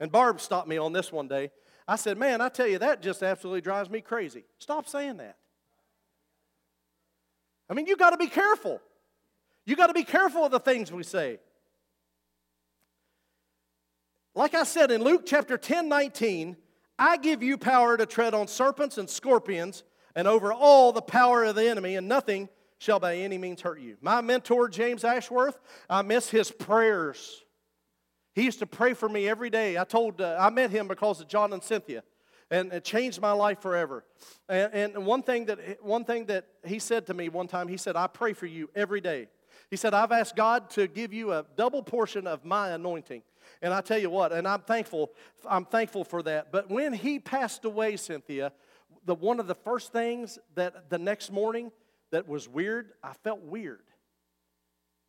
and 0.00 0.10
Barb 0.10 0.40
stopped 0.40 0.66
me 0.66 0.76
on 0.76 0.92
this 0.92 1.12
one 1.12 1.28
day. 1.28 1.52
I 1.86 1.94
said, 1.94 2.18
Man, 2.18 2.40
I 2.40 2.48
tell 2.48 2.66
you, 2.66 2.80
that 2.80 3.00
just 3.00 3.22
absolutely 3.22 3.60
drives 3.60 3.88
me 3.88 4.00
crazy. 4.00 4.42
Stop 4.58 4.88
saying 4.88 5.18
that. 5.18 5.36
I 7.70 7.74
mean, 7.74 7.86
you 7.86 7.96
got 7.96 8.10
to 8.10 8.16
be 8.16 8.26
careful. 8.26 8.80
You 9.66 9.76
got 9.76 9.86
to 9.86 9.94
be 9.94 10.02
careful 10.02 10.46
of 10.46 10.50
the 10.50 10.58
things 10.58 10.90
we 10.90 11.04
say. 11.04 11.38
Like 14.34 14.54
I 14.54 14.64
said 14.64 14.90
in 14.90 15.04
Luke 15.04 15.22
chapter 15.24 15.56
10 15.56 15.88
19, 15.88 16.56
I 16.98 17.18
give 17.18 17.40
you 17.40 17.56
power 17.56 17.96
to 17.96 18.04
tread 18.04 18.34
on 18.34 18.48
serpents 18.48 18.98
and 18.98 19.08
scorpions 19.08 19.84
and 20.16 20.26
over 20.26 20.52
all 20.52 20.90
the 20.90 21.02
power 21.02 21.44
of 21.44 21.54
the 21.54 21.68
enemy, 21.68 21.94
and 21.94 22.08
nothing 22.08 22.48
shall 22.78 23.00
by 23.00 23.16
any 23.16 23.38
means 23.38 23.60
hurt 23.60 23.80
you. 23.80 23.96
My 24.00 24.20
mentor, 24.20 24.68
James 24.68 25.04
Ashworth, 25.04 25.58
I 25.90 26.02
miss 26.02 26.30
his 26.30 26.50
prayers. 26.50 27.44
He 28.34 28.44
used 28.44 28.60
to 28.60 28.66
pray 28.66 28.94
for 28.94 29.08
me 29.08 29.28
every 29.28 29.50
day. 29.50 29.76
I 29.76 29.84
told, 29.84 30.20
uh, 30.20 30.36
I 30.38 30.50
met 30.50 30.70
him 30.70 30.86
because 30.86 31.20
of 31.20 31.28
John 31.28 31.52
and 31.52 31.62
Cynthia, 31.62 32.04
and 32.50 32.72
it 32.72 32.84
changed 32.84 33.20
my 33.20 33.32
life 33.32 33.60
forever. 33.60 34.04
And, 34.48 34.94
and 34.94 35.06
one 35.06 35.22
thing 35.22 35.46
that 35.46 35.82
one 35.82 36.04
thing 36.04 36.26
that 36.26 36.46
he 36.64 36.78
said 36.78 37.06
to 37.06 37.14
me 37.14 37.28
one 37.28 37.48
time, 37.48 37.68
he 37.68 37.76
said, 37.76 37.96
"I 37.96 38.06
pray 38.06 38.32
for 38.32 38.46
you 38.46 38.70
every 38.74 39.00
day." 39.00 39.28
He 39.70 39.76
said, 39.76 39.92
"I've 39.92 40.12
asked 40.12 40.36
God 40.36 40.70
to 40.70 40.86
give 40.86 41.12
you 41.12 41.32
a 41.32 41.44
double 41.56 41.82
portion 41.82 42.26
of 42.26 42.44
my 42.44 42.70
anointing." 42.70 43.22
And 43.60 43.74
I 43.74 43.80
tell 43.80 43.98
you 43.98 44.10
what, 44.10 44.32
and 44.32 44.46
I'm 44.46 44.60
thankful. 44.60 45.10
I'm 45.48 45.64
thankful 45.64 46.04
for 46.04 46.22
that. 46.22 46.52
But 46.52 46.70
when 46.70 46.92
he 46.92 47.18
passed 47.18 47.64
away, 47.64 47.96
Cynthia, 47.96 48.52
the 49.04 49.14
one 49.14 49.40
of 49.40 49.46
the 49.46 49.54
first 49.54 49.92
things 49.92 50.38
that 50.54 50.90
the 50.90 50.98
next 50.98 51.32
morning 51.32 51.72
that 52.10 52.28
was 52.28 52.48
weird, 52.48 52.92
I 53.02 53.12
felt 53.12 53.42
weird, 53.42 53.84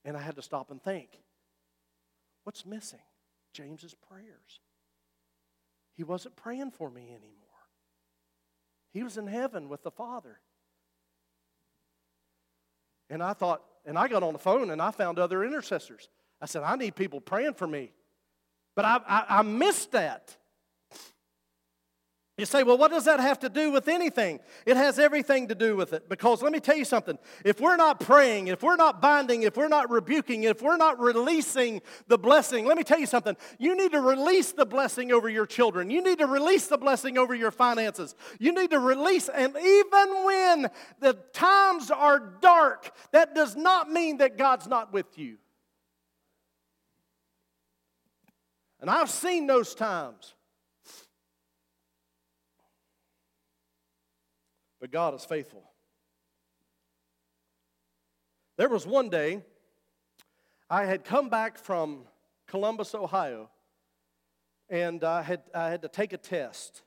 and 0.05 0.17
I 0.17 0.21
had 0.21 0.35
to 0.35 0.41
stop 0.41 0.71
and 0.71 0.81
think, 0.81 1.09
what's 2.43 2.65
missing? 2.65 2.99
James's 3.53 3.95
prayers. 3.95 4.59
He 5.95 6.03
wasn't 6.03 6.35
praying 6.35 6.71
for 6.71 6.89
me 6.89 7.09
anymore. 7.09 7.35
He 8.93 9.03
was 9.03 9.17
in 9.17 9.27
heaven 9.27 9.69
with 9.69 9.83
the 9.83 9.91
Father. 9.91 10.39
And 13.09 13.21
I 13.23 13.33
thought, 13.33 13.63
and 13.85 13.97
I 13.97 14.07
got 14.07 14.23
on 14.23 14.33
the 14.33 14.39
phone 14.39 14.69
and 14.69 14.81
I 14.81 14.91
found 14.91 15.19
other 15.19 15.43
intercessors. 15.43 16.09
I 16.41 16.45
said, 16.45 16.63
I 16.63 16.75
need 16.75 16.95
people 16.95 17.19
praying 17.19 17.55
for 17.55 17.67
me. 17.67 17.91
But 18.75 18.85
I, 18.85 18.99
I, 19.07 19.25
I 19.39 19.41
missed 19.41 19.91
that. 19.91 20.37
You 22.39 22.45
say, 22.45 22.63
well, 22.63 22.77
what 22.77 22.89
does 22.89 23.03
that 23.03 23.19
have 23.19 23.39
to 23.39 23.49
do 23.49 23.69
with 23.69 23.89
anything? 23.89 24.39
It 24.65 24.77
has 24.77 24.97
everything 24.97 25.49
to 25.49 25.55
do 25.55 25.75
with 25.75 25.91
it. 25.91 26.07
Because 26.07 26.41
let 26.41 26.53
me 26.53 26.61
tell 26.61 26.77
you 26.77 26.85
something. 26.85 27.17
If 27.43 27.59
we're 27.59 27.75
not 27.75 27.99
praying, 27.99 28.47
if 28.47 28.63
we're 28.63 28.77
not 28.77 29.01
binding, 29.01 29.43
if 29.43 29.57
we're 29.57 29.67
not 29.67 29.89
rebuking, 29.89 30.43
if 30.43 30.61
we're 30.61 30.77
not 30.77 31.01
releasing 31.01 31.81
the 32.07 32.17
blessing, 32.17 32.65
let 32.65 32.77
me 32.77 32.85
tell 32.85 32.97
you 32.97 33.07
something. 33.07 33.35
You 33.57 33.75
need 33.75 33.91
to 33.91 33.99
release 33.99 34.53
the 34.53 34.65
blessing 34.65 35.11
over 35.11 35.27
your 35.27 35.45
children. 35.45 35.89
You 35.89 36.01
need 36.01 36.19
to 36.19 36.27
release 36.27 36.67
the 36.67 36.77
blessing 36.77 37.17
over 37.17 37.35
your 37.35 37.51
finances. 37.51 38.15
You 38.39 38.53
need 38.53 38.71
to 38.71 38.79
release, 38.79 39.27
and 39.27 39.57
even 39.57 40.23
when 40.23 40.69
the 41.01 41.13
times 41.33 41.91
are 41.91 42.19
dark, 42.39 42.95
that 43.11 43.35
does 43.35 43.57
not 43.57 43.91
mean 43.91 44.19
that 44.19 44.37
God's 44.37 44.67
not 44.67 44.93
with 44.93 45.17
you. 45.17 45.39
And 48.79 48.89
I've 48.89 49.09
seen 49.09 49.45
those 49.45 49.75
times. 49.75 50.35
But 54.79 54.91
God 54.91 55.13
is 55.13 55.25
faithful. 55.25 55.63
There 58.57 58.69
was 58.69 58.85
one 58.85 59.09
day 59.09 59.41
I 60.69 60.85
had 60.85 61.03
come 61.03 61.29
back 61.29 61.57
from 61.57 62.03
Columbus, 62.47 62.93
Ohio, 62.93 63.49
and 64.69 65.03
I 65.03 65.21
had, 65.21 65.41
I 65.53 65.69
had 65.69 65.81
to 65.81 65.87
take 65.87 66.13
a 66.13 66.17
test. 66.17 66.83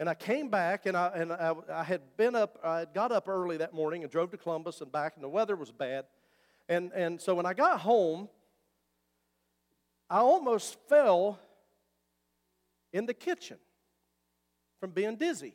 And 0.00 0.08
I 0.08 0.14
came 0.14 0.48
back, 0.48 0.86
and, 0.86 0.96
I, 0.96 1.10
and 1.14 1.32
I, 1.32 1.54
I 1.72 1.82
had 1.82 2.16
been 2.16 2.36
up, 2.36 2.58
I 2.62 2.80
had 2.80 2.94
got 2.94 3.10
up 3.10 3.28
early 3.28 3.56
that 3.56 3.74
morning 3.74 4.02
and 4.02 4.12
drove 4.12 4.30
to 4.30 4.36
Columbus 4.36 4.80
and 4.80 4.92
back, 4.92 5.14
and 5.16 5.24
the 5.24 5.28
weather 5.28 5.56
was 5.56 5.72
bad. 5.72 6.04
And, 6.68 6.92
and 6.92 7.20
so 7.20 7.34
when 7.34 7.46
I 7.46 7.54
got 7.54 7.80
home, 7.80 8.28
I 10.08 10.18
almost 10.18 10.76
fell 10.88 11.40
in 12.92 13.06
the 13.06 13.14
kitchen 13.14 13.58
from 14.80 14.90
being 14.90 15.16
dizzy. 15.16 15.54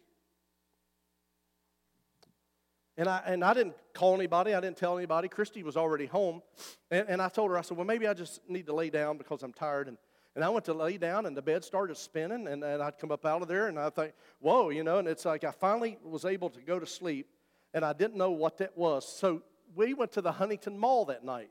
And 2.96 3.10
I, 3.10 3.22
and 3.26 3.44
I 3.44 3.54
didn't 3.54 3.76
call 3.94 4.14
anybody. 4.14 4.54
I 4.54 4.62
didn't 4.62 4.78
tell 4.78 4.98
anybody. 4.98 5.28
Christy 5.28 5.64
was 5.64 5.76
already 5.76 6.06
home. 6.06 6.44
And, 6.91 7.08
and 7.10 7.22
I 7.22 7.30
told 7.30 7.50
her, 7.50 7.58
I 7.58 7.62
said, 7.62 7.76
well, 7.76 7.88
maybe 7.88 8.08
I 8.08 8.14
just 8.14 8.48
need 8.48 8.68
to 8.68 8.74
lay 8.74 8.89
down 8.89 9.18
because 9.18 9.41
I'm 9.41 9.54
tired. 9.54 9.88
And, 9.88 9.98
and 10.36 10.44
I 10.44 10.50
went 10.50 10.66
to 10.66 10.74
lay 10.74 10.98
down, 10.98 11.26
and 11.26 11.36
the 11.36 11.41
bed 11.41 11.64
started 11.64 11.98
spinning. 11.98 12.48
And, 12.48 12.64
and 12.64 12.84
I'd 12.84 13.00
come 13.00 13.12
up 13.12 13.26
out 13.26 13.41
of 13.41 13.48
there, 13.48 13.68
and 13.68 13.80
I 13.80 13.89
think, 13.89 14.14
whoa, 14.39 14.70
you 14.70 14.84
know. 14.84 15.00
And 15.00 15.08
it's 15.08 15.26
like 15.26 15.44
I 15.44 15.52
finally 15.52 15.98
was 16.04 16.26
able 16.26 16.50
to 16.52 16.62
go 16.62 16.80
to 16.80 16.86
sleep, 16.86 17.28
and 17.74 17.84
I 17.84 17.94
didn't 17.94 18.16
know 18.16 18.32
what 18.32 18.58
that 18.60 18.78
was. 18.78 19.08
So 19.08 19.41
we 19.76 19.96
went 19.96 20.12
to 20.14 20.22
the 20.22 20.32
Huntington 20.32 20.78
Mall 20.78 21.06
that 21.06 21.24
night. 21.24 21.50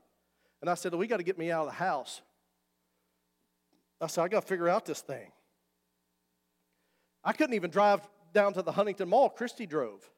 And 0.61 0.69
I 0.69 0.75
said, 0.75 0.93
well, 0.93 0.99
we 0.99 1.07
got 1.07 1.17
to 1.17 1.23
get 1.23 1.37
me 1.37 1.51
out 1.51 1.65
of 1.65 1.67
the 1.67 1.73
house. 1.73 2.21
I 3.99 4.07
said, 4.07 4.23
I 4.23 4.27
got 4.29 4.41
to 4.41 4.47
figure 4.47 4.69
out 4.69 4.85
this 4.85 5.01
thing. 5.01 5.31
I 7.21 7.33
couldn't 7.33 7.55
even 7.55 7.69
drive 7.69 8.01
down 8.33 8.53
to 8.53 8.61
the 8.61 8.71
Huntington 8.71 9.09
Mall. 9.09 9.29
Christy 9.29 9.65
drove. 9.65 10.09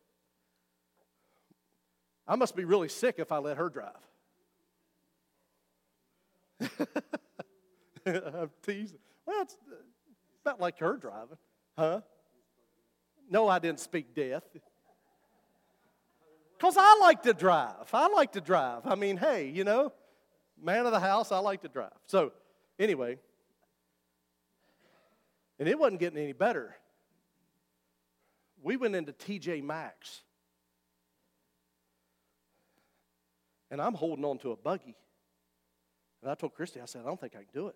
I 2.27 2.35
must 2.35 2.55
be 2.55 2.65
really 2.65 2.89
sick 2.89 3.15
if 3.17 3.31
I 3.31 3.37
let 3.37 3.57
her 3.57 3.69
drive. 3.69 3.91
I'm 8.05 8.49
teasing. 8.65 8.99
Well, 9.25 9.41
it's 9.41 9.57
not 10.45 10.59
like 10.59 10.79
her 10.79 10.97
driving, 10.97 11.37
huh? 11.77 12.01
No, 13.29 13.47
I 13.47 13.59
didn't 13.59 13.79
speak 13.79 14.15
death. 14.15 14.43
Because 16.57 16.75
I 16.77 16.97
like 17.01 17.23
to 17.23 17.33
drive. 17.33 17.89
I 17.93 18.07
like 18.07 18.31
to 18.33 18.41
drive. 18.41 18.85
I 18.85 18.95
mean, 18.95 19.17
hey, 19.17 19.49
you 19.49 19.63
know, 19.63 19.91
man 20.61 20.85
of 20.85 20.91
the 20.91 20.99
house, 20.99 21.31
I 21.31 21.39
like 21.39 21.61
to 21.63 21.67
drive. 21.67 21.91
So, 22.05 22.31
anyway, 22.79 23.17
and 25.59 25.67
it 25.67 25.77
wasn't 25.77 25.99
getting 25.99 26.19
any 26.19 26.33
better. 26.33 26.75
We 28.61 28.77
went 28.77 28.95
into 28.95 29.13
TJ 29.13 29.63
Maxx 29.63 30.21
and 33.75 33.81
I'm 33.81 33.93
holding 33.93 34.23
on 34.23 34.37
to 34.37 34.51
a 34.51 34.55
buggy. 34.55 34.95
And 36.21 36.31
I 36.31 36.35
told 36.35 36.53
Christy, 36.53 36.79
I 36.79 36.85
said, 36.85 37.01
I 37.01 37.07
don't 37.07 37.19
think 37.19 37.33
I 37.35 37.39
can 37.39 37.49
do 37.53 37.67
it. 37.67 37.75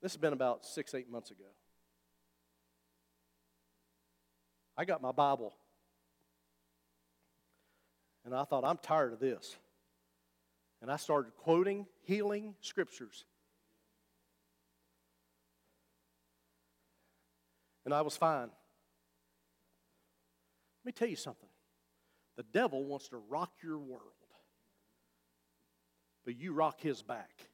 This 0.00 0.12
has 0.12 0.16
been 0.16 0.32
about 0.32 0.64
six, 0.64 0.94
eight 0.94 1.10
months 1.10 1.32
ago. 1.32 1.48
I 4.76 4.84
got 4.84 5.02
my 5.02 5.10
Bible. 5.10 5.56
And 8.24 8.32
I 8.32 8.44
thought, 8.44 8.64
I'm 8.64 8.78
tired 8.78 9.12
of 9.12 9.18
this. 9.18 9.56
And 10.82 10.88
I 10.88 10.98
started 10.98 11.32
quoting 11.36 11.84
healing 12.04 12.54
scriptures. 12.60 13.24
And 17.84 17.92
I 17.92 18.02
was 18.02 18.16
fine. 18.16 18.50
Let 20.86 20.94
me 20.94 20.98
tell 21.00 21.08
you 21.08 21.16
something. 21.16 21.48
The 22.36 22.44
devil 22.44 22.84
wants 22.84 23.08
to 23.08 23.16
rock 23.16 23.50
your 23.60 23.76
world, 23.76 24.02
but 26.24 26.38
you 26.38 26.52
rock 26.52 26.80
his 26.80 27.02
back. 27.02 27.48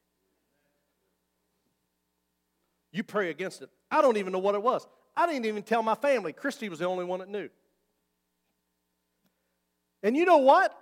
You 2.93 3.03
pray 3.03 3.31
against 3.31 3.63
it. 3.63 3.71
I 3.91 4.03
don't 4.03 4.19
even 4.19 4.35
know 4.35 4.39
what 4.39 4.55
it 4.55 4.63
was. 4.63 4.87
I 5.17 5.27
didn't 5.27 5.47
even 5.47 5.63
tell 5.63 5.83
my 5.83 5.95
family. 5.95 6.35
Christy 6.35 6.69
was 6.69 6.81
the 6.81 6.85
only 6.85 7.07
one 7.07 7.21
that 7.21 7.31
knew. 7.31 7.49
And 10.03 10.15
you 10.15 10.27
know 10.27 10.37
what? 10.37 10.79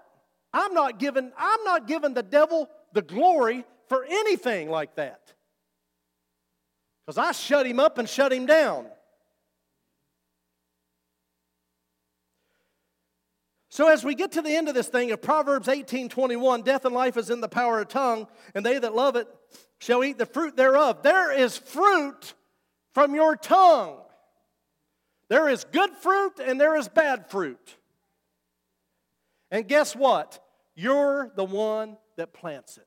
I'm 0.53 0.75
not 0.75 0.99
giving 0.99 1.31
I'm 1.39 1.63
not 1.63 1.87
giving 1.87 2.15
the 2.15 2.25
devil 2.25 2.69
the 2.93 3.03
glory 3.03 3.65
for 3.89 4.05
anything 4.05 4.71
like 4.71 4.97
that. 4.97 5.35
Cuz 7.07 7.17
I 7.17 7.31
shut 7.31 7.65
him 7.65 7.79
up 7.79 7.99
and 7.99 8.09
shut 8.09 8.33
him 8.33 8.47
down. 8.47 8.89
So 13.71 13.89
as 13.89 14.05
we 14.05 14.17
get 14.17 14.33
to 14.33 14.43
the 14.43 14.55
end 14.55 14.69
of 14.69 14.75
this 14.75 14.89
thing 14.89 15.13
of 15.13 15.23
Proverbs 15.23 15.69
18 15.69 16.09
21, 16.09 16.63
death 16.63 16.85
and 16.85 16.95
life 16.95 17.17
is 17.17 17.31
in 17.31 17.41
the 17.41 17.49
power 17.49 17.81
of 17.81 17.89
tongue, 17.89 18.27
and 18.55 18.67
they 18.67 18.79
that 18.79 18.95
love 18.95 19.15
it 19.15 19.29
shall 19.79 20.03
eat 20.03 20.19
the 20.19 20.27
fruit 20.27 20.57
thereof. 20.57 21.03
There 21.03 21.33
is 21.33 21.57
fruit 21.57 22.35
from 22.93 23.15
your 23.15 23.37
tongue. 23.37 23.99
There 25.29 25.49
is 25.49 25.65
good 25.65 25.91
fruit 25.93 26.41
and 26.45 26.61
there 26.61 26.77
is 26.77 26.89
bad 26.89 27.31
fruit. 27.31 27.77
And 29.53 29.67
guess 29.69 29.95
what? 29.95 30.43
You're 30.75 31.31
the 31.37 31.45
one 31.45 31.97
that 32.17 32.33
plants 32.33 32.77
it. 32.77 32.87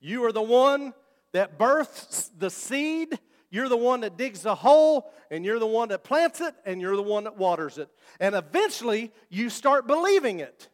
You 0.00 0.24
are 0.24 0.32
the 0.32 0.42
one 0.42 0.94
that 1.32 1.58
births 1.58 2.30
the 2.38 2.50
seed 2.50 3.18
you're 3.52 3.68
the 3.68 3.76
one 3.76 4.00
that 4.00 4.16
digs 4.16 4.40
the 4.40 4.54
hole, 4.54 5.12
and 5.30 5.44
you're 5.44 5.58
the 5.58 5.66
one 5.66 5.90
that 5.90 6.02
plants 6.02 6.40
it, 6.40 6.54
and 6.64 6.80
you're 6.80 6.96
the 6.96 7.02
one 7.02 7.24
that 7.24 7.36
waters 7.36 7.76
it. 7.76 7.90
And 8.18 8.34
eventually, 8.34 9.12
you 9.28 9.50
start 9.50 9.86
believing 9.86 10.40
it. 10.40 10.70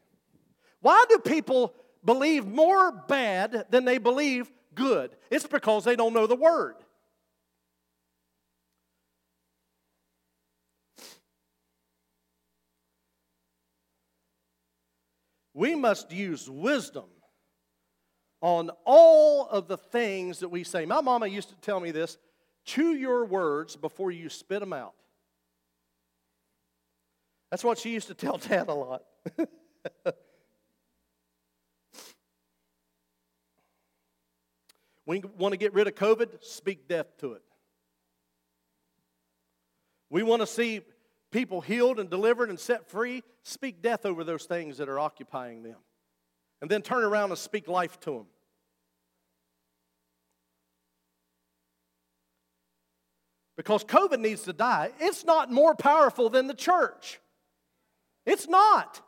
Why 0.80 1.04
do 1.08 1.18
people 1.18 1.74
believe 2.04 2.46
more 2.46 2.92
bad 2.92 3.66
than 3.68 3.84
they 3.84 3.98
believe 3.98 4.48
good? 4.76 5.10
It's 5.28 5.44
because 5.44 5.84
they 5.84 5.96
don't 5.96 6.14
know 6.14 6.28
the 6.28 6.36
Word. 6.36 6.76
We 15.52 15.74
must 15.74 16.12
use 16.12 16.48
wisdom 16.48 17.06
on 18.40 18.70
all 18.84 19.48
of 19.48 19.66
the 19.66 19.76
things 19.76 20.38
that 20.38 20.50
we 20.50 20.62
say. 20.62 20.86
My 20.86 21.00
mama 21.00 21.26
used 21.26 21.48
to 21.48 21.56
tell 21.56 21.80
me 21.80 21.90
this 21.90 22.18
chew 22.68 22.94
your 22.94 23.24
words 23.24 23.76
before 23.76 24.10
you 24.10 24.28
spit 24.28 24.60
them 24.60 24.74
out. 24.74 24.92
That's 27.50 27.64
what 27.64 27.78
she 27.78 27.90
used 27.90 28.08
to 28.08 28.14
tell 28.14 28.36
Dad 28.48 28.68
a 28.68 28.74
lot. 28.74 29.04
we 35.06 35.22
want 35.38 35.52
to 35.52 35.56
get 35.56 35.72
rid 35.72 35.86
of 35.86 35.94
COVID, 35.94 36.44
speak 36.44 36.86
death 36.86 37.16
to 37.18 37.32
it. 37.32 37.42
We 40.10 40.22
want 40.22 40.42
to 40.42 40.46
see 40.46 40.82
people 41.30 41.62
healed 41.62 41.98
and 41.98 42.10
delivered 42.10 42.50
and 42.50 42.60
set 42.60 42.86
free, 42.90 43.22
speak 43.44 43.80
death 43.80 44.04
over 44.04 44.24
those 44.24 44.44
things 44.44 44.76
that 44.76 44.90
are 44.90 44.98
occupying 44.98 45.62
them. 45.62 45.76
And 46.60 46.70
then 46.70 46.82
turn 46.82 47.02
around 47.02 47.30
and 47.30 47.38
speak 47.38 47.66
life 47.66 47.98
to 48.00 48.10
them. 48.10 48.26
Because 53.58 53.82
COVID 53.82 54.20
needs 54.20 54.42
to 54.42 54.52
die. 54.52 54.92
It's 55.00 55.24
not 55.24 55.50
more 55.50 55.74
powerful 55.74 56.30
than 56.30 56.46
the 56.46 56.54
church. 56.54 57.18
It's 58.24 58.46
not. 58.46 59.02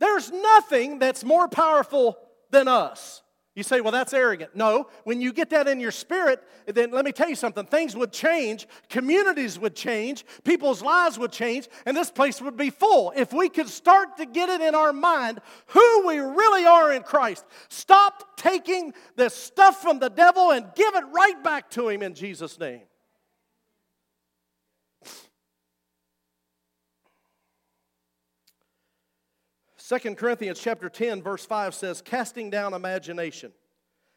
There's 0.00 0.32
nothing 0.32 0.98
that's 0.98 1.22
more 1.22 1.46
powerful 1.46 2.18
than 2.50 2.66
us. 2.66 3.22
You 3.54 3.62
say, 3.62 3.80
well, 3.80 3.92
that's 3.92 4.12
arrogant. 4.12 4.56
No, 4.56 4.88
when 5.04 5.20
you 5.20 5.32
get 5.32 5.50
that 5.50 5.68
in 5.68 5.78
your 5.78 5.92
spirit, 5.92 6.42
then 6.66 6.90
let 6.90 7.04
me 7.04 7.12
tell 7.12 7.28
you 7.28 7.36
something. 7.36 7.64
Things 7.64 7.94
would 7.94 8.12
change, 8.12 8.66
communities 8.88 9.56
would 9.56 9.76
change, 9.76 10.24
people's 10.42 10.82
lives 10.82 11.16
would 11.20 11.30
change, 11.30 11.68
and 11.86 11.96
this 11.96 12.10
place 12.10 12.42
would 12.42 12.56
be 12.56 12.70
full. 12.70 13.12
If 13.14 13.32
we 13.32 13.48
could 13.48 13.68
start 13.68 14.16
to 14.16 14.26
get 14.26 14.48
it 14.48 14.62
in 14.62 14.74
our 14.74 14.92
mind 14.92 15.40
who 15.68 16.08
we 16.08 16.18
really 16.18 16.66
are 16.66 16.92
in 16.92 17.04
Christ, 17.04 17.44
stop 17.68 18.36
taking 18.36 18.94
this 19.14 19.32
stuff 19.32 19.80
from 19.80 20.00
the 20.00 20.10
devil 20.10 20.50
and 20.50 20.66
give 20.74 20.96
it 20.96 21.04
right 21.12 21.40
back 21.44 21.70
to 21.70 21.88
him 21.88 22.02
in 22.02 22.14
Jesus' 22.14 22.58
name. 22.58 22.82
Second 29.84 30.16
Corinthians 30.16 30.58
chapter 30.58 30.88
10 30.88 31.20
verse 31.20 31.44
5 31.44 31.74
says 31.74 32.00
casting 32.00 32.48
down 32.48 32.72
imagination 32.72 33.52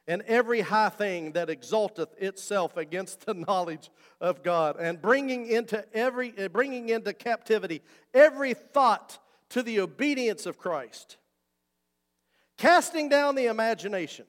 and 0.07 0.21
every 0.21 0.61
high 0.61 0.87
thing 0.87 1.33
that 1.33 1.49
exalteth 1.49 2.07
itself 2.17 2.77
against 2.77 3.25
the 3.25 3.33
knowledge 3.47 3.91
of 4.21 4.43
God 4.43 4.77
and 4.79 5.01
bringing 5.01 5.45
into 5.45 5.83
every 5.93 6.33
uh, 6.39 6.47
bringing 6.47 6.87
into 6.87 7.11
captivity 7.11 7.81
every 8.13 8.53
thought 8.53 9.19
to 9.49 9.61
the 9.61 9.81
obedience 9.81 10.45
of 10.45 10.57
Christ. 10.57 11.17
Casting 12.57 13.09
down 13.09 13.35
the 13.35 13.47
imagination. 13.47 14.25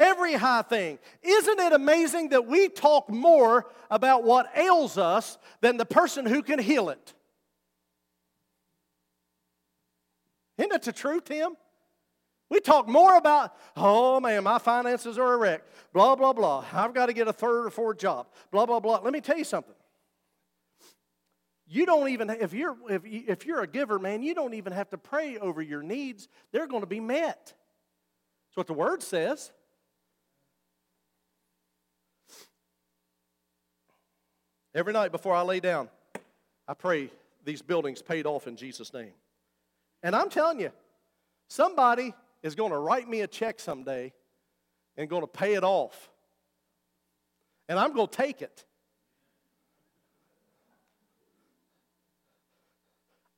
Every 0.00 0.34
high 0.34 0.62
thing. 0.62 0.98
Isn't 1.22 1.60
it 1.60 1.72
amazing 1.72 2.30
that 2.30 2.44
we 2.44 2.70
talk 2.70 3.08
more 3.08 3.70
about 3.88 4.24
what 4.24 4.50
ails 4.56 4.98
us 4.98 5.38
than 5.60 5.76
the 5.76 5.86
person 5.86 6.26
who 6.26 6.42
can 6.42 6.58
heal 6.58 6.88
it 6.88 7.14
Isn't 10.58 10.70
that 10.70 10.82
the 10.82 10.92
truth, 10.92 11.24
Tim? 11.24 11.56
We 12.48 12.60
talk 12.60 12.88
more 12.88 13.16
about, 13.16 13.56
oh 13.76 14.20
man, 14.20 14.44
my 14.44 14.58
finances 14.58 15.18
are 15.18 15.34
a 15.34 15.36
wreck, 15.36 15.62
blah, 15.92 16.14
blah, 16.14 16.32
blah. 16.32 16.64
I've 16.72 16.94
got 16.94 17.06
to 17.06 17.12
get 17.12 17.26
a 17.26 17.32
third 17.32 17.66
or 17.66 17.70
fourth 17.70 17.98
job, 17.98 18.28
blah, 18.52 18.66
blah, 18.66 18.78
blah. 18.78 19.00
Let 19.02 19.12
me 19.12 19.20
tell 19.20 19.36
you 19.36 19.44
something. 19.44 19.74
You 21.68 21.84
don't 21.84 22.08
even, 22.10 22.30
if 22.30 22.52
you're, 22.52 22.76
if, 22.88 23.02
if 23.04 23.44
you're 23.44 23.62
a 23.62 23.66
giver, 23.66 23.98
man, 23.98 24.22
you 24.22 24.34
don't 24.34 24.54
even 24.54 24.72
have 24.72 24.88
to 24.90 24.98
pray 24.98 25.36
over 25.38 25.60
your 25.60 25.82
needs. 25.82 26.28
They're 26.52 26.68
going 26.68 26.82
to 26.82 26.86
be 26.86 27.00
met. 27.00 27.52
That's 28.48 28.56
what 28.56 28.68
the 28.68 28.72
word 28.72 29.02
says. 29.02 29.50
Every 34.72 34.92
night 34.92 35.10
before 35.10 35.34
I 35.34 35.42
lay 35.42 35.58
down, 35.58 35.88
I 36.68 36.74
pray 36.74 37.10
these 37.44 37.62
buildings 37.62 38.02
paid 38.02 38.26
off 38.26 38.46
in 38.46 38.56
Jesus' 38.56 38.92
name. 38.92 39.12
And 40.02 40.14
I'm 40.14 40.30
telling 40.30 40.60
you, 40.60 40.70
somebody 41.48 42.14
is 42.42 42.54
going 42.54 42.72
to 42.72 42.78
write 42.78 43.08
me 43.08 43.20
a 43.22 43.26
check 43.26 43.60
someday 43.60 44.12
and 44.96 45.08
going 45.08 45.22
to 45.22 45.28
pay 45.28 45.54
it 45.54 45.64
off. 45.64 46.10
And 47.68 47.78
I'm 47.78 47.92
going 47.92 48.08
to 48.08 48.16
take 48.16 48.42
it. 48.42 48.64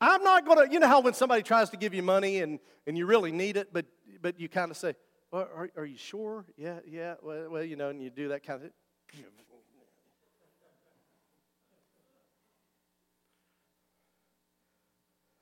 I'm 0.01 0.23
not 0.23 0.47
going 0.47 0.67
to, 0.67 0.73
you 0.73 0.79
know 0.79 0.87
how 0.87 1.01
when 1.01 1.15
somebody 1.15 1.43
tries 1.43 1.71
to 1.71 1.77
give 1.77 1.93
you 1.93 2.03
money 2.03 2.41
and, 2.41 2.61
and 2.87 2.97
you 2.97 3.07
really 3.07 3.33
need 3.33 3.57
it, 3.57 3.73
but, 3.73 3.87
but 4.23 4.39
you 4.39 4.49
kind 4.49 4.71
of 4.71 4.77
say, 4.77 4.95
well, 5.33 5.49
are, 5.55 5.71
are 5.77 5.85
you 5.85 5.97
sure? 5.97 6.45
Yeah, 6.57 6.79
yeah, 6.87 7.15
well, 7.21 7.51
well, 7.51 7.65
you 7.65 7.75
know, 7.77 7.89
and 7.89 8.01
you 8.01 8.11
do 8.11 8.29
that 8.29 8.45
kind 8.45 8.57
of 8.57 8.63
thing. 8.63 8.73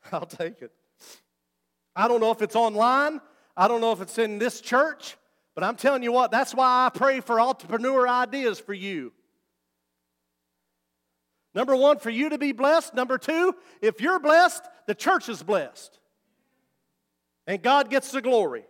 I'll 0.13 0.27
take 0.27 0.63
it. 0.63 0.73
I 1.97 2.07
don't 2.07 2.21
know 2.21 2.31
if 2.31 2.43
it's 2.43 2.55
online, 2.55 3.21
I 3.57 3.67
don't 3.67 3.81
know 3.81 3.93
if 3.93 4.03
it's 4.03 4.19
in 4.19 4.39
this 4.39 4.61
church, 4.61 5.17
but 5.55 5.65
I'm 5.65 5.77
telling 5.77 6.03
you 6.03 6.13
what, 6.13 6.31
that's 6.31 6.55
why 6.55 6.87
I 6.87 6.91
pray 6.97 7.21
for 7.21 7.41
entrepreneur 7.41 8.07
ideas 8.07 8.61
for 8.61 8.75
you. 8.75 9.13
Number 11.55 11.75
one, 11.75 11.99
for 11.99 12.11
you 12.11 12.29
to 12.29 12.37
be 12.37 12.53
blessed. 12.53 12.93
Number 12.93 13.17
two, 13.17 13.57
if 13.81 14.03
you're 14.03 14.21
blessed, 14.21 14.63
the 14.87 14.95
church 14.95 15.31
is 15.31 15.43
blessed. 15.43 15.99
And 17.47 17.63
God 17.63 17.89
gets 17.89 18.11
the 18.11 18.21
glory. 18.21 18.67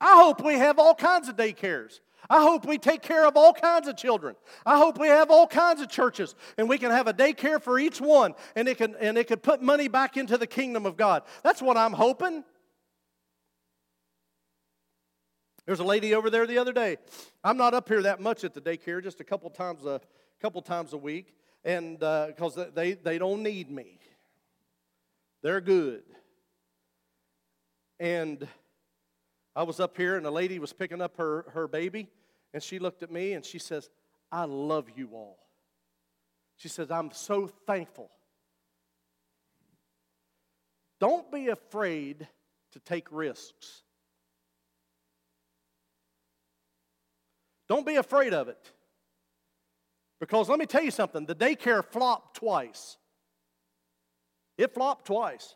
I 0.00 0.22
hope 0.22 0.44
we 0.44 0.54
have 0.54 0.78
all 0.78 0.94
kinds 0.94 1.28
of 1.28 1.34
daycares. 1.34 1.98
I 2.28 2.42
hope 2.42 2.66
we 2.66 2.78
take 2.78 3.02
care 3.02 3.26
of 3.26 3.36
all 3.36 3.52
kinds 3.52 3.88
of 3.88 3.96
children. 3.96 4.36
I 4.64 4.78
hope 4.78 4.98
we 4.98 5.08
have 5.08 5.30
all 5.30 5.46
kinds 5.46 5.80
of 5.80 5.88
churches 5.88 6.34
and 6.56 6.68
we 6.68 6.78
can 6.78 6.90
have 6.90 7.06
a 7.06 7.12
daycare 7.12 7.60
for 7.60 7.78
each 7.78 8.00
one 8.00 8.34
and 8.54 8.68
it 8.68 8.78
can 8.78 8.94
and 9.00 9.16
it 9.16 9.28
can 9.28 9.38
put 9.38 9.62
money 9.62 9.88
back 9.88 10.16
into 10.16 10.36
the 10.36 10.46
kingdom 10.46 10.86
of 10.86 10.96
God. 10.96 11.22
That's 11.42 11.62
what 11.62 11.76
I'm 11.76 11.92
hoping. 11.92 12.44
There's 15.66 15.80
a 15.80 15.84
lady 15.84 16.14
over 16.14 16.30
there 16.30 16.46
the 16.46 16.58
other 16.58 16.72
day. 16.72 16.96
I'm 17.42 17.56
not 17.56 17.74
up 17.74 17.88
here 17.88 18.02
that 18.02 18.20
much 18.20 18.44
at 18.44 18.54
the 18.54 18.60
daycare, 18.60 19.02
just 19.02 19.20
a 19.20 19.24
couple 19.24 19.50
times 19.50 19.84
a 19.84 20.00
couple 20.40 20.62
times 20.62 20.92
a 20.92 20.98
week, 20.98 21.34
and 21.64 21.98
because 21.98 22.56
uh, 22.56 22.70
they 22.72 22.92
they 22.92 23.18
don't 23.18 23.42
need 23.42 23.70
me, 23.70 23.98
they're 25.42 25.60
good. 25.60 26.04
And 27.98 28.46
I 29.56 29.62
was 29.62 29.80
up 29.80 29.96
here 29.96 30.16
and 30.16 30.26
a 30.26 30.30
lady 30.30 30.58
was 30.58 30.74
picking 30.74 31.00
up 31.00 31.16
her, 31.16 31.46
her 31.54 31.66
baby, 31.66 32.10
and 32.52 32.62
she 32.62 32.78
looked 32.78 33.02
at 33.02 33.10
me 33.10 33.32
and 33.32 33.42
she 33.44 33.58
says, 33.58 33.88
I 34.30 34.44
love 34.44 34.86
you 34.94 35.08
all. 35.14 35.38
She 36.58 36.68
says, 36.68 36.90
I'm 36.90 37.10
so 37.10 37.46
thankful. 37.66 38.10
Don't 41.00 41.32
be 41.32 41.48
afraid 41.48 42.28
to 42.72 42.78
take 42.80 43.08
risks. 43.10 43.82
Don't 47.66 47.86
be 47.86 47.96
afraid 47.96 48.34
of 48.34 48.48
it. 48.48 48.72
Because 50.20 50.48
let 50.50 50.58
me 50.58 50.66
tell 50.66 50.82
you 50.82 50.90
something 50.90 51.24
the 51.24 51.34
daycare 51.34 51.84
flopped 51.84 52.36
twice. 52.36 52.98
It 54.58 54.72
flopped 54.72 55.06
twice. 55.06 55.54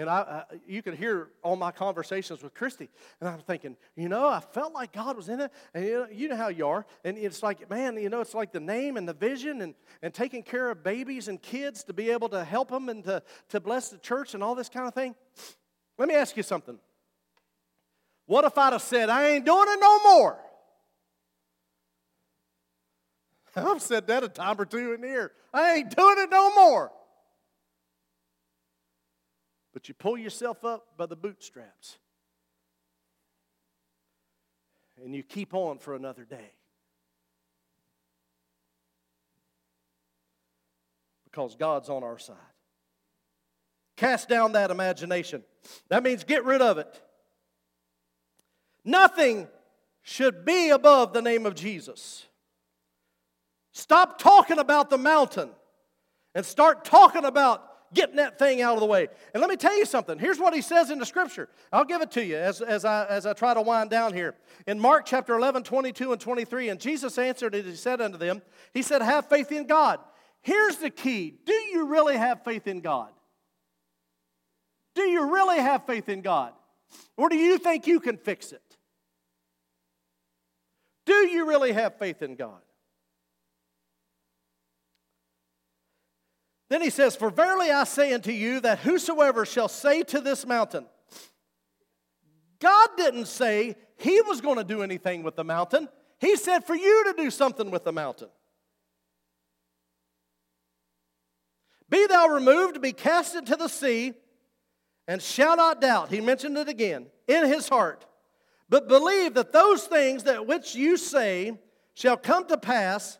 And 0.00 0.08
I, 0.08 0.44
you 0.66 0.80
could 0.80 0.94
hear 0.94 1.28
all 1.42 1.56
my 1.56 1.70
conversations 1.70 2.42
with 2.42 2.54
Christy. 2.54 2.88
And 3.20 3.28
I'm 3.28 3.40
thinking, 3.40 3.76
you 3.96 4.08
know, 4.08 4.26
I 4.26 4.40
felt 4.40 4.72
like 4.72 4.92
God 4.92 5.14
was 5.14 5.28
in 5.28 5.40
it. 5.40 5.52
And 5.74 5.84
you 5.84 5.92
know, 5.92 6.06
you 6.10 6.28
know 6.28 6.36
how 6.36 6.48
you 6.48 6.66
are. 6.66 6.86
And 7.04 7.18
it's 7.18 7.42
like, 7.42 7.68
man, 7.68 7.98
you 7.98 8.08
know, 8.08 8.22
it's 8.22 8.32
like 8.32 8.50
the 8.50 8.60
name 8.60 8.96
and 8.96 9.06
the 9.06 9.12
vision 9.12 9.60
and, 9.60 9.74
and 10.00 10.14
taking 10.14 10.42
care 10.42 10.70
of 10.70 10.82
babies 10.82 11.28
and 11.28 11.40
kids 11.42 11.84
to 11.84 11.92
be 11.92 12.08
able 12.08 12.30
to 12.30 12.42
help 12.42 12.70
them 12.70 12.88
and 12.88 13.04
to, 13.04 13.22
to 13.50 13.60
bless 13.60 13.90
the 13.90 13.98
church 13.98 14.32
and 14.32 14.42
all 14.42 14.54
this 14.54 14.70
kind 14.70 14.88
of 14.88 14.94
thing. 14.94 15.14
Let 15.98 16.08
me 16.08 16.14
ask 16.14 16.34
you 16.34 16.42
something. 16.42 16.78
What 18.24 18.46
if 18.46 18.56
I'd 18.56 18.72
have 18.72 18.80
said, 18.80 19.10
I 19.10 19.28
ain't 19.32 19.44
doing 19.44 19.66
it 19.68 19.80
no 19.82 19.98
more? 20.02 20.38
I've 23.54 23.82
said 23.82 24.06
that 24.06 24.24
a 24.24 24.30
time 24.30 24.58
or 24.58 24.64
two 24.64 24.94
in 24.94 25.02
here. 25.02 25.32
I 25.52 25.74
ain't 25.74 25.94
doing 25.94 26.16
it 26.20 26.30
no 26.30 26.54
more 26.54 26.90
but 29.72 29.88
you 29.88 29.94
pull 29.94 30.18
yourself 30.18 30.64
up 30.64 30.96
by 30.96 31.06
the 31.06 31.16
bootstraps 31.16 31.98
and 35.02 35.14
you 35.14 35.22
keep 35.22 35.54
on 35.54 35.78
for 35.78 35.94
another 35.94 36.24
day. 36.24 36.52
Because 41.24 41.54
God's 41.54 41.88
on 41.88 42.02
our 42.02 42.18
side. 42.18 42.36
Cast 43.96 44.28
down 44.28 44.52
that 44.52 44.70
imagination. 44.70 45.44
That 45.88 46.02
means 46.02 46.24
get 46.24 46.44
rid 46.44 46.60
of 46.60 46.78
it. 46.78 47.02
Nothing 48.84 49.46
should 50.02 50.44
be 50.44 50.70
above 50.70 51.12
the 51.12 51.22
name 51.22 51.46
of 51.46 51.54
Jesus. 51.54 52.26
Stop 53.72 54.18
talking 54.18 54.58
about 54.58 54.90
the 54.90 54.98
mountain 54.98 55.50
and 56.34 56.44
start 56.44 56.84
talking 56.84 57.24
about 57.24 57.69
getting 57.92 58.16
that 58.16 58.38
thing 58.38 58.62
out 58.62 58.74
of 58.74 58.80
the 58.80 58.86
way. 58.86 59.08
And 59.34 59.40
let 59.40 59.50
me 59.50 59.56
tell 59.56 59.76
you 59.76 59.84
something. 59.84 60.18
Here's 60.18 60.38
what 60.38 60.54
he 60.54 60.62
says 60.62 60.90
in 60.90 60.98
the 60.98 61.06
scripture. 61.06 61.48
I'll 61.72 61.84
give 61.84 62.02
it 62.02 62.10
to 62.12 62.24
you 62.24 62.36
as, 62.36 62.60
as, 62.60 62.84
I, 62.84 63.06
as 63.06 63.26
I 63.26 63.32
try 63.32 63.54
to 63.54 63.62
wind 63.62 63.90
down 63.90 64.12
here. 64.12 64.34
In 64.66 64.78
Mark 64.78 65.06
chapter 65.06 65.34
11, 65.34 65.64
22 65.64 66.12
and 66.12 66.20
23, 66.20 66.68
and 66.68 66.80
Jesus 66.80 67.18
answered 67.18 67.54
and 67.54 67.66
he 67.66 67.74
said 67.74 68.00
unto 68.00 68.18
them, 68.18 68.42
He 68.72 68.82
said, 68.82 69.02
Have 69.02 69.28
faith 69.28 69.50
in 69.52 69.66
God. 69.66 70.00
Here's 70.42 70.76
the 70.76 70.90
key 70.90 71.38
Do 71.44 71.52
you 71.52 71.86
really 71.86 72.16
have 72.16 72.44
faith 72.44 72.66
in 72.66 72.80
God? 72.80 73.10
Do 74.94 75.02
you 75.02 75.32
really 75.32 75.58
have 75.58 75.86
faith 75.86 76.08
in 76.08 76.20
God? 76.20 76.52
Or 77.16 77.28
do 77.28 77.36
you 77.36 77.58
think 77.58 77.86
you 77.86 78.00
can 78.00 78.16
fix 78.16 78.52
it? 78.52 78.62
Do 81.06 81.14
you 81.14 81.46
really 81.46 81.72
have 81.72 81.98
faith 81.98 82.22
in 82.22 82.34
God? 82.34 82.60
Then 86.70 86.80
he 86.80 86.88
says, 86.88 87.16
For 87.16 87.30
verily 87.30 87.70
I 87.70 87.84
say 87.84 88.14
unto 88.14 88.30
you 88.30 88.60
that 88.60 88.78
whosoever 88.78 89.44
shall 89.44 89.68
say 89.68 90.02
to 90.04 90.20
this 90.20 90.46
mountain, 90.46 90.86
God 92.60 92.90
didn't 92.96 93.26
say 93.26 93.74
he 93.98 94.22
was 94.22 94.40
going 94.40 94.56
to 94.56 94.64
do 94.64 94.82
anything 94.82 95.24
with 95.24 95.34
the 95.34 95.44
mountain. 95.44 95.88
He 96.20 96.36
said 96.36 96.64
for 96.64 96.76
you 96.76 97.04
to 97.06 97.22
do 97.22 97.30
something 97.30 97.70
with 97.70 97.84
the 97.84 97.92
mountain. 97.92 98.28
Be 101.88 102.06
thou 102.06 102.28
removed, 102.28 102.80
be 102.80 102.92
cast 102.92 103.34
into 103.34 103.56
the 103.56 103.68
sea, 103.68 104.12
and 105.08 105.20
shall 105.20 105.56
not 105.56 105.80
doubt. 105.80 106.08
He 106.10 106.20
mentioned 106.20 106.56
it 106.56 106.68
again 106.68 107.06
in 107.26 107.46
his 107.46 107.68
heart. 107.68 108.06
But 108.68 108.86
believe 108.86 109.34
that 109.34 109.52
those 109.52 109.84
things 109.84 110.22
that 110.22 110.46
which 110.46 110.76
you 110.76 110.96
say 110.96 111.58
shall 111.94 112.16
come 112.16 112.46
to 112.46 112.56
pass, 112.56 113.18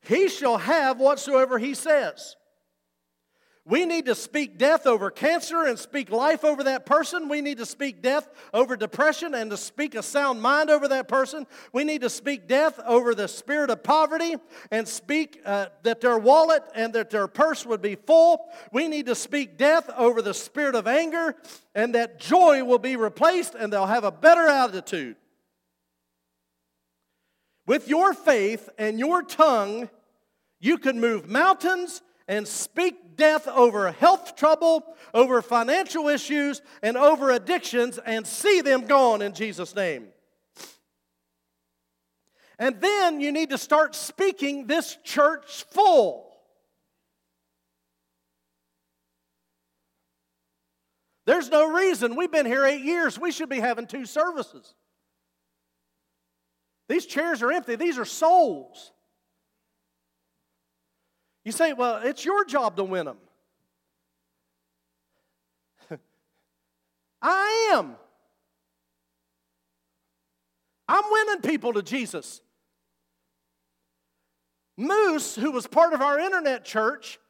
he 0.00 0.30
shall 0.30 0.56
have 0.56 0.98
whatsoever 0.98 1.58
he 1.58 1.74
says. 1.74 2.36
We 3.68 3.84
need 3.84 4.06
to 4.06 4.14
speak 4.14 4.58
death 4.58 4.86
over 4.86 5.10
cancer 5.10 5.64
and 5.64 5.76
speak 5.76 6.10
life 6.10 6.44
over 6.44 6.62
that 6.62 6.86
person. 6.86 7.28
We 7.28 7.40
need 7.40 7.58
to 7.58 7.66
speak 7.66 8.00
death 8.00 8.28
over 8.54 8.76
depression 8.76 9.34
and 9.34 9.50
to 9.50 9.56
speak 9.56 9.96
a 9.96 10.04
sound 10.04 10.40
mind 10.40 10.70
over 10.70 10.86
that 10.86 11.08
person. 11.08 11.48
We 11.72 11.82
need 11.82 12.02
to 12.02 12.10
speak 12.10 12.46
death 12.46 12.78
over 12.86 13.12
the 13.12 13.26
spirit 13.26 13.70
of 13.70 13.82
poverty 13.82 14.36
and 14.70 14.86
speak 14.86 15.40
uh, 15.44 15.66
that 15.82 16.00
their 16.00 16.16
wallet 16.16 16.62
and 16.76 16.92
that 16.92 17.10
their 17.10 17.26
purse 17.26 17.66
would 17.66 17.82
be 17.82 17.96
full. 17.96 18.46
We 18.70 18.86
need 18.86 19.06
to 19.06 19.16
speak 19.16 19.58
death 19.58 19.90
over 19.96 20.22
the 20.22 20.34
spirit 20.34 20.76
of 20.76 20.86
anger 20.86 21.34
and 21.74 21.92
that 21.96 22.20
joy 22.20 22.62
will 22.62 22.78
be 22.78 22.94
replaced 22.94 23.56
and 23.56 23.72
they'll 23.72 23.86
have 23.86 24.04
a 24.04 24.12
better 24.12 24.46
attitude. 24.46 25.16
With 27.66 27.88
your 27.88 28.14
faith 28.14 28.68
and 28.78 29.00
your 29.00 29.24
tongue, 29.24 29.90
you 30.60 30.78
can 30.78 31.00
move 31.00 31.28
mountains 31.28 32.00
and 32.28 32.46
speak 32.46 33.05
death 33.16 33.48
over 33.48 33.90
health 33.92 34.36
trouble, 34.36 34.84
over 35.14 35.42
financial 35.42 36.08
issues, 36.08 36.62
and 36.82 36.96
over 36.96 37.30
addictions 37.30 37.98
and 37.98 38.26
see 38.26 38.60
them 38.60 38.86
gone 38.86 39.22
in 39.22 39.32
Jesus' 39.34 39.74
name. 39.74 40.08
And 42.58 42.80
then 42.80 43.20
you 43.20 43.32
need 43.32 43.50
to 43.50 43.58
start 43.58 43.94
speaking 43.94 44.66
this 44.66 44.96
church 45.04 45.64
full. 45.70 46.26
There's 51.26 51.50
no 51.50 51.72
reason. 51.72 52.14
We've 52.16 52.30
been 52.30 52.46
here 52.46 52.64
eight 52.64 52.82
years. 52.82 53.18
We 53.18 53.32
should 53.32 53.48
be 53.48 53.58
having 53.58 53.86
two 53.86 54.06
services. 54.06 54.74
These 56.88 57.06
chairs 57.06 57.42
are 57.42 57.50
empty, 57.50 57.74
these 57.74 57.98
are 57.98 58.04
souls. 58.04 58.92
You 61.46 61.52
say, 61.52 61.72
well, 61.74 61.98
it's 62.02 62.24
your 62.24 62.44
job 62.44 62.74
to 62.74 62.82
win 62.82 63.06
them. 63.06 63.18
I 67.22 67.70
am. 67.72 67.94
I'm 70.88 71.04
winning 71.08 71.42
people 71.42 71.72
to 71.74 71.84
Jesus. 71.84 72.40
Moose, 74.76 75.36
who 75.36 75.52
was 75.52 75.68
part 75.68 75.92
of 75.92 76.02
our 76.02 76.18
internet 76.18 76.64
church, 76.64 77.20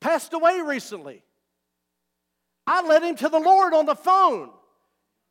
passed 0.00 0.34
away 0.34 0.60
recently. 0.60 1.24
I 2.64 2.86
led 2.86 3.02
him 3.02 3.16
to 3.16 3.28
the 3.28 3.40
Lord 3.40 3.74
on 3.74 3.86
the 3.86 3.96
phone. 3.96 4.50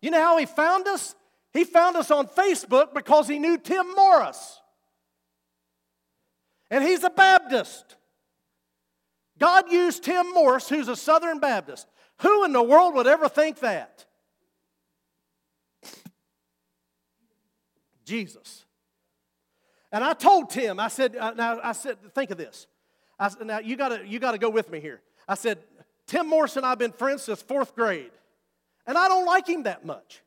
You 0.01 0.11
know 0.11 0.21
how 0.21 0.37
he 0.37 0.45
found 0.45 0.85
us? 0.85 1.15
He 1.53 1.63
found 1.63 1.95
us 1.95 2.11
on 2.11 2.27
Facebook 2.27 2.93
because 2.93 3.29
he 3.29 3.39
knew 3.39 3.57
Tim 3.57 3.95
Morris. 3.95 4.59
And 6.69 6.83
he's 6.83 7.05
a 7.05 7.09
Baptist. 7.09 7.95
God 9.39 9.71
used 9.71 10.03
Tim 10.03 10.33
Morse, 10.33 10.69
who's 10.69 10.87
a 10.87 10.95
Southern 10.95 11.39
Baptist. 11.39 11.87
Who 12.21 12.43
in 12.45 12.53
the 12.53 12.63
world 12.63 12.95
would 12.95 13.07
ever 13.07 13.29
think 13.29 13.59
that? 13.59 14.05
Jesus. 18.05 18.65
And 19.91 20.03
I 20.03 20.13
told 20.13 20.49
Tim, 20.49 20.79
I 20.79 20.87
said, 20.87 21.15
uh, 21.15 21.31
now 21.31 21.59
I 21.63 21.73
said, 21.73 21.97
think 22.13 22.31
of 22.31 22.37
this. 22.37 22.67
I 23.19 23.29
now 23.43 23.59
you 23.59 23.75
gotta, 23.75 24.07
you 24.07 24.19
gotta 24.19 24.37
go 24.37 24.49
with 24.49 24.69
me 24.69 24.79
here. 24.79 25.01
I 25.27 25.35
said, 25.35 25.59
Tim 26.07 26.27
Morse 26.27 26.57
and 26.57 26.65
I 26.65 26.69
have 26.69 26.79
been 26.79 26.91
friends 26.91 27.23
since 27.23 27.41
fourth 27.41 27.75
grade, 27.75 28.11
and 28.85 28.97
I 28.97 29.07
don't 29.07 29.25
like 29.25 29.47
him 29.47 29.63
that 29.63 29.85
much. 29.85 30.21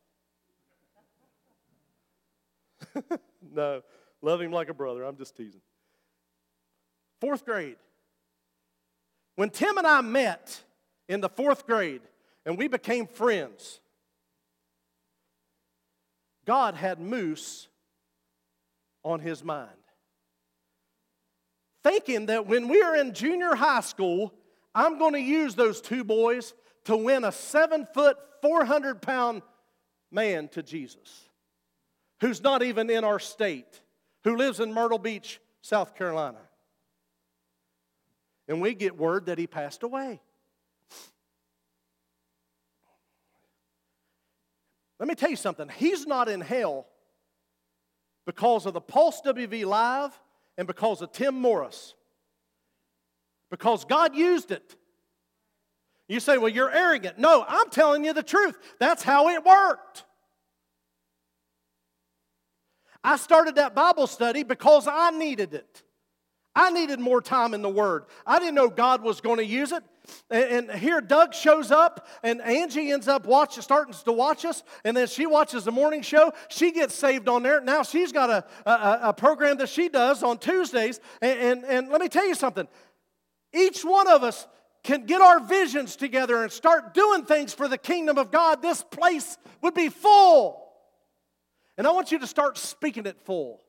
no, 3.55 3.83
love 4.23 4.41
him 4.41 4.53
like 4.53 4.69
a 4.69 4.75
brother. 4.75 5.05
I'm 5.05 5.17
just 5.17 5.37
teasing. 5.37 5.61
Fourth 7.21 7.45
grade. 7.45 7.77
When 9.41 9.49
Tim 9.49 9.79
and 9.79 9.87
I 9.87 10.03
met 10.03 10.63
in 11.09 11.23
the 11.23 11.31
fourth 11.31 11.67
grade 11.67 12.03
and 12.45 12.59
we 12.59 12.69
became 12.69 13.07
friends, 13.07 13.81
God 16.45 16.75
had 16.75 17.01
Moose 17.01 17.69
on 19.03 19.21
his 19.21 19.43
mind. 19.43 19.71
Thinking 21.83 22.27
that 22.27 22.49
when 22.49 22.69
we 22.69 22.83
are 22.83 22.95
in 22.95 23.15
junior 23.15 23.55
high 23.55 23.81
school, 23.81 24.35
I'm 24.75 24.99
going 24.99 25.15
to 25.15 25.23
use 25.23 25.55
those 25.55 25.81
two 25.81 26.05
boys 26.05 26.53
to 26.85 26.95
win 26.95 27.25
a 27.25 27.33
seven 27.33 27.87
foot, 27.95 28.19
400 28.43 29.01
pound 29.01 29.41
man 30.11 30.49
to 30.49 30.63
Jesus, 30.63 31.31
who's 32.21 32.43
not 32.43 32.63
even 32.63 32.91
in 32.91 33.05
our 33.05 33.19
state, 33.19 33.81
who 34.23 34.37
lives 34.37 34.61
in 34.61 34.75
Myrtle 34.75 34.99
Beach, 34.99 35.41
South 35.63 35.95
Carolina 35.95 36.41
and 38.51 38.61
we 38.61 38.75
get 38.75 38.99
word 38.99 39.27
that 39.27 39.39
he 39.39 39.47
passed 39.47 39.85
away. 39.85 40.21
Let 44.99 45.09
me 45.09 45.15
tell 45.15 45.31
you 45.31 45.37
something. 45.37 45.69
He's 45.69 46.05
not 46.05 46.29
in 46.29 46.41
hell 46.41 46.87
because 48.27 48.67
of 48.67 48.75
the 48.75 48.81
Pulse 48.81 49.23
WV 49.25 49.65
Live 49.65 50.19
and 50.59 50.67
because 50.67 51.01
of 51.01 51.13
Tim 51.13 51.41
Morris. 51.41 51.95
Because 53.53 53.85
God 53.85 54.17
used 54.17 54.51
it. 54.51 54.77
You 56.09 56.19
say, 56.19 56.37
well, 56.37 56.49
you're 56.49 56.75
arrogant. 56.75 57.19
No, 57.19 57.45
I'm 57.47 57.71
telling 57.71 58.05
you 58.05 58.13
the 58.13 58.23
truth. 58.23 58.59
That's 58.81 59.05
how 59.05 59.29
it 59.29 59.45
worked. 59.45 60.05
I 63.03 63.17
started 63.17 63.55
that 63.55 63.77
Bible 63.77 64.09
study 64.09 64.43
because 64.43 64.89
I 64.89 65.11
needed 65.11 65.55
it. 65.55 65.85
I 66.55 66.71
needed 66.71 66.99
more 66.99 67.21
time 67.21 67.55
in 67.55 67.63
the 67.63 67.69
Word. 67.69 68.05
I 68.27 68.39
didn't 68.39 68.57
know 68.57 68.69
God 68.69 69.03
was 69.03 69.21
going 69.21 69.37
to 69.37 69.45
use 69.45 69.71
it. 69.73 69.85
And, 70.31 70.71
and, 70.71 70.79
here 70.81 71.01
Doug 71.01 71.35
shows 71.35 71.71
up, 71.71 72.09
and 72.23 72.41
Angie 72.41 72.91
ends 72.91 73.07
up 73.07 73.27
watching, 73.27 73.63
starting 73.63 73.95
to 73.95 74.13
watch 74.13 74.45
us, 74.45 74.65
and 74.85 74.97
then 74.97 75.07
she 75.07 75.27
watches 75.27 75.65
the 75.65 75.71
morning 75.71 76.03
show. 76.03 76.33
She 76.49 76.73
gets 76.73 76.95
saved 76.95 77.29
on 77.29 77.45
there. 77.45 77.61
Now 77.61 77.85
she's 77.85 78.11
got 78.11 78.31
a, 78.31 78.45
a, 78.69 79.01
a 79.09 79.13
program 79.13 79.59
that 79.59 79.69
she 79.69 79.89
does 79.89 80.23
on 80.25 80.39
Tuesdays. 80.39 80.99
And, 81.23 81.39
and, 81.39 81.65
and 81.65 81.89
let 81.91 82.01
me 82.01 82.09
tell 82.09 82.27
you 82.27 82.35
something. 82.35 82.67
Each 83.53 83.85
one 83.85 84.09
of 84.09 84.25
us 84.25 84.47
can 84.83 85.07
get 85.07 85.21
our 85.21 85.41
visions 85.41 85.95
together 85.95 86.43
and 86.43 86.51
start 86.51 86.95
doing 86.95 87.25
things 87.25 87.53
for 87.53 87.69
the 87.69 87.79
kingdom 87.79 88.19
of 88.19 88.31
God. 88.31 88.63
This 88.63 88.83
place 88.83 89.39
would 89.63 89.75
be 89.75 89.89
full. 89.89 90.67
And 91.77 91.87
I 91.87 91.93
want 91.93 92.11
you 92.11 92.19
to 92.19 92.27
start 92.27 92.59
speaking 92.59 93.07
it 93.07 93.21
full. 93.21 93.63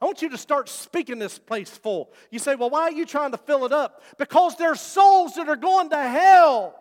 I 0.00 0.04
want 0.04 0.20
you 0.20 0.28
to 0.30 0.38
start 0.38 0.68
speaking 0.68 1.18
this 1.18 1.38
place 1.38 1.70
full. 1.70 2.12
You 2.30 2.38
say, 2.38 2.54
well, 2.54 2.68
why 2.70 2.82
are 2.82 2.92
you 2.92 3.06
trying 3.06 3.30
to 3.30 3.38
fill 3.38 3.64
it 3.64 3.72
up? 3.72 4.02
Because 4.18 4.56
there's 4.56 4.80
souls 4.80 5.34
that 5.36 5.48
are 5.48 5.56
going 5.56 5.90
to 5.90 5.96
hell. 5.96 6.78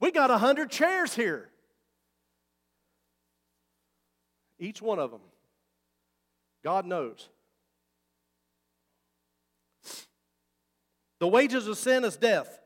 We 0.00 0.10
got 0.10 0.30
a 0.30 0.38
hundred 0.38 0.70
chairs 0.70 1.14
here. 1.14 1.50
Each 4.58 4.80
one 4.80 4.98
of 4.98 5.10
them. 5.10 5.20
God 6.64 6.86
knows. 6.86 7.28
The 11.20 11.28
wages 11.28 11.66
of 11.66 11.76
sin 11.76 12.04
is 12.04 12.16
death. 12.16 12.58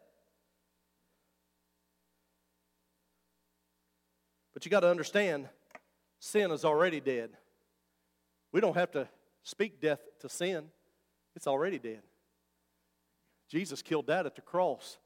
But 4.62 4.66
you 4.66 4.70
got 4.70 4.80
to 4.80 4.90
understand, 4.90 5.48
sin 6.20 6.52
is 6.52 6.64
already 6.64 7.00
dead. 7.00 7.30
We 8.52 8.60
don't 8.60 8.76
have 8.76 8.92
to 8.92 9.08
speak 9.42 9.80
death 9.80 9.98
to 10.20 10.28
sin, 10.28 10.66
it's 11.34 11.48
already 11.48 11.80
dead. 11.80 12.02
Jesus 13.48 13.82
killed 13.82 14.06
that 14.06 14.24
at 14.24 14.36
the 14.36 14.40
cross. 14.40 14.98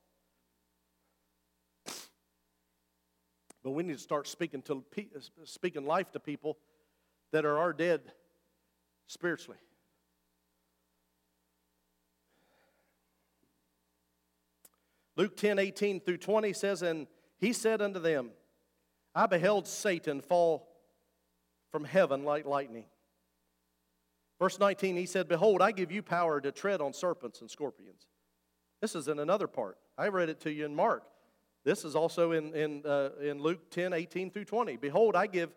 But 3.64 3.70
we 3.70 3.82
need 3.82 3.94
to 3.94 3.98
start 3.98 4.28
speaking, 4.28 4.60
to, 4.60 4.84
speaking 5.44 5.86
life 5.86 6.12
to 6.12 6.20
people 6.20 6.58
that 7.32 7.46
are 7.46 7.56
our 7.56 7.72
dead 7.72 8.02
spiritually. 9.06 9.56
Luke 15.16 15.34
10 15.34 15.58
18 15.58 16.00
through 16.00 16.18
20 16.18 16.52
says, 16.52 16.82
And 16.82 17.06
he 17.38 17.54
said 17.54 17.80
unto 17.80 18.00
them, 18.00 18.32
I 19.16 19.24
beheld 19.24 19.66
Satan 19.66 20.20
fall 20.20 20.68
from 21.72 21.84
heaven 21.84 22.24
like 22.24 22.44
lightning. 22.44 22.84
Verse 24.38 24.60
19, 24.60 24.94
he 24.94 25.06
said, 25.06 25.26
Behold, 25.26 25.62
I 25.62 25.72
give 25.72 25.90
you 25.90 26.02
power 26.02 26.38
to 26.38 26.52
tread 26.52 26.82
on 26.82 26.92
serpents 26.92 27.40
and 27.40 27.50
scorpions. 27.50 28.06
This 28.82 28.94
is 28.94 29.08
in 29.08 29.18
another 29.18 29.46
part. 29.46 29.78
I 29.96 30.08
read 30.08 30.28
it 30.28 30.40
to 30.40 30.52
you 30.52 30.66
in 30.66 30.76
Mark. 30.76 31.02
This 31.64 31.82
is 31.82 31.96
also 31.96 32.32
in, 32.32 32.54
in, 32.54 32.82
uh, 32.84 33.08
in 33.20 33.40
Luke 33.40 33.70
10, 33.70 33.94
18 33.94 34.30
through 34.30 34.44
20. 34.44 34.76
Behold, 34.76 35.16
I 35.16 35.26
give 35.26 35.48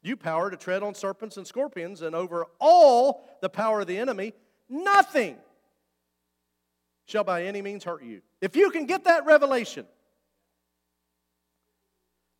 you 0.00 0.16
power 0.16 0.48
to 0.48 0.56
tread 0.56 0.84
on 0.84 0.94
serpents 0.94 1.36
and 1.36 1.46
scorpions, 1.46 2.02
and 2.02 2.14
over 2.14 2.46
all 2.60 3.28
the 3.42 3.48
power 3.48 3.80
of 3.80 3.88
the 3.88 3.98
enemy, 3.98 4.32
nothing 4.68 5.36
shall 7.04 7.24
by 7.24 7.42
any 7.42 7.62
means 7.62 7.82
hurt 7.82 8.04
you. 8.04 8.22
If 8.40 8.54
you 8.54 8.70
can 8.70 8.86
get 8.86 9.04
that 9.04 9.26
revelation, 9.26 9.86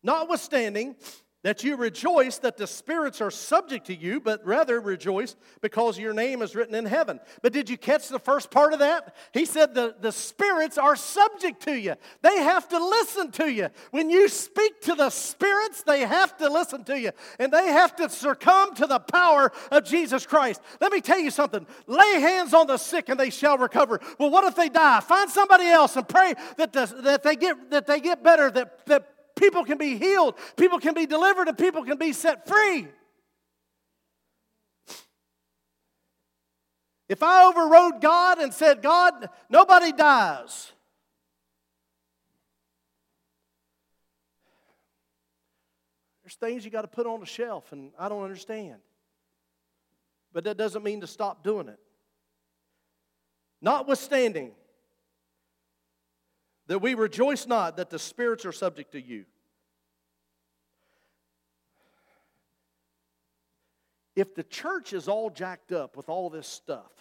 notwithstanding, 0.03 0.95
that 1.43 1.63
you 1.63 1.77
rejoice 1.77 2.37
that 2.39 2.57
the 2.57 2.67
spirits 2.67 3.21
are 3.21 3.31
subject 3.31 3.87
to 3.87 3.95
you, 3.95 4.19
but 4.19 4.45
rather 4.45 4.81
rejoice 4.81 5.37
because 5.61 5.97
your 5.97 6.13
name 6.13 6.41
is 6.41 6.53
written 6.53 6.75
in 6.75 6.85
heaven. 6.85 7.19
But 7.41 7.53
did 7.53 7.69
you 7.69 7.77
catch 7.77 8.09
the 8.09 8.19
first 8.19 8.51
part 8.51 8.73
of 8.73 8.79
that? 8.79 9.15
He 9.33 9.45
said 9.45 9.73
the, 9.73 9.95
the 10.01 10.11
spirits 10.11 10.77
are 10.77 10.97
subject 10.97 11.61
to 11.63 11.79
you, 11.79 11.95
they 12.21 12.39
have 12.39 12.67
to 12.69 12.77
listen 12.77 13.31
to 13.31 13.49
you. 13.49 13.69
When 13.91 14.09
you 14.09 14.27
speak 14.27 14.81
to 14.81 14.95
the 14.95 15.09
spirits, 15.09 15.83
they 15.83 16.01
have 16.01 16.35
to 16.37 16.49
listen 16.49 16.83
to 16.85 16.99
you, 16.99 17.11
and 17.39 17.53
they 17.53 17.67
have 17.67 17.95
to 17.97 18.09
succumb 18.09 18.75
to 18.75 18.85
the 18.85 18.99
power 18.99 19.51
of 19.71 19.85
Jesus 19.85 20.25
Christ. 20.25 20.61
Let 20.81 20.91
me 20.91 20.99
tell 20.99 21.19
you 21.19 21.31
something 21.31 21.65
lay 21.87 22.19
hands 22.19 22.53
on 22.53 22.67
the 22.67 22.77
sick 22.77 23.07
and 23.07 23.19
they 23.19 23.29
shall 23.29 23.57
recover. 23.57 24.01
Well, 24.17 24.29
what 24.29 24.43
if 24.43 24.55
they 24.55 24.69
die? 24.69 24.99
Find 24.99 25.29
somebody 25.29 25.67
else 25.67 25.95
and 25.95 26.07
pray 26.07 26.33
that, 26.57 26.73
the, 26.73 26.85
that, 27.03 27.23
they, 27.23 27.35
get, 27.35 27.71
that 27.71 27.87
they 27.87 28.01
get 28.01 28.23
better, 28.23 28.51
that, 28.51 28.85
that 28.87 29.07
People 29.39 29.63
can 29.63 29.77
be 29.77 29.97
healed, 29.97 30.35
people 30.57 30.79
can 30.79 30.93
be 30.93 31.05
delivered, 31.05 31.47
and 31.47 31.57
people 31.57 31.83
can 31.83 31.97
be 31.97 32.11
set 32.11 32.47
free. 32.47 32.87
If 37.07 37.23
I 37.23 37.45
overrode 37.45 38.01
God 38.01 38.39
and 38.39 38.53
said, 38.53 38.81
God, 38.81 39.29
nobody 39.49 39.91
dies. 39.91 40.71
There's 46.23 46.35
things 46.35 46.63
you 46.63 46.69
got 46.69 46.83
to 46.83 46.87
put 46.87 47.07
on 47.07 47.19
the 47.19 47.25
shelf, 47.25 47.71
and 47.71 47.91
I 47.97 48.09
don't 48.09 48.23
understand. 48.23 48.75
But 50.31 50.43
that 50.43 50.57
doesn't 50.57 50.83
mean 50.83 51.01
to 51.01 51.07
stop 51.07 51.43
doing 51.43 51.67
it. 51.69 51.79
Notwithstanding, 53.61 54.51
that 56.69 56.79
we 56.79 56.93
rejoice 56.93 57.47
not 57.47 57.77
that 57.77 57.89
the 57.89 57.97
spirits 57.97 58.45
are 58.45 58.51
subject 58.51 58.91
to 58.91 59.01
you. 59.01 59.25
If 64.15 64.35
the 64.35 64.43
church 64.43 64.93
is 64.93 65.07
all 65.07 65.31
jacked 65.31 65.71
up 65.71 65.97
with 65.97 66.09
all 66.09 66.29
this 66.29 66.47
stuff, 66.47 66.91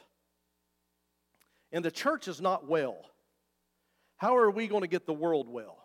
and 1.71 1.85
the 1.85 1.91
church 1.91 2.29
is 2.29 2.41
not 2.41 2.67
well, 2.67 2.97
how 4.17 4.39
are 4.39 4.51
we 4.51 4.69
going 4.69 4.81
to 4.81 4.89
get 4.89 5.05
the 5.05 5.13
world 5.13 5.47
well? 5.51 5.77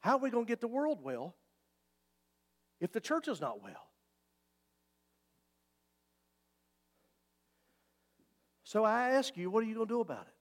How 0.00 0.16
are 0.16 0.20
we 0.20 0.28
going 0.28 0.44
to 0.44 0.48
get 0.48 0.60
the 0.60 0.68
world 0.68 0.98
well 1.02 1.34
if 2.80 2.92
the 2.92 3.00
church 3.00 3.28
is 3.28 3.40
not 3.40 3.62
well? 3.62 3.88
So 8.64 8.84
I 8.84 9.10
ask 9.10 9.38
you, 9.38 9.50
what 9.50 9.64
are 9.64 9.66
you 9.66 9.74
going 9.76 9.88
to 9.88 9.94
do 9.94 10.00
about 10.00 10.26
it? 10.26 10.31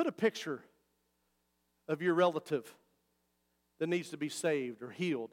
Put 0.00 0.06
a 0.06 0.12
picture 0.12 0.62
of 1.86 2.00
your 2.00 2.14
relative 2.14 2.74
that 3.78 3.86
needs 3.86 4.08
to 4.08 4.16
be 4.16 4.30
saved 4.30 4.80
or 4.82 4.88
healed. 4.88 5.28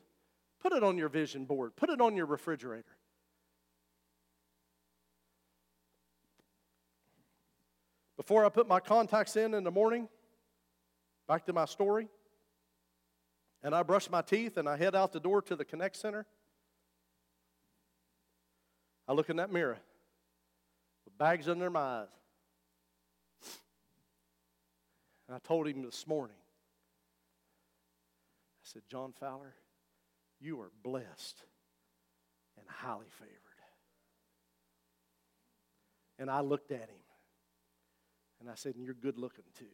Put 0.62 0.74
it 0.74 0.84
on 0.84 0.98
your 0.98 1.08
vision 1.08 1.46
board, 1.46 1.78
put 1.78 1.90
it 1.90 2.02
on 2.02 2.18
your 2.18 2.26
refrigerator. 2.26 2.98
Before 8.18 8.44
I 8.44 8.50
put 8.50 8.68
my 8.68 8.82
contacts 8.82 9.38
in 9.38 9.54
in 9.54 9.64
the 9.64 9.72
morning, 9.72 10.10
back 11.30 11.46
to 11.46 11.54
my 11.54 11.64
story, 11.64 12.10
and 13.64 13.74
I 13.74 13.84
brush 13.84 14.10
my 14.10 14.22
teeth 14.22 14.58
and 14.58 14.68
I 14.68 14.76
head 14.76 14.96
out 14.96 15.14
the 15.14 15.22
door 15.22 15.42
to 15.44 15.56
the 15.56 15.64
Connect 15.64 15.96
Center, 15.96 16.26
I 19.08 19.14
look 19.14 19.30
in 19.30 19.38
that 19.38 19.50
mirror 19.50 19.78
with 21.06 21.18
bags 21.18 21.48
under 21.48 21.70
my 21.70 21.80
eyes. 21.80 22.08
And 25.28 25.36
I 25.36 25.40
told 25.40 25.68
him 25.68 25.82
this 25.82 26.08
morning, 26.08 26.38
I 28.64 28.64
said, 28.64 28.84
John 28.90 29.14
Fowler, 29.20 29.54
you 30.40 30.62
are 30.62 30.72
blessed 30.84 31.44
and 32.58 32.66
highly 32.68 33.08
favored. 33.10 33.34
And 36.20 36.32
I 36.32 36.40
looked 36.42 36.72
at 36.72 36.90
him 36.90 37.04
and 38.40 38.50
I 38.50 38.56
said, 38.56 38.76
and 38.76 38.84
you're 38.84 38.94
good 38.94 39.18
looking 39.18 39.44
too. 39.58 39.66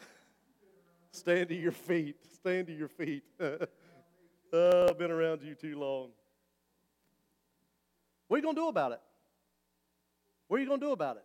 Stand 1.10 1.48
to 1.48 1.54
your 1.54 1.72
feet. 1.72 2.16
Stand 2.34 2.68
to 2.68 2.72
your 2.72 2.88
feet. 2.88 3.24
oh, 3.40 4.86
I've 4.88 4.98
been 4.98 5.10
around 5.10 5.42
you 5.42 5.54
too 5.54 5.78
long. 5.78 6.10
What 8.28 8.36
are 8.36 8.38
you 8.38 8.42
going 8.42 8.56
to 8.56 8.60
do 8.62 8.68
about 8.68 8.92
it? 8.92 9.00
What 10.48 10.58
are 10.58 10.60
you 10.60 10.68
going 10.68 10.80
to 10.80 10.86
do 10.86 10.92
about 10.92 11.16
it? 11.16 11.24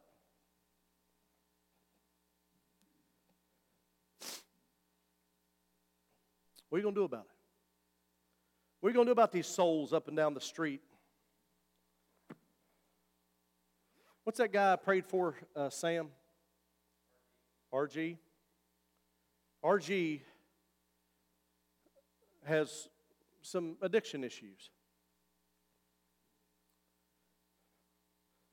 What 6.69 6.77
are 6.77 6.79
you 6.79 6.83
going 6.83 6.95
to 6.95 7.01
do 7.01 7.05
about 7.05 7.25
it? 7.25 7.35
What 8.79 8.87
are 8.87 8.91
you 8.91 8.93
going 8.93 9.07
to 9.07 9.09
do 9.09 9.13
about 9.13 9.31
these 9.31 9.47
souls 9.47 9.91
up 9.91 10.07
and 10.07 10.15
down 10.15 10.33
the 10.33 10.41
street? 10.41 10.81
What's 14.23 14.37
that 14.37 14.53
guy 14.53 14.73
I 14.73 14.75
prayed 14.75 15.05
for, 15.05 15.35
uh, 15.55 15.69
Sam? 15.69 16.09
RG? 17.73 18.17
RG 19.63 20.19
has 22.45 22.87
some 23.41 23.75
addiction 23.81 24.23
issues. 24.23 24.69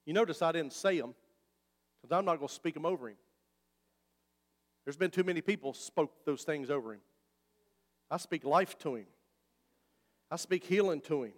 You 0.07 0.13
notice 0.13 0.41
I 0.41 0.53
didn't 0.53 0.73
say 0.73 1.01
them 1.01 1.15
because 2.01 2.17
I'm 2.17 2.25
not 2.25 2.37
going 2.37 2.49
to 2.49 2.55
speak 2.55 2.75
them 2.75 2.87
over 2.87 3.09
him. 3.09 3.17
There's 4.85 4.97
been 4.97 5.11
too 5.11 5.25
many 5.25 5.41
people 5.41 5.75
spoke 5.75 6.25
those 6.25 6.45
things 6.45 6.71
over 6.71 6.95
him. 6.95 7.01
I 8.11 8.19
speak 8.19 8.45
life 8.45 8.79
to 8.79 8.95
him. 8.97 9.07
I 10.31 10.37
speak 10.37 10.65
healing 10.65 11.01
to 11.03 11.25
him. 11.25 11.33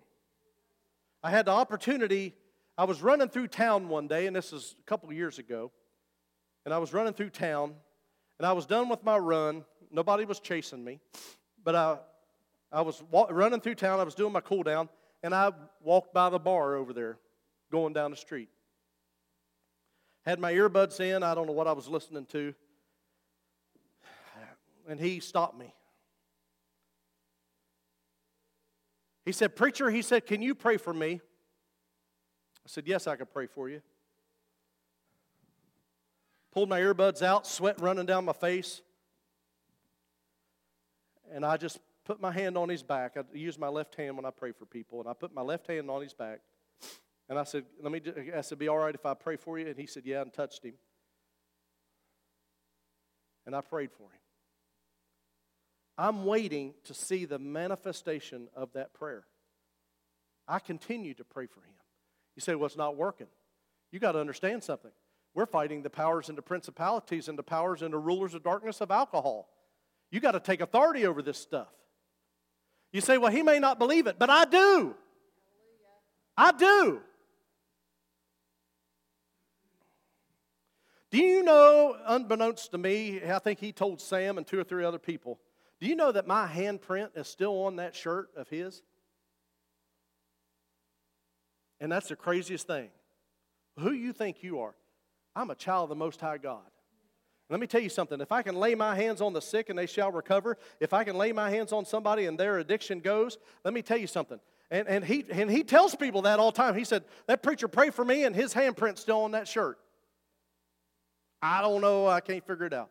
I 1.23 1.31
had 1.31 1.47
the 1.47 1.51
opportunity, 1.51 2.35
I 2.77 2.85
was 2.85 3.03
running 3.03 3.29
through 3.29 3.49
town 3.49 3.89
one 3.89 4.07
day, 4.07 4.27
and 4.27 4.37
this 4.37 4.53
is 4.53 4.77
a 4.79 4.83
couple 4.85 5.13
years 5.13 5.39
ago, 5.39 5.73
and 6.65 6.73
I 6.73 6.79
was 6.79 6.93
running 6.93 7.13
through 7.13 7.31
town, 7.31 7.75
and 8.39 8.47
I 8.47 8.53
was 8.53 8.67
done 8.67 8.89
with 8.89 9.03
my 9.03 9.19
run. 9.19 9.65
Nobody 9.91 10.25
was 10.25 10.39
chasing 10.39 10.85
me, 10.85 11.01
but 11.65 11.75
I, 11.75 11.99
I 12.71 12.83
was 12.83 13.03
running 13.11 13.61
through 13.61 13.75
town, 13.75 13.99
I 13.99 14.05
was 14.05 14.15
doing 14.15 14.33
my 14.33 14.41
cool 14.41 14.63
down, 14.63 14.89
and 15.23 15.35
I 15.35 15.51
walked 15.83 16.15
by 16.15 16.31
the 16.31 16.39
bar 16.39 16.77
over 16.77 16.93
there 16.93 17.19
going 17.73 17.93
down 17.93 18.13
the 18.13 18.17
street. 18.17 18.49
Had 20.25 20.39
my 20.39 20.53
earbuds 20.53 21.01
in, 21.01 21.23
I 21.23 21.35
don't 21.35 21.47
know 21.47 21.53
what 21.53 21.67
I 21.67 21.73
was 21.73 21.89
listening 21.89 22.27
to, 22.27 22.55
and 24.89 25.01
he 25.01 25.21
stopped 25.21 25.59
me. 25.59 25.75
He 29.29 29.33
said, 29.33 29.57
Preacher, 29.57 29.91
he 29.91 30.01
said, 30.01 30.25
Can 30.25 30.41
you 30.41 30.55
pray 30.55 30.79
for 30.79 30.95
me? 30.95 31.21
I 31.21 32.65
said, 32.65 32.85
Yes, 32.87 33.07
I 33.07 33.15
can 33.15 33.27
pray 33.27 33.47
for 33.47 33.69
you. 33.69 33.83
Pulled 36.51 36.71
my 36.71 36.81
earbuds 36.81 37.21
out, 37.21 37.47
sweat 37.47 37.79
running 37.79 38.07
down 38.07 38.25
my 38.25 38.33
face. 38.33 38.81
And 41.31 41.45
I 41.45 41.59
just 41.59 41.79
put 42.07 42.23
my 42.23 42.33
hand 42.33 42.57
on 42.57 42.71
his 42.71 42.83
back. 42.83 43.19
I 43.19 43.37
use 43.37 43.59
my 43.59 43.69
left 43.69 43.97
hand 43.97 44.17
when 44.17 44.25
I 44.25 44.31
pray 44.31 44.53
for 44.53 44.65
people. 44.65 44.99
And 45.01 45.11
I 45.11 45.13
put 45.13 45.35
my 45.35 45.43
left 45.43 45.67
hand 45.67 45.91
on 45.91 46.01
his 46.01 46.15
back. 46.15 46.41
And 47.29 47.39
I 47.39 47.45
said, 47.45 47.65
Let 47.83 47.93
me, 47.93 48.01
I 48.35 48.41
said, 48.41 48.59
Be 48.59 48.69
all 48.69 48.79
right 48.79 48.95
if 48.95 49.05
I 49.05 49.13
pray 49.13 49.37
for 49.37 49.59
you? 49.59 49.67
And 49.67 49.77
he 49.77 49.87
said, 49.87 50.05
Yeah, 50.07 50.23
and 50.23 50.33
touched 50.33 50.65
him. 50.65 50.73
And 53.45 53.55
I 53.55 53.61
prayed 53.61 53.91
for 53.93 54.05
him. 54.05 54.18
I'm 55.99 56.25
waiting 56.25 56.75
to 56.85 56.95
see 56.95 57.25
the 57.25 57.41
manifestation 57.41 58.49
of 58.55 58.73
that 58.75 58.95
prayer. 58.95 59.25
I 60.47 60.61
continue 60.61 61.13
to 61.15 61.25
pray 61.25 61.47
for 61.47 61.61
him. 61.61 61.75
You 62.37 62.41
say, 62.41 62.55
well, 62.55 62.67
it's 62.67 62.77
not 62.77 62.97
working. 62.97 63.27
You 63.91 63.99
got 63.99 64.13
to 64.13 64.21
understand 64.21 64.63
something. 64.63 64.93
We're 65.35 65.47
fighting 65.47 65.83
the 65.83 65.91
powers 65.91 66.29
and 66.29 66.39
the 66.39 66.43
principalities 66.43 67.29
and 67.29 67.37
the 67.37 67.43
powers 67.43 67.83
and 67.83 67.93
the 67.93 67.99
rulers 67.99 68.35
of 68.35 68.45
darkness 68.45 68.81
of 68.81 68.93
alcohol. 68.93 69.49
You 70.11 70.21
got 70.21 70.33
to 70.33 70.41
take 70.41 70.61
authority 70.61 71.05
over 71.05 71.21
this 71.21 71.39
stuff. 71.39 71.69
You 72.93 73.01
say, 73.01 73.19
well, 73.19 73.33
he 73.33 73.43
may 73.43 73.59
not 73.59 73.79
believe 73.79 74.07
it, 74.07 74.19
but 74.19 74.31
I 74.31 74.45
do. 74.45 74.95
I 76.37 76.53
do. 76.53 77.01
Do 81.11 81.19
you 81.19 81.43
know, 81.43 81.97
unbeknownst 82.07 82.71
to 82.71 82.79
me, 82.79 83.21
I 83.25 83.39
think 83.39 83.59
he 83.59 83.73
told 83.73 84.01
Sam 84.01 84.39
and 84.39 84.47
two 84.47 84.61
or 84.61 84.65
three 84.65 84.85
other 84.85 84.99
people, 84.99 85.41
do 85.81 85.87
you 85.87 85.97
know 85.97 86.11
that 86.13 86.27
my 86.27 86.47
handprint 86.47 87.17
is 87.17 87.29
still 87.29 87.63
on 87.65 87.77
that 87.77 87.95
shirt 87.95 88.31
of 88.37 88.49
his? 88.49 88.83
And 91.81 91.93
that's 91.93 92.09
the 92.09 92.17
craziest 92.17 92.67
thing. 92.67 92.89
Who 93.79 93.93
you 93.93 94.13
think 94.13 94.43
you 94.43 94.61
are? 94.61 94.75
I'm 95.37 95.51
a 95.51 95.55
child 95.55 95.85
of 95.85 95.89
the 95.91 95.95
Most 95.95 96.21
High 96.21 96.39
God. 96.39 96.65
Let 97.51 97.61
me 97.61 97.67
tell 97.67 97.81
you 97.81 97.89
something. 97.89 98.21
If 98.21 98.33
I 98.33 98.43
can 98.43 98.57
lay 98.57 98.75
my 98.75 98.95
hands 98.95 99.21
on 99.21 99.33
the 99.33 99.41
sick 99.41 99.71
and 99.71 99.79
they 99.79 99.87
shall 99.87 100.11
recover, 100.11 100.59
if 100.81 100.93
I 100.93 101.05
can 101.05 101.17
lay 101.17 101.33
my 101.33 101.49
hands 101.49 101.73
on 101.73 101.85
somebody 101.85 102.27
and 102.27 102.39
their 102.39 102.59
addiction 102.59 103.01
goes, 103.01 103.39
let 103.65 103.73
me 103.73 103.81
tell 103.81 103.97
you 103.97 104.07
something. 104.07 104.39
And, 104.71 104.87
and, 104.87 105.05
he, 105.05 105.25
and 105.31 105.51
he 105.51 105.65
tells 105.65 105.95
people 105.95 106.23
that 106.23 106.39
all 106.39 106.51
the 106.51 106.57
time. 106.57 106.75
He 106.75 106.85
said, 106.85 107.05
That 107.27 107.43
preacher 107.43 107.69
prayed 107.69 107.95
for 107.95 108.05
me 108.05 108.25
and 108.25 108.37
his 108.37 108.53
handprint's 108.53 109.01
still 109.01 109.21
on 109.23 109.31
that 109.31 109.49
shirt. 109.49 109.79
I 111.41 111.63
don't 111.63 111.81
know. 111.81 112.07
I 112.07 112.21
can't 112.21 112.47
figure 112.47 112.67
it 112.67 112.75
out. 112.75 112.91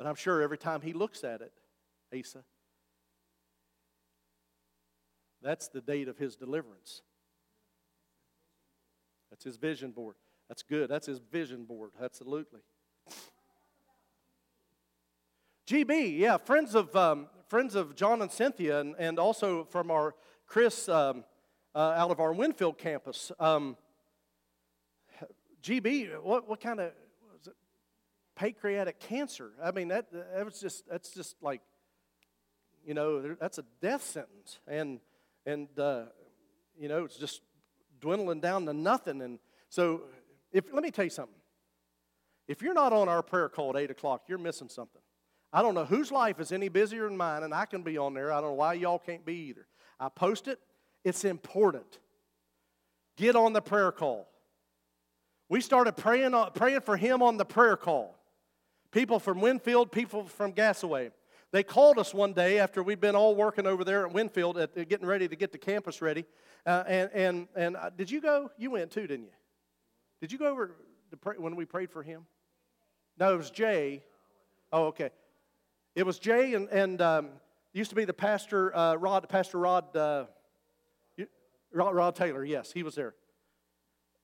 But 0.00 0.06
I'm 0.06 0.14
sure 0.14 0.40
every 0.40 0.56
time 0.56 0.80
he 0.80 0.94
looks 0.94 1.24
at 1.24 1.42
it, 1.42 1.52
Asa, 2.18 2.42
that's 5.42 5.68
the 5.68 5.82
date 5.82 6.08
of 6.08 6.16
his 6.16 6.36
deliverance. 6.36 7.02
That's 9.28 9.44
his 9.44 9.58
vision 9.58 9.90
board. 9.90 10.14
That's 10.48 10.62
good. 10.62 10.88
That's 10.88 11.06
his 11.06 11.18
vision 11.18 11.64
board. 11.64 11.90
Absolutely. 12.02 12.60
GB, 15.68 16.16
yeah, 16.16 16.38
friends 16.38 16.74
of 16.74 16.96
um, 16.96 17.26
friends 17.48 17.74
of 17.74 17.94
John 17.94 18.22
and 18.22 18.32
Cynthia, 18.32 18.80
and, 18.80 18.94
and 18.98 19.18
also 19.18 19.64
from 19.64 19.90
our 19.90 20.14
Chris 20.46 20.88
um, 20.88 21.24
uh, 21.74 21.92
out 21.94 22.10
of 22.10 22.20
our 22.20 22.32
Winfield 22.32 22.78
campus. 22.78 23.32
Um, 23.38 23.76
GB, 25.62 26.22
what 26.22 26.48
what 26.48 26.58
kind 26.58 26.80
of 26.80 26.92
pancreatic 28.40 28.98
cancer? 28.98 29.50
I 29.62 29.70
mean, 29.70 29.88
that 29.88 30.06
that 30.12 30.44
was 30.44 30.58
just 30.58 30.88
that's 30.88 31.10
just 31.10 31.36
like, 31.42 31.60
you 32.86 32.94
know, 32.94 33.36
that's 33.38 33.58
a 33.58 33.64
death 33.82 34.02
sentence, 34.02 34.58
and 34.66 35.00
and 35.44 35.68
uh, 35.78 36.04
you 36.78 36.88
know 36.88 37.04
it's 37.04 37.16
just 37.16 37.42
dwindling 38.00 38.40
down 38.40 38.64
to 38.64 38.72
nothing, 38.72 39.20
and 39.20 39.38
so 39.68 40.02
if, 40.52 40.64
let 40.72 40.82
me 40.82 40.90
tell 40.90 41.04
you 41.04 41.10
something. 41.10 41.34
If 42.48 42.62
you're 42.62 42.74
not 42.74 42.92
on 42.92 43.08
our 43.08 43.22
prayer 43.22 43.48
call 43.48 43.76
at 43.76 43.82
8 43.82 43.92
o'clock, 43.92 44.22
you're 44.26 44.36
missing 44.36 44.68
something. 44.68 45.00
I 45.52 45.62
don't 45.62 45.76
know 45.76 45.84
whose 45.84 46.10
life 46.10 46.40
is 46.40 46.50
any 46.50 46.68
busier 46.68 47.06
than 47.06 47.16
mine, 47.16 47.44
and 47.44 47.54
I 47.54 47.64
can 47.64 47.82
be 47.82 47.96
on 47.96 48.12
there. 48.12 48.32
I 48.32 48.40
don't 48.40 48.50
know 48.50 48.54
why 48.54 48.72
y'all 48.72 48.98
can't 48.98 49.24
be 49.24 49.34
either. 49.50 49.68
I 50.00 50.08
post 50.08 50.48
it, 50.48 50.58
it's 51.04 51.24
important. 51.24 52.00
Get 53.16 53.36
on 53.36 53.52
the 53.52 53.60
prayer 53.60 53.92
call. 53.92 54.26
We 55.48 55.60
started 55.60 55.96
praying, 55.96 56.34
praying 56.54 56.80
for 56.80 56.96
him 56.96 57.22
on 57.22 57.36
the 57.36 57.44
prayer 57.44 57.76
call. 57.76 58.19
People 58.92 59.20
from 59.20 59.40
Winfield, 59.40 59.92
people 59.92 60.24
from 60.24 60.52
Gassaway. 60.52 61.10
They 61.52 61.62
called 61.62 61.98
us 61.98 62.14
one 62.14 62.32
day 62.32 62.58
after 62.58 62.82
we'd 62.82 63.00
been 63.00 63.16
all 63.16 63.34
working 63.34 63.66
over 63.66 63.84
there 63.84 64.06
at 64.06 64.12
Winfield, 64.12 64.56
at, 64.56 64.88
getting 64.88 65.06
ready 65.06 65.26
to 65.26 65.36
get 65.36 65.52
the 65.52 65.58
campus 65.58 66.00
ready. 66.00 66.24
Uh, 66.64 66.84
and 66.86 67.10
and, 67.12 67.48
and 67.56 67.76
uh, 67.76 67.90
did 67.90 68.10
you 68.10 68.20
go? 68.20 68.50
You 68.56 68.72
went 68.72 68.90
too, 68.90 69.06
didn't 69.06 69.26
you? 69.26 69.32
Did 70.20 70.32
you 70.32 70.38
go 70.38 70.46
over 70.46 70.76
to 71.10 71.16
pray 71.16 71.36
when 71.38 71.56
we 71.56 71.64
prayed 71.64 71.90
for 71.90 72.02
him? 72.02 72.26
No, 73.18 73.34
it 73.34 73.36
was 73.36 73.50
Jay. 73.50 74.04
Oh, 74.72 74.86
okay. 74.86 75.10
It 75.94 76.04
was 76.04 76.18
Jay 76.18 76.54
and, 76.54 76.68
and 76.68 77.00
um, 77.00 77.28
used 77.72 77.90
to 77.90 77.96
be 77.96 78.04
the 78.04 78.14
pastor, 78.14 78.74
uh, 78.76 78.94
Rod, 78.94 79.28
Pastor 79.28 79.58
Rod, 79.58 79.96
uh, 79.96 80.26
Rod, 81.72 81.94
Rod 81.94 82.14
Taylor. 82.14 82.44
Yes, 82.44 82.72
he 82.72 82.82
was 82.82 82.94
there. 82.94 83.14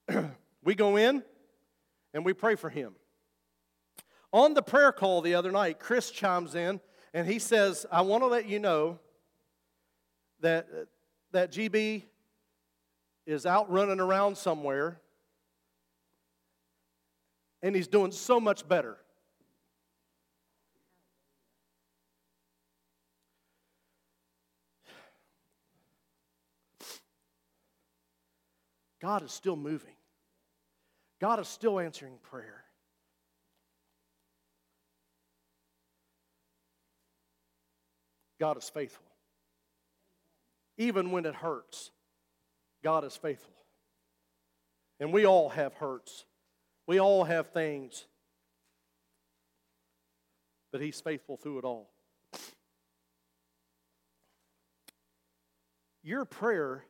we 0.63 0.75
go 0.75 0.97
in 0.97 1.23
and 2.15 2.25
we 2.25 2.33
pray 2.33 2.55
for 2.55 2.71
him. 2.71 2.95
On 4.37 4.53
the 4.53 4.61
prayer 4.61 4.93
call 4.93 5.23
the 5.23 5.35
other 5.35 5.51
night, 5.51 5.79
Chris 5.79 6.11
chimes 6.11 6.55
in 6.55 6.79
and 7.15 7.27
he 7.27 7.39
says, 7.39 7.87
I 7.91 8.03
want 8.03 8.23
to 8.23 8.27
let 8.27 8.47
you 8.47 8.59
know 8.59 8.99
that, 10.41 10.69
that 11.33 11.51
GB 11.53 12.03
is 13.25 13.47
out 13.47 13.73
running 13.73 13.99
around 13.99 14.37
somewhere 14.37 15.01
and 17.63 17.75
he's 17.75 17.89
doing 17.89 18.13
so 18.13 18.39
much 18.39 18.69
better. 18.69 18.99
God 29.01 29.23
is 29.23 29.33
still 29.33 29.57
moving. 29.57 29.97
God 31.23 31.41
is 31.41 31.49
still 31.49 31.81
answering 31.81 32.19
prayer. 32.23 32.66
God 38.39 38.59
is 38.59 38.69
faithful. 38.69 39.05
Even 40.79 41.11
when 41.11 41.25
it 41.25 41.35
hurts, 41.35 41.91
God 42.85 43.05
is 43.05 43.17
faithful. 43.17 43.55
And 45.01 45.13
we 45.13 45.27
all 45.27 45.49
have 45.51 45.75
hurts. 45.75 46.25
We 46.87 47.01
all 47.01 47.25
have 47.25 47.49
things, 47.49 48.07
but 50.73 50.81
He's 50.81 51.01
faithful 51.01 51.37
through 51.37 51.59
it 51.59 51.65
all. 51.65 51.91
Your 56.03 56.25
prayer 56.25 56.85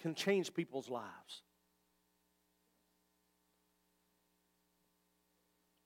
can 0.00 0.14
change 0.14 0.52
people's 0.52 0.88
lives. 0.88 1.42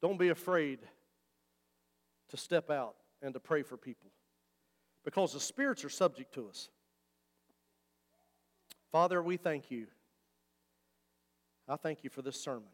Don't 0.01 0.19
be 0.19 0.29
afraid 0.29 0.79
to 2.35 2.41
step 2.41 2.69
out 2.69 2.97
and 3.23 3.33
to 3.33 3.39
pray 3.39 3.63
for 3.63 3.77
people 3.77 4.11
because 5.05 5.33
the 5.33 5.41
spirits 5.41 5.85
are 5.85 5.89
subject 5.89 6.35
to 6.35 6.49
us. 6.49 6.69
Father, 8.91 9.23
we 9.23 9.37
thank 9.37 9.71
you 9.71 9.87
I 11.69 11.77
thank 11.77 12.05
you 12.05 12.11
for 12.11 12.23
this 12.23 12.39
sermon. 12.39 12.69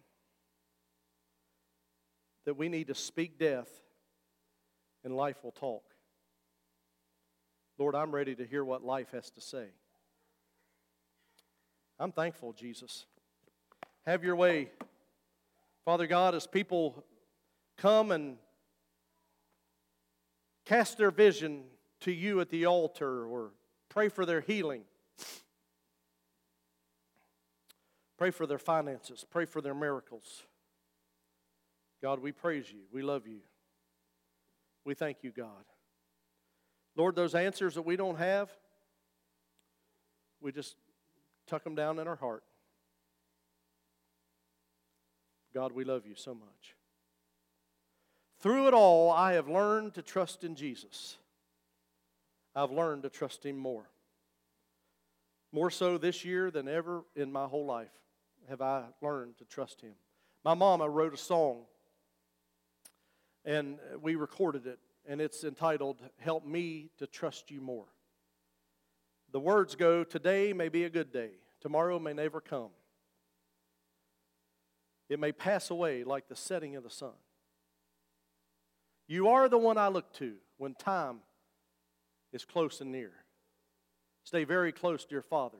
That 2.44 2.54
we 2.54 2.68
need 2.68 2.88
to 2.88 2.94
speak 2.94 3.38
death 3.38 3.68
and 5.04 5.14
life 5.14 5.44
will 5.44 5.52
talk. 5.52 5.84
Lord, 7.78 7.94
I'm 7.94 8.12
ready 8.12 8.34
to 8.34 8.44
hear 8.44 8.64
what 8.64 8.82
life 8.82 9.12
has 9.12 9.30
to 9.30 9.40
say. 9.40 9.66
I'm 11.98 12.12
thankful, 12.12 12.52
Jesus. 12.52 13.06
Have 14.06 14.24
your 14.24 14.34
way. 14.34 14.70
Father 15.84 16.06
God, 16.06 16.34
as 16.34 16.46
people 16.46 17.04
come 17.76 18.10
and 18.10 18.36
cast 20.70 20.96
their 20.98 21.10
vision 21.10 21.64
to 22.00 22.12
you 22.12 22.40
at 22.40 22.48
the 22.48 22.64
altar 22.64 23.26
or 23.26 23.50
pray 23.88 24.08
for 24.08 24.24
their 24.24 24.40
healing, 24.40 24.84
Pray 28.20 28.30
for 28.30 28.46
their 28.46 28.58
finances. 28.58 29.24
Pray 29.30 29.46
for 29.46 29.62
their 29.62 29.72
miracles. 29.72 30.44
God, 32.02 32.20
we 32.20 32.32
praise 32.32 32.70
you. 32.70 32.80
We 32.92 33.00
love 33.00 33.26
you. 33.26 33.38
We 34.84 34.92
thank 34.92 35.22
you, 35.22 35.30
God. 35.30 35.64
Lord, 36.96 37.16
those 37.16 37.34
answers 37.34 37.76
that 37.76 37.82
we 37.86 37.96
don't 37.96 38.18
have, 38.18 38.50
we 40.42 40.52
just 40.52 40.76
tuck 41.46 41.64
them 41.64 41.74
down 41.74 41.98
in 41.98 42.06
our 42.06 42.16
heart. 42.16 42.44
God, 45.54 45.72
we 45.72 45.84
love 45.84 46.06
you 46.06 46.14
so 46.14 46.34
much. 46.34 46.76
Through 48.40 48.68
it 48.68 48.74
all, 48.74 49.10
I 49.10 49.34
have 49.34 49.48
learned 49.48 49.94
to 49.94 50.02
trust 50.02 50.44
in 50.44 50.54
Jesus. 50.54 51.18
I've 52.54 52.70
learned 52.70 53.02
to 53.02 53.10
trust 53.10 53.44
Him 53.44 53.58
more. 53.58 53.88
More 55.52 55.70
so 55.70 55.98
this 55.98 56.24
year 56.24 56.50
than 56.50 56.66
ever 56.66 57.04
in 57.14 57.30
my 57.30 57.46
whole 57.46 57.66
life 57.66 57.92
have 58.48 58.62
I 58.62 58.84
learned 59.02 59.36
to 59.38 59.44
trust 59.44 59.82
Him. 59.82 59.92
My 60.42 60.54
mama 60.54 60.88
wrote 60.88 61.12
a 61.12 61.18
song, 61.18 61.64
and 63.44 63.78
we 64.00 64.14
recorded 64.14 64.66
it, 64.66 64.78
and 65.06 65.20
it's 65.20 65.44
entitled, 65.44 66.00
Help 66.18 66.46
Me 66.46 66.90
to 66.98 67.06
Trust 67.06 67.50
You 67.50 67.60
More. 67.60 67.88
The 69.32 69.40
words 69.40 69.74
go, 69.74 70.02
Today 70.02 70.54
may 70.54 70.70
be 70.70 70.84
a 70.84 70.90
good 70.90 71.12
day, 71.12 71.32
tomorrow 71.60 71.98
may 71.98 72.14
never 72.14 72.40
come. 72.40 72.70
It 75.10 75.20
may 75.20 75.32
pass 75.32 75.70
away 75.70 76.04
like 76.04 76.28
the 76.28 76.36
setting 76.36 76.76
of 76.76 76.84
the 76.84 76.90
sun. 76.90 77.12
You 79.10 79.30
are 79.30 79.48
the 79.48 79.58
one 79.58 79.76
I 79.76 79.88
look 79.88 80.12
to 80.14 80.34
when 80.56 80.74
time 80.74 81.18
is 82.32 82.44
close 82.44 82.80
and 82.80 82.92
near. 82.92 83.10
Stay 84.22 84.44
very 84.44 84.70
close, 84.70 85.04
dear 85.04 85.20
Father. 85.20 85.58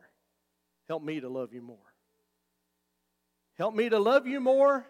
Help 0.86 1.02
me 1.02 1.18
to 1.18 1.28
love 1.28 1.52
you 1.52 1.60
more. 1.60 1.76
Help 3.58 3.74
me 3.74 3.88
to 3.88 3.98
love 3.98 4.28
you 4.28 4.38
more 4.38 4.86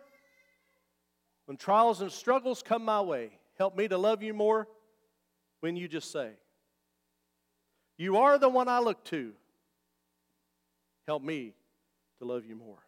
when 1.46 1.56
trials 1.56 2.02
and 2.02 2.12
struggles 2.12 2.62
come 2.62 2.84
my 2.84 3.00
way. 3.00 3.30
Help 3.56 3.78
me 3.78 3.88
to 3.88 3.96
love 3.96 4.22
you 4.22 4.34
more 4.34 4.68
when 5.60 5.74
you 5.74 5.88
just 5.88 6.12
say, 6.12 6.28
You 7.96 8.18
are 8.18 8.38
the 8.38 8.50
one 8.50 8.68
I 8.68 8.80
look 8.80 9.02
to. 9.04 9.32
Help 11.06 11.22
me 11.22 11.54
to 12.18 12.26
love 12.26 12.44
you 12.44 12.56
more. 12.56 12.84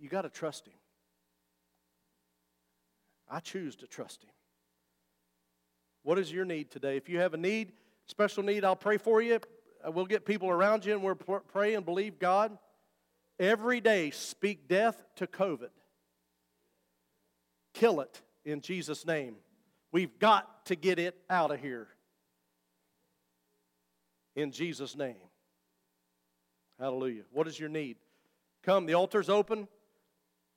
You 0.00 0.08
got 0.08 0.22
to 0.22 0.28
trust 0.28 0.66
Him. 0.66 0.79
I 3.30 3.40
choose 3.40 3.76
to 3.76 3.86
trust 3.86 4.24
Him. 4.24 4.30
What 6.02 6.18
is 6.18 6.32
your 6.32 6.44
need 6.44 6.70
today? 6.70 6.96
If 6.96 7.08
you 7.08 7.18
have 7.20 7.34
a 7.34 7.38
need, 7.38 7.72
special 8.06 8.42
need, 8.42 8.64
I'll 8.64 8.76
pray 8.76 8.96
for 8.96 9.22
you. 9.22 9.38
Uh, 9.86 9.92
we'll 9.92 10.06
get 10.06 10.24
people 10.24 10.50
around 10.50 10.84
you 10.84 10.92
and 10.92 11.02
we'll 11.02 11.14
pray 11.14 11.74
and 11.74 11.84
believe 11.84 12.18
God. 12.18 12.58
Every 13.38 13.80
day, 13.80 14.10
speak 14.10 14.68
death 14.68 15.02
to 15.16 15.26
COVID. 15.26 15.70
Kill 17.72 18.00
it 18.00 18.20
in 18.44 18.60
Jesus' 18.60 19.06
name. 19.06 19.36
We've 19.92 20.18
got 20.18 20.66
to 20.66 20.76
get 20.76 20.98
it 20.98 21.16
out 21.28 21.50
of 21.50 21.60
here. 21.60 21.88
In 24.36 24.52
Jesus' 24.52 24.96
name. 24.96 25.16
Hallelujah. 26.78 27.22
What 27.32 27.46
is 27.46 27.58
your 27.58 27.68
need? 27.68 27.96
Come, 28.62 28.86
the 28.86 28.94
altar's 28.94 29.28
open. 29.28 29.68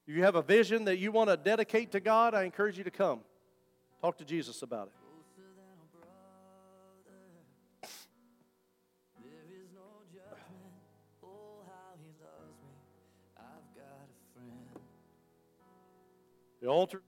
If 0.06 0.16
you 0.16 0.24
have 0.24 0.36
a 0.36 0.42
vision 0.42 0.86
that 0.86 0.98
you 0.98 1.12
want 1.12 1.30
to 1.30 1.38
dedicate 1.38 1.92
to 1.94 2.00
God, 2.00 2.34
I 2.34 2.44
encourage 2.44 2.78
you 2.78 2.84
to 2.84 2.92
come. 2.92 3.22
Talk 4.02 4.18
to 4.18 4.26
Jesus 4.26 4.62
about 4.62 4.88
it. 4.88 4.94
The 16.62 16.70
altar. 16.70 17.02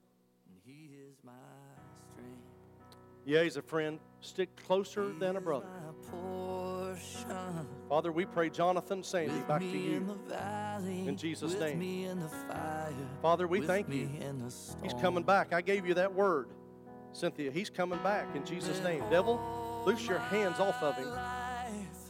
He 0.66 0.90
is 1.08 1.16
my 1.24 1.32
strength. 2.12 2.36
Yeah, 3.24 3.42
he's 3.42 3.56
a 3.56 3.62
friend. 3.62 3.98
Stick 4.20 4.54
closer 4.66 5.12
he 5.12 5.18
than 5.18 5.36
a 5.36 5.40
brother. 5.40 5.66
Father, 7.88 8.12
we 8.12 8.24
pray 8.24 8.50
Jonathan 8.50 9.02
Sandy 9.02 9.40
back 9.46 9.60
to 9.60 9.66
you. 9.66 10.18
In, 10.86 11.08
in 11.08 11.16
Jesus' 11.16 11.58
name. 11.58 11.80
In 11.82 12.28
fire, 12.48 12.92
Father, 13.22 13.46
we 13.46 13.60
thank 13.60 13.88
you. 13.88 14.08
He's 14.82 14.94
coming 14.94 15.22
back. 15.24 15.52
I 15.52 15.60
gave 15.60 15.86
you 15.86 15.94
that 15.94 16.14
word, 16.14 16.48
Cynthia. 17.12 17.50
He's 17.50 17.70
coming 17.70 17.98
back 18.02 18.34
in 18.34 18.44
Jesus' 18.44 18.82
name. 18.82 19.02
Devil, 19.10 19.82
loose 19.86 20.06
your 20.06 20.18
hands 20.18 20.60
off 20.60 20.82
of 20.82 20.96
him. 20.96 21.08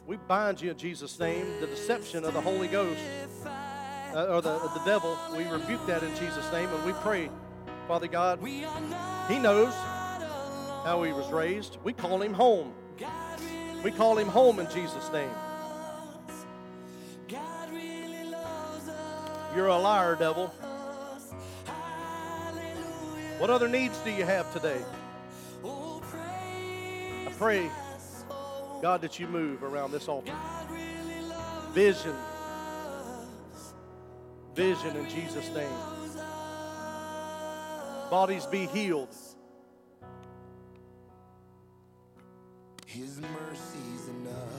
We 0.07 0.16
bind 0.16 0.61
you 0.61 0.70
in 0.70 0.78
Jesus' 0.78 1.18
name, 1.18 1.45
the 1.61 1.66
deception 1.66 2.24
of 2.24 2.32
the 2.32 2.41
Holy 2.41 2.68
Ghost 2.68 3.01
uh, 4.14 4.26
or 4.26 4.41
the, 4.41 4.59
the 4.59 4.82
devil. 4.84 5.18
We 5.37 5.45
rebuke 5.45 5.84
that 5.87 6.03
in 6.03 6.14
Jesus' 6.16 6.51
name 6.53 6.68
and 6.68 6.84
we 6.84 6.93
pray, 6.95 7.28
Father 7.89 8.07
God, 8.07 8.41
He 9.28 9.39
knows 9.39 9.74
how 10.84 11.03
He 11.05 11.12
was 11.12 11.30
raised. 11.32 11.78
We 11.82 11.93
call 11.93 12.22
Him 12.22 12.32
home. 12.32 12.72
We 13.83 13.91
call 13.93 14.18
Him 14.18 14.29
home 14.29 14.59
in 14.59 14.68
Jesus' 14.70 15.11
name. 15.12 15.31
You're 19.55 19.68
a 19.68 19.79
liar, 19.79 20.16
devil. 20.16 20.49
What 23.39 23.51
other 23.51 23.68
needs 23.68 23.99
do 24.01 24.11
you 24.11 24.24
have 24.24 24.53
today? 24.53 24.81
I 25.64 27.33
pray, 27.39 27.70
God, 28.83 29.01
that 29.03 29.18
you 29.18 29.27
move 29.27 29.62
around 29.62 29.93
this 29.93 30.09
altar. 30.09 30.33
Vision 31.72 32.14
vision 34.57 34.97
in 34.97 35.09
Jesus' 35.11 35.51
name. 35.51 35.68
Bodies 38.11 38.47
be 38.47 38.66
healed. 38.66 39.14
His 42.97 43.20
mercy's 43.20 44.09
enough. 44.09 44.55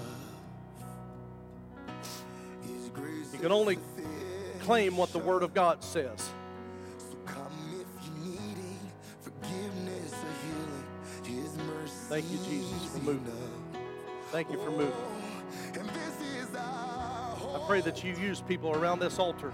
His 2.61 2.89
grace 2.89 3.33
you 3.33 3.39
can 3.39 3.51
only 3.51 3.79
claim 4.59 4.95
what 4.95 5.11
the 5.11 5.17
Word 5.17 5.41
of 5.41 5.55
God 5.55 5.83
says. 5.83 6.29
Thank 12.09 12.31
you, 12.31 12.37
Jesus, 12.37 12.85
for 12.93 12.99
moving. 12.99 13.33
Thank 14.31 14.51
you 14.51 14.57
for 14.63 14.69
moving. 14.69 14.93
I 17.55 17.63
pray 17.65 17.81
that 17.81 18.03
you 18.03 18.13
use 18.13 18.39
people 18.41 18.71
around 18.71 18.99
this 18.99 19.17
altar 19.17 19.51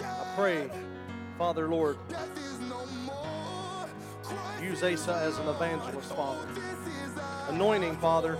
I 0.00 0.34
pray, 0.34 0.68
Father, 1.38 1.68
Lord, 1.68 1.96
use 4.62 4.82
Asa 4.82 5.14
as 5.14 5.38
an 5.38 5.48
evangelist, 5.48 6.14
Father. 6.14 6.46
Anointing, 7.48 7.96
Father. 7.96 8.38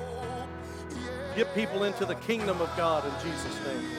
Get 1.34 1.54
people 1.54 1.84
into 1.84 2.04
the 2.04 2.14
kingdom 2.16 2.60
of 2.60 2.70
God 2.76 3.04
in 3.04 3.12
Jesus' 3.30 3.58
name. 3.64 3.90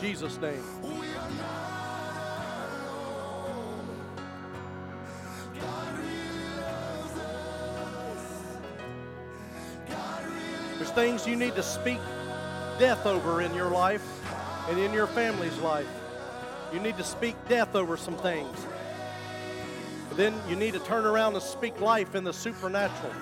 Jesus' 0.00 0.40
name. 0.40 0.62
There's 10.78 10.90
things 10.90 11.26
you 11.26 11.36
need 11.36 11.54
to 11.54 11.62
speak 11.62 12.00
death 12.78 13.06
over 13.06 13.40
in 13.40 13.54
your 13.54 13.70
life 13.70 14.04
and 14.68 14.78
in 14.78 14.92
your 14.92 15.06
family's 15.06 15.56
life. 15.58 15.88
You 16.72 16.80
need 16.80 16.96
to 16.96 17.04
speak 17.04 17.36
death 17.48 17.76
over 17.76 17.96
some 17.96 18.16
things. 18.16 18.66
Then 20.12 20.34
you 20.48 20.56
need 20.56 20.74
to 20.74 20.78
turn 20.80 21.06
around 21.06 21.34
and 21.34 21.42
speak 21.42 21.80
life 21.80 22.14
in 22.14 22.24
the 22.24 22.32
supernatural. 22.32 23.12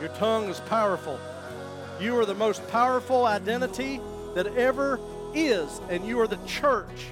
Your 0.00 0.10
tongue 0.16 0.48
is 0.48 0.60
powerful. 0.60 1.18
You 2.00 2.18
are 2.18 2.26
the 2.26 2.34
most 2.34 2.66
powerful 2.68 3.26
identity 3.26 4.00
that 4.34 4.46
ever 4.56 5.00
is, 5.34 5.80
and 5.88 6.06
you 6.06 6.20
are 6.20 6.26
the 6.26 6.38
church. 6.46 7.06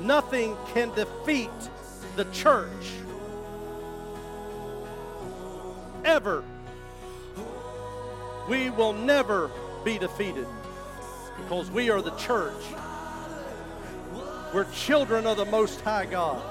Nothing 0.00 0.56
can 0.74 0.92
defeat 0.94 1.50
the 2.16 2.24
church. 2.26 2.70
ever. 6.04 6.44
We 8.48 8.70
will 8.70 8.92
never 8.92 9.50
be 9.84 9.98
defeated 9.98 10.46
because 11.36 11.70
we 11.70 11.90
are 11.90 12.00
the 12.00 12.14
church. 12.16 12.62
We're 14.52 14.70
children 14.72 15.26
of 15.26 15.36
the 15.36 15.44
Most 15.46 15.80
High 15.80 16.06
God. 16.06 16.42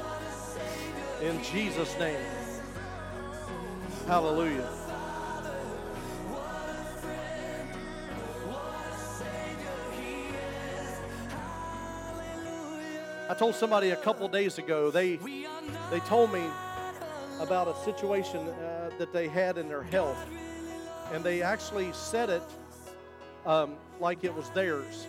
In 1.21 1.41
Jesus' 1.43 1.97
name. 1.97 2.19
Hallelujah. 4.07 4.67
I 13.29 13.35
told 13.35 13.55
somebody 13.55 13.91
a 13.91 13.95
couple 13.95 14.27
days 14.27 14.57
ago, 14.57 14.91
they, 14.91 15.15
they 15.89 15.99
told 16.01 16.33
me 16.33 16.43
about 17.39 17.67
a 17.67 17.75
situation 17.83 18.47
uh, 18.47 18.91
that 18.97 19.13
they 19.13 19.27
had 19.27 19.57
in 19.57 19.69
their 19.69 19.83
health. 19.83 20.17
And 21.13 21.23
they 21.23 21.41
actually 21.41 21.91
said 21.93 22.29
it 22.29 22.43
um, 23.45 23.75
like 23.99 24.23
it 24.23 24.33
was 24.33 24.49
theirs. 24.51 25.07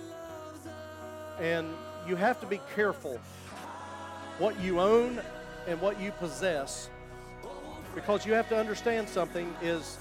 And 1.41 1.67
you 2.07 2.17
have 2.17 2.41
to 2.41 2.47
be 2.47 2.61
careful 2.75 3.19
what 4.39 4.59
you 4.61 4.81
own 4.81 5.21
and 5.67 5.81
what 5.81 6.01
you 6.01 6.11
possess 6.13 6.89
because 7.95 8.27
you 8.27 8.33
have 8.33 8.49
to 8.49 8.59
understand 8.59 9.09
something 9.09 9.55
is 9.63 9.97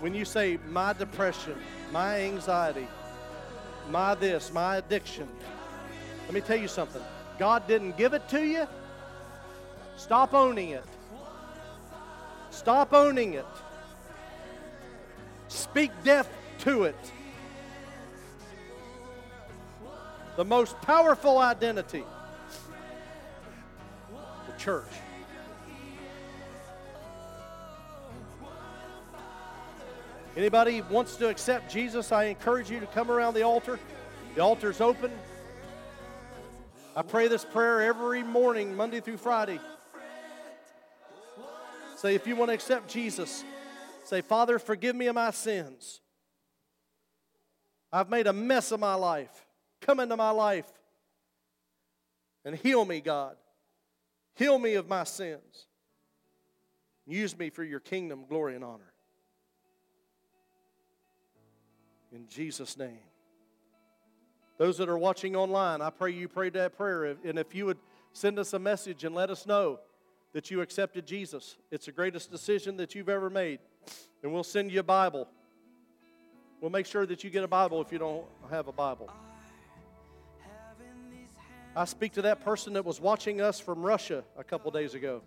when 0.00 0.14
you 0.14 0.24
say 0.24 0.58
my 0.68 0.92
depression, 0.92 1.54
my 1.92 2.20
anxiety, 2.20 2.88
my 3.90 4.14
this, 4.14 4.52
my 4.52 4.76
addiction, 4.76 5.28
let 6.24 6.34
me 6.34 6.40
tell 6.40 6.56
you 6.56 6.68
something. 6.68 7.02
God 7.38 7.66
didn't 7.68 7.96
give 7.96 8.14
it 8.14 8.28
to 8.30 8.44
you. 8.44 8.66
Stop 9.96 10.34
owning 10.34 10.70
it. 10.70 10.84
Stop 12.50 12.92
owning 12.92 13.34
it. 13.34 13.46
Speak 15.48 15.90
death 16.02 16.28
to 16.60 16.84
it. 16.84 16.96
the 20.36 20.44
most 20.44 20.80
powerful 20.82 21.38
identity 21.38 22.04
the 24.46 24.58
church. 24.58 24.84
Anybody 30.36 30.82
wants 30.82 31.16
to 31.16 31.28
accept 31.28 31.72
Jesus, 31.72 32.12
I 32.12 32.24
encourage 32.24 32.70
you 32.70 32.78
to 32.80 32.86
come 32.86 33.10
around 33.10 33.32
the 33.32 33.42
altar. 33.42 33.80
The 34.34 34.42
altar's 34.42 34.82
open. 34.82 35.10
I 36.94 37.00
pray 37.00 37.28
this 37.28 37.44
prayer 37.44 37.80
every 37.80 38.22
morning, 38.22 38.76
Monday 38.76 39.00
through 39.00 39.16
Friday. 39.16 39.58
Say, 41.96 42.14
if 42.14 42.26
you 42.26 42.36
want 42.36 42.50
to 42.50 42.54
accept 42.54 42.90
Jesus, 42.90 43.44
say, 44.04 44.20
Father, 44.20 44.58
forgive 44.58 44.94
me 44.94 45.06
of 45.06 45.14
my 45.14 45.30
sins. 45.30 46.02
I've 47.90 48.10
made 48.10 48.26
a 48.26 48.32
mess 48.34 48.72
of 48.72 48.80
my 48.80 48.94
life. 48.94 49.45
Come 49.80 50.00
into 50.00 50.16
my 50.16 50.30
life 50.30 50.70
and 52.44 52.54
heal 52.54 52.84
me, 52.84 53.00
God. 53.00 53.36
Heal 54.34 54.58
me 54.58 54.74
of 54.74 54.88
my 54.88 55.04
sins. 55.04 55.66
Use 57.06 57.36
me 57.38 57.50
for 57.50 57.64
your 57.64 57.80
kingdom, 57.80 58.24
glory, 58.28 58.54
and 58.54 58.64
honor. 58.64 58.92
In 62.12 62.28
Jesus' 62.28 62.76
name. 62.76 62.98
Those 64.58 64.78
that 64.78 64.88
are 64.88 64.98
watching 64.98 65.36
online, 65.36 65.82
I 65.82 65.90
pray 65.90 66.12
you 66.12 66.28
prayed 66.28 66.54
that 66.54 66.76
prayer. 66.76 67.16
And 67.24 67.38
if 67.38 67.54
you 67.54 67.66
would 67.66 67.78
send 68.12 68.38
us 68.38 68.52
a 68.54 68.58
message 68.58 69.04
and 69.04 69.14
let 69.14 69.30
us 69.30 69.46
know 69.46 69.80
that 70.32 70.50
you 70.50 70.60
accepted 70.60 71.06
Jesus, 71.06 71.56
it's 71.70 71.86
the 71.86 71.92
greatest 71.92 72.30
decision 72.30 72.76
that 72.78 72.94
you've 72.94 73.08
ever 73.08 73.28
made. 73.28 73.58
And 74.22 74.32
we'll 74.32 74.44
send 74.44 74.72
you 74.72 74.80
a 74.80 74.84
Bible. 74.84 75.28
We'll 76.60 76.70
make 76.70 76.86
sure 76.86 77.06
that 77.06 77.22
you 77.22 77.30
get 77.30 77.44
a 77.44 77.48
Bible 77.48 77.80
if 77.82 77.92
you 77.92 77.98
don't 77.98 78.24
have 78.50 78.68
a 78.68 78.72
Bible. 78.72 79.10
I 81.76 81.84
speak 81.84 82.14
to 82.14 82.22
that 82.22 82.40
person 82.40 82.72
that 82.72 82.86
was 82.86 83.02
watching 83.02 83.42
us 83.42 83.60
from 83.60 83.82
Russia 83.82 84.24
a 84.38 84.42
couple 84.42 84.70
days 84.70 84.94
ago. 84.94 85.20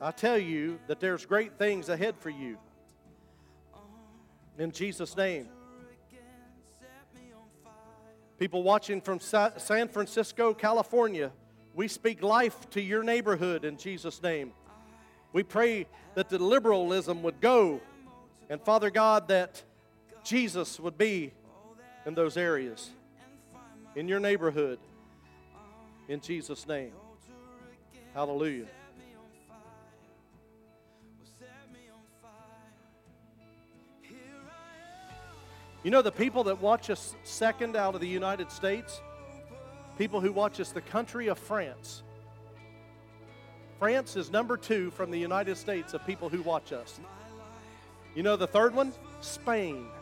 I 0.00 0.10
tell 0.10 0.38
you 0.38 0.80
that 0.86 0.98
there's 0.98 1.26
great 1.26 1.58
things 1.58 1.90
ahead 1.90 2.14
for 2.18 2.30
you. 2.30 2.56
In 4.56 4.72
Jesus' 4.72 5.14
name. 5.14 5.48
People 8.38 8.62
watching 8.62 9.02
from 9.02 9.20
San 9.20 9.88
Francisco, 9.88 10.54
California, 10.54 11.30
we 11.74 11.86
speak 11.86 12.22
life 12.22 12.70
to 12.70 12.80
your 12.80 13.02
neighborhood 13.02 13.66
in 13.66 13.76
Jesus' 13.76 14.22
name. 14.22 14.52
We 15.34 15.42
pray 15.42 15.86
that 16.14 16.30
the 16.30 16.38
liberalism 16.38 17.22
would 17.24 17.42
go, 17.42 17.82
and 18.48 18.58
Father 18.58 18.88
God, 18.88 19.28
that 19.28 19.62
Jesus 20.24 20.80
would 20.80 20.96
be 20.96 21.34
in 22.06 22.14
those 22.14 22.38
areas, 22.38 22.88
in 23.94 24.08
your 24.08 24.18
neighborhood, 24.18 24.78
in 26.12 26.20
Jesus' 26.20 26.68
name. 26.68 26.92
Hallelujah. 28.12 28.66
You 35.82 35.90
know, 35.90 36.02
the 36.02 36.12
people 36.12 36.44
that 36.44 36.60
watch 36.60 36.90
us 36.90 37.16
second 37.24 37.76
out 37.76 37.94
of 37.94 38.02
the 38.02 38.06
United 38.06 38.52
States, 38.52 39.00
people 39.96 40.20
who 40.20 40.32
watch 40.32 40.60
us, 40.60 40.70
the 40.70 40.82
country 40.82 41.28
of 41.28 41.38
France. 41.38 42.02
France 43.78 44.14
is 44.14 44.30
number 44.30 44.58
two 44.58 44.90
from 44.90 45.10
the 45.10 45.18
United 45.18 45.56
States 45.56 45.94
of 45.94 46.06
people 46.06 46.28
who 46.28 46.42
watch 46.42 46.74
us. 46.74 47.00
You 48.14 48.22
know 48.22 48.36
the 48.36 48.46
third 48.46 48.74
one? 48.74 48.92
Spain. 49.22 49.86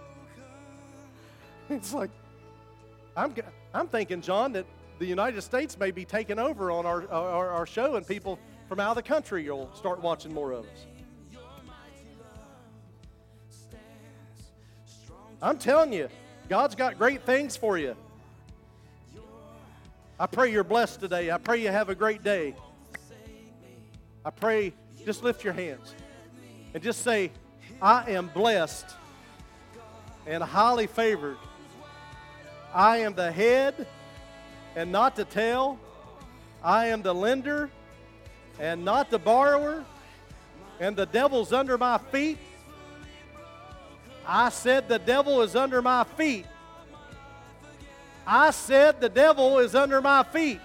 It's 1.70 1.94
like, 1.94 2.10
I'm, 3.16 3.32
I'm 3.72 3.86
thinking, 3.86 4.22
John, 4.22 4.54
that 4.54 4.66
the 5.00 5.06
United 5.06 5.40
States 5.40 5.78
may 5.78 5.90
be 5.90 6.04
taking 6.04 6.38
over 6.38 6.70
on 6.70 6.84
our, 6.84 7.10
our, 7.10 7.48
our 7.48 7.66
show 7.66 7.96
and 7.96 8.06
people 8.06 8.38
from 8.68 8.78
out 8.78 8.90
of 8.90 8.96
the 8.96 9.02
country 9.02 9.48
will 9.48 9.70
start 9.74 10.02
watching 10.02 10.32
more 10.32 10.52
of 10.52 10.66
us. 10.66 10.86
I'm 15.40 15.56
telling 15.56 15.94
you, 15.94 16.10
God's 16.50 16.74
got 16.74 16.98
great 16.98 17.24
things 17.24 17.56
for 17.56 17.78
you. 17.78 17.96
I 20.18 20.26
pray 20.26 20.52
you're 20.52 20.64
blessed 20.64 21.00
today. 21.00 21.30
I 21.30 21.38
pray 21.38 21.62
you 21.62 21.70
have 21.70 21.88
a 21.88 21.94
great 21.94 22.22
day. 22.22 22.54
I 24.22 24.28
pray, 24.28 24.74
just 25.06 25.24
lift 25.24 25.42
your 25.42 25.54
hands 25.54 25.94
and 26.74 26.82
just 26.82 27.02
say, 27.02 27.30
I 27.80 28.10
am 28.10 28.28
blessed 28.34 28.84
and 30.26 30.42
highly 30.42 30.86
favored. 30.86 31.38
I 32.74 32.98
am 32.98 33.14
the 33.14 33.32
head 33.32 33.86
and 34.76 34.92
not 34.92 35.16
the 35.16 35.24
tell. 35.24 35.78
I 36.62 36.86
am 36.86 37.02
the 37.02 37.14
lender 37.14 37.70
and 38.58 38.84
not 38.84 39.10
the 39.10 39.18
borrower. 39.18 39.84
And 40.78 40.96
the 40.96 41.06
devil's 41.06 41.52
under 41.52 41.76
my 41.76 41.98
feet 41.98 42.38
I 44.26 44.48
said, 44.50 44.88
The 44.88 45.00
devil 45.00 45.42
is 45.42 45.56
under 45.56 45.82
my 45.82 46.04
feet. 46.04 46.46
I 48.24 48.52
said, 48.52 49.00
The 49.00 49.08
devil 49.08 49.58
is 49.58 49.74
under 49.74 50.00
my 50.00 50.22
feet. 50.22 50.60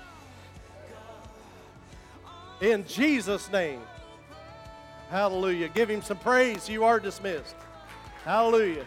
In 2.62 2.86
Jesus' 2.86 3.52
name. 3.52 3.82
Hallelujah. 5.10 5.70
Give 5.70 5.90
him 5.90 6.04
some 6.04 6.18
praise. 6.18 6.70
You 6.70 6.84
are 6.84 7.00
dismissed. 7.00 7.56
Hallelujah. 8.24 8.86